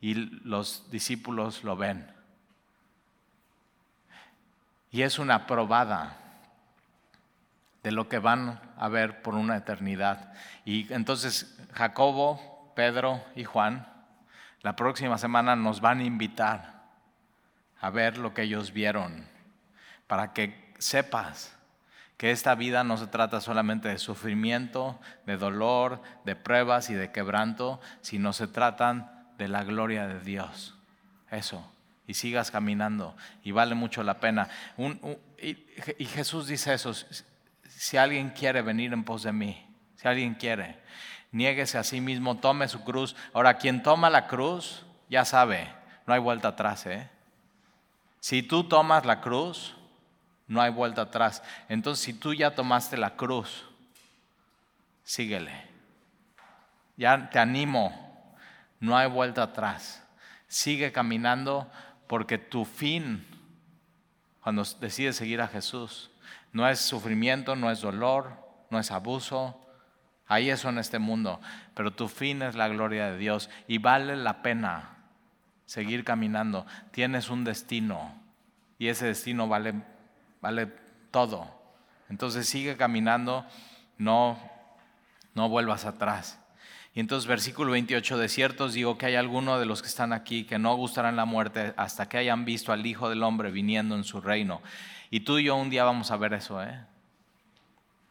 Y 0.00 0.14
los 0.14 0.90
discípulos 0.90 1.62
lo 1.62 1.76
ven. 1.76 2.15
Y 4.96 5.02
es 5.02 5.18
una 5.18 5.46
probada 5.46 6.16
de 7.82 7.92
lo 7.92 8.08
que 8.08 8.18
van 8.18 8.58
a 8.78 8.88
ver 8.88 9.20
por 9.20 9.34
una 9.34 9.58
eternidad. 9.58 10.32
Y 10.64 10.90
entonces 10.90 11.54
Jacobo, 11.74 12.72
Pedro 12.74 13.22
y 13.34 13.44
Juan, 13.44 13.86
la 14.62 14.74
próxima 14.74 15.18
semana 15.18 15.54
nos 15.54 15.82
van 15.82 15.98
a 15.98 16.04
invitar 16.04 16.86
a 17.78 17.90
ver 17.90 18.16
lo 18.16 18.32
que 18.32 18.44
ellos 18.44 18.72
vieron, 18.72 19.26
para 20.06 20.32
que 20.32 20.72
sepas 20.78 21.54
que 22.16 22.30
esta 22.30 22.54
vida 22.54 22.82
no 22.82 22.96
se 22.96 23.06
trata 23.06 23.42
solamente 23.42 23.90
de 23.90 23.98
sufrimiento, 23.98 24.98
de 25.26 25.36
dolor, 25.36 26.00
de 26.24 26.36
pruebas 26.36 26.88
y 26.88 26.94
de 26.94 27.12
quebranto, 27.12 27.82
sino 28.00 28.32
se 28.32 28.46
tratan 28.46 29.28
de 29.36 29.48
la 29.48 29.62
gloria 29.62 30.06
de 30.06 30.20
Dios. 30.20 30.74
Eso. 31.30 31.70
Y 32.06 32.14
sigas 32.14 32.50
caminando. 32.50 33.16
Y 33.42 33.50
vale 33.50 33.74
mucho 33.74 34.02
la 34.02 34.20
pena. 34.20 34.48
y, 35.40 36.04
Jesús 36.06 36.46
dice 36.46 36.74
eso. 36.74 36.92
Si 37.68 37.96
alguien 37.96 38.30
quiere 38.30 38.62
venir 38.62 38.92
en 38.92 39.04
pos 39.04 39.22
de 39.22 39.32
mí, 39.32 39.66
si 39.96 40.08
alguien 40.08 40.34
quiere, 40.34 40.78
niéguese 41.32 41.78
a 41.78 41.84
sí 41.84 42.00
mismo, 42.00 42.36
tome 42.36 42.68
su 42.68 42.84
cruz. 42.84 43.16
Ahora, 43.32 43.58
quien 43.58 43.82
toma 43.82 44.08
la 44.08 44.26
cruz, 44.26 44.84
ya 45.08 45.24
sabe, 45.24 45.68
no 46.06 46.14
hay 46.14 46.20
vuelta 46.20 46.48
atrás. 46.48 46.86
¿eh? 46.86 47.08
Si 48.20 48.42
tú 48.42 48.64
tomas 48.64 49.04
la 49.04 49.20
cruz, 49.20 49.74
no 50.46 50.60
hay 50.60 50.70
vuelta 50.70 51.02
atrás. 51.02 51.42
Entonces, 51.68 52.04
si 52.04 52.12
tú 52.12 52.34
ya 52.34 52.54
tomaste 52.54 52.96
la 52.96 53.16
cruz, 53.16 53.66
síguele. 55.04 55.66
Ya 56.96 57.28
te 57.30 57.38
animo, 57.38 58.34
no 58.80 58.96
hay 58.96 59.08
vuelta 59.08 59.42
atrás. 59.42 60.02
Sigue 60.48 60.92
caminando 60.92 61.70
porque 62.06 62.38
tu 62.38 62.64
fin, 62.64 63.26
cuando 64.42 64.64
decides 64.80 65.16
seguir 65.16 65.40
a 65.40 65.48
Jesús, 65.48 66.10
no 66.52 66.68
es 66.68 66.80
sufrimiento, 66.80 67.56
no 67.56 67.70
es 67.70 67.80
dolor, 67.80 68.32
no 68.70 68.78
es 68.78 68.90
abuso. 68.90 69.60
Hay 70.26 70.50
eso 70.50 70.68
en 70.68 70.78
este 70.78 70.98
mundo, 70.98 71.40
pero 71.74 71.92
tu 71.92 72.08
fin 72.08 72.42
es 72.42 72.54
la 72.54 72.68
gloria 72.68 73.10
de 73.10 73.18
Dios 73.18 73.50
y 73.68 73.78
vale 73.78 74.16
la 74.16 74.42
pena 74.42 74.96
seguir 75.66 76.04
caminando. 76.04 76.66
Tienes 76.90 77.30
un 77.30 77.44
destino 77.44 78.14
y 78.78 78.88
ese 78.88 79.06
destino 79.06 79.48
vale, 79.48 79.74
vale 80.40 80.66
todo. 81.10 81.54
Entonces 82.08 82.48
sigue 82.48 82.76
caminando, 82.76 83.44
no, 83.98 84.38
no 85.34 85.48
vuelvas 85.48 85.84
atrás. 85.84 86.40
Y 86.96 87.00
entonces 87.00 87.28
versículo 87.28 87.72
28, 87.72 88.16
de 88.16 88.26
ciertos 88.26 88.72
digo 88.72 88.96
que 88.96 89.04
hay 89.04 89.16
alguno 89.16 89.58
de 89.58 89.66
los 89.66 89.82
que 89.82 89.88
están 89.88 90.14
aquí 90.14 90.44
que 90.44 90.58
no 90.58 90.74
gustarán 90.76 91.14
la 91.14 91.26
muerte 91.26 91.74
hasta 91.76 92.08
que 92.08 92.16
hayan 92.16 92.46
visto 92.46 92.72
al 92.72 92.86
Hijo 92.86 93.10
del 93.10 93.22
Hombre 93.22 93.50
viniendo 93.50 93.94
en 93.96 94.02
su 94.02 94.22
reino. 94.22 94.62
Y 95.10 95.20
tú 95.20 95.36
y 95.36 95.44
yo 95.44 95.56
un 95.56 95.68
día 95.68 95.84
vamos 95.84 96.10
a 96.10 96.16
ver 96.16 96.32
eso, 96.32 96.62
¿eh? 96.62 96.86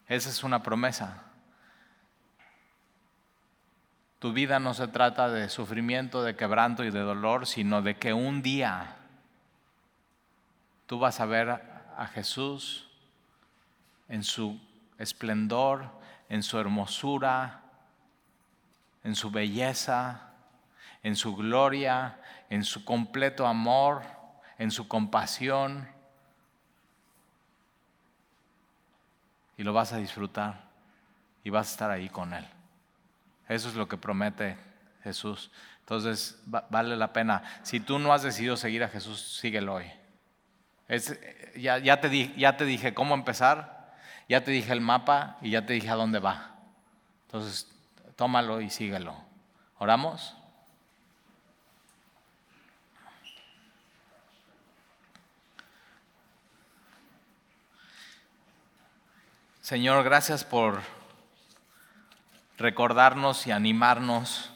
Esa 0.06 0.30
es 0.30 0.44
una 0.44 0.62
promesa. 0.62 1.24
Tu 4.20 4.32
vida 4.32 4.60
no 4.60 4.72
se 4.72 4.86
trata 4.86 5.30
de 5.30 5.48
sufrimiento, 5.48 6.22
de 6.22 6.36
quebranto 6.36 6.84
y 6.84 6.92
de 6.92 7.00
dolor, 7.00 7.48
sino 7.48 7.82
de 7.82 7.96
que 7.96 8.12
un 8.12 8.40
día 8.40 8.98
tú 10.86 11.00
vas 11.00 11.18
a 11.18 11.26
ver 11.26 11.50
a 11.50 12.06
Jesús 12.14 12.88
en 14.08 14.22
su 14.22 14.60
esplendor, 14.96 15.90
en 16.28 16.44
su 16.44 16.56
hermosura, 16.56 17.65
en 19.06 19.14
su 19.14 19.30
belleza, 19.30 20.20
en 21.04 21.14
su 21.14 21.36
gloria, 21.36 22.18
en 22.50 22.64
su 22.64 22.84
completo 22.84 23.46
amor, 23.46 24.02
en 24.58 24.72
su 24.72 24.88
compasión. 24.88 25.88
Y 29.56 29.62
lo 29.62 29.72
vas 29.72 29.92
a 29.92 29.98
disfrutar 29.98 30.64
y 31.44 31.50
vas 31.50 31.68
a 31.68 31.70
estar 31.70 31.90
ahí 31.92 32.08
con 32.08 32.34
Él. 32.34 32.44
Eso 33.48 33.68
es 33.68 33.76
lo 33.76 33.86
que 33.86 33.96
promete 33.96 34.58
Jesús. 35.04 35.52
Entonces 35.80 36.42
vale 36.44 36.96
la 36.96 37.12
pena. 37.12 37.44
Si 37.62 37.78
tú 37.78 38.00
no 38.00 38.12
has 38.12 38.24
decidido 38.24 38.56
seguir 38.56 38.82
a 38.82 38.88
Jesús, 38.88 39.38
síguelo 39.40 39.74
hoy. 39.74 39.88
ya, 41.54 42.00
te 42.00 42.34
ya 42.36 42.56
te 42.56 42.64
dije 42.64 42.92
cómo 42.92 43.14
empezar, 43.14 43.94
ya 44.28 44.42
te 44.42 44.50
dije 44.50 44.72
el 44.72 44.80
mapa 44.80 45.38
y 45.42 45.50
ya 45.50 45.64
te 45.64 45.74
dije 45.74 45.90
a 45.90 45.94
dónde 45.94 46.18
va. 46.18 46.56
Entonces 47.26 47.75
tómalo 48.16 48.60
y 48.60 48.70
síguelo. 48.70 49.14
¿Oramos? 49.78 50.34
Señor, 59.60 60.04
gracias 60.04 60.44
por 60.44 60.80
recordarnos 62.56 63.46
y 63.46 63.50
animarnos 63.50 64.52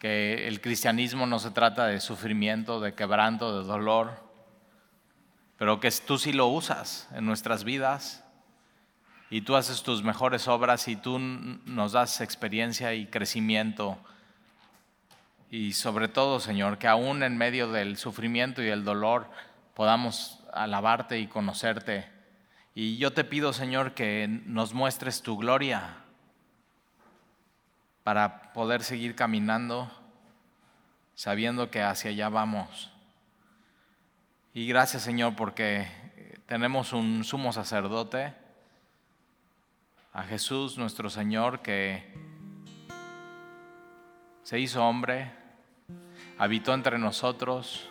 que 0.00 0.48
el 0.48 0.60
cristianismo 0.60 1.26
no 1.26 1.38
se 1.38 1.50
trata 1.50 1.86
de 1.86 2.00
sufrimiento, 2.00 2.80
de 2.80 2.94
quebranto, 2.94 3.60
de 3.60 3.66
dolor, 3.66 4.24
pero 5.58 5.80
que 5.80 5.90
tú 5.90 6.18
sí 6.18 6.32
lo 6.32 6.46
usas 6.46 7.08
en 7.12 7.26
nuestras 7.26 7.64
vidas 7.64 8.23
y 9.30 9.40
tú 9.42 9.56
haces 9.56 9.82
tus 9.82 10.02
mejores 10.02 10.48
obras 10.48 10.88
y 10.88 10.96
tú 10.96 11.18
nos 11.18 11.92
das 11.92 12.20
experiencia 12.20 12.94
y 12.94 13.06
crecimiento. 13.06 13.98
Y 15.50 15.72
sobre 15.72 16.08
todo, 16.08 16.40
Señor, 16.40 16.78
que 16.78 16.88
aún 16.88 17.22
en 17.22 17.36
medio 17.36 17.70
del 17.70 17.96
sufrimiento 17.96 18.62
y 18.62 18.68
el 18.68 18.84
dolor 18.84 19.30
podamos 19.74 20.40
alabarte 20.52 21.18
y 21.18 21.26
conocerte. 21.26 22.08
Y 22.74 22.96
yo 22.96 23.12
te 23.12 23.24
pido, 23.24 23.52
Señor, 23.52 23.94
que 23.94 24.26
nos 24.46 24.74
muestres 24.74 25.22
tu 25.22 25.36
gloria 25.38 25.96
para 28.02 28.52
poder 28.52 28.82
seguir 28.82 29.14
caminando 29.14 29.90
sabiendo 31.14 31.70
que 31.70 31.82
hacia 31.82 32.10
allá 32.10 32.28
vamos. 32.28 32.90
Y 34.52 34.66
gracias, 34.66 35.02
Señor, 35.02 35.34
porque 35.36 35.86
tenemos 36.46 36.92
un 36.92 37.24
sumo 37.24 37.52
sacerdote 37.52 38.34
a 40.14 40.22
Jesús 40.22 40.78
nuestro 40.78 41.10
Señor 41.10 41.58
que 41.58 42.04
se 44.44 44.60
hizo 44.60 44.86
hombre, 44.86 45.32
habitó 46.38 46.72
entre 46.72 46.98
nosotros 46.98 47.90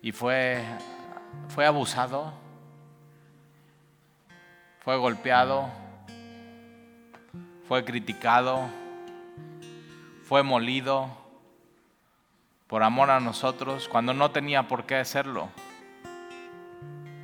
y 0.00 0.12
fue, 0.12 0.64
fue 1.48 1.66
abusado, 1.66 2.32
fue 4.80 4.96
golpeado, 4.96 5.68
fue 7.68 7.84
criticado, 7.84 8.66
fue 10.22 10.42
molido 10.42 11.10
por 12.68 12.82
amor 12.82 13.10
a 13.10 13.20
nosotros 13.20 13.86
cuando 13.86 14.14
no 14.14 14.30
tenía 14.30 14.66
por 14.66 14.86
qué 14.86 14.96
hacerlo. 14.96 15.50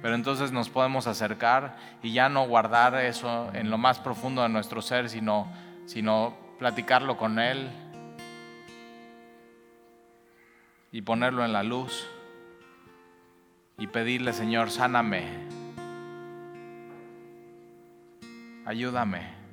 Pero 0.04 0.16
entonces 0.16 0.52
nos 0.52 0.68
podemos 0.68 1.06
acercar 1.06 1.78
y 2.02 2.12
ya 2.12 2.28
no 2.28 2.46
guardar 2.46 2.94
eso 2.94 3.50
en 3.54 3.70
lo 3.70 3.78
más 3.78 4.00
profundo 4.00 4.42
de 4.42 4.50
nuestro 4.50 4.82
ser, 4.82 5.08
sino, 5.08 5.50
sino 5.86 6.36
platicarlo 6.58 7.16
con 7.16 7.38
Él 7.38 7.70
y 10.92 11.00
ponerlo 11.00 11.42
en 11.42 11.54
la 11.54 11.62
luz 11.62 12.06
y 13.78 13.86
pedirle, 13.86 14.34
Señor, 14.34 14.70
sáname, 14.70 15.24
ayúdame. 18.66 19.43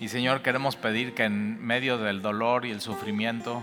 Y 0.00 0.08
Señor, 0.08 0.40
queremos 0.40 0.76
pedir 0.76 1.14
que 1.14 1.24
en 1.24 1.62
medio 1.62 1.98
del 1.98 2.22
dolor 2.22 2.64
y 2.64 2.70
el 2.70 2.80
sufrimiento, 2.80 3.62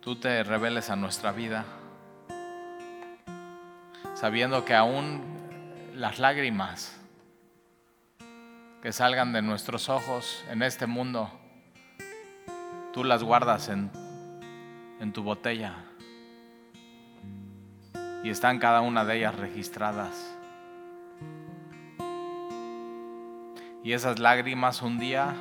tú 0.00 0.16
te 0.16 0.44
reveles 0.44 0.90
a 0.90 0.96
nuestra 0.96 1.32
vida, 1.32 1.64
sabiendo 4.14 4.66
que 4.66 4.74
aún 4.74 5.22
las 5.94 6.18
lágrimas 6.18 7.00
que 8.82 8.92
salgan 8.92 9.32
de 9.32 9.40
nuestros 9.40 9.88
ojos 9.88 10.44
en 10.50 10.62
este 10.62 10.86
mundo, 10.86 11.30
tú 12.92 13.04
las 13.04 13.24
guardas 13.24 13.70
en, 13.70 13.90
en 15.00 15.14
tu 15.14 15.22
botella 15.22 15.76
y 18.22 18.28
están 18.28 18.58
cada 18.58 18.82
una 18.82 19.06
de 19.06 19.16
ellas 19.16 19.34
registradas. 19.34 20.37
Y 23.88 23.94
esas 23.94 24.18
lágrimas 24.18 24.82
un 24.82 24.98
día 24.98 25.34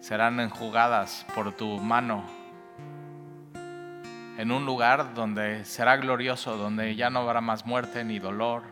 serán 0.00 0.40
enjugadas 0.40 1.26
por 1.34 1.52
tu 1.52 1.76
mano 1.76 2.24
en 4.38 4.50
un 4.50 4.64
lugar 4.64 5.12
donde 5.12 5.66
será 5.66 5.98
glorioso, 5.98 6.56
donde 6.56 6.96
ya 6.96 7.10
no 7.10 7.18
habrá 7.18 7.42
más 7.42 7.66
muerte 7.66 8.04
ni 8.04 8.18
dolor, 8.18 8.62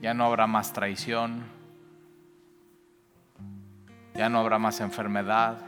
ya 0.00 0.14
no 0.14 0.26
habrá 0.26 0.46
más 0.46 0.72
traición, 0.72 1.42
ya 4.14 4.28
no 4.28 4.38
habrá 4.38 4.60
más 4.60 4.78
enfermedad 4.78 5.58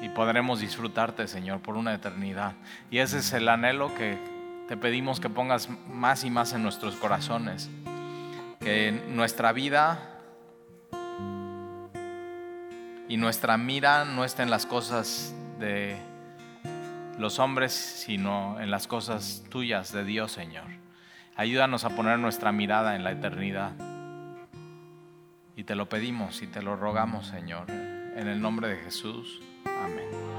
y 0.00 0.08
podremos 0.10 0.60
disfrutarte, 0.60 1.26
Señor, 1.26 1.58
por 1.58 1.76
una 1.76 1.92
eternidad. 1.92 2.52
Y 2.92 2.98
ese 2.98 3.18
es 3.18 3.32
el 3.32 3.48
anhelo 3.48 3.92
que 3.96 4.33
te 4.68 4.76
pedimos 4.76 5.20
que 5.20 5.28
pongas 5.28 5.68
más 5.88 6.24
y 6.24 6.30
más 6.30 6.52
en 6.52 6.62
nuestros 6.62 6.96
corazones, 6.96 7.70
que 8.60 8.92
nuestra 9.10 9.52
vida 9.52 10.14
y 13.08 13.16
nuestra 13.16 13.58
mira 13.58 14.04
no 14.04 14.24
esté 14.24 14.42
en 14.42 14.50
las 14.50 14.64
cosas 14.66 15.34
de 15.58 15.96
los 17.18 17.38
hombres, 17.38 17.72
sino 17.72 18.60
en 18.60 18.70
las 18.70 18.86
cosas 18.86 19.44
tuyas 19.50 19.92
de 19.92 20.04
Dios, 20.04 20.32
Señor. 20.32 20.66
Ayúdanos 21.36 21.84
a 21.84 21.90
poner 21.90 22.18
nuestra 22.18 22.52
mirada 22.52 22.96
en 22.96 23.04
la 23.04 23.12
eternidad. 23.12 23.72
Y 25.56 25.64
te 25.64 25.74
lo 25.74 25.88
pedimos 25.88 26.42
y 26.42 26.46
te 26.46 26.62
lo 26.62 26.76
rogamos, 26.76 27.26
Señor, 27.26 27.70
en 27.70 28.26
el 28.26 28.40
nombre 28.40 28.68
de 28.68 28.76
Jesús. 28.76 29.40
Amén. 29.66 30.33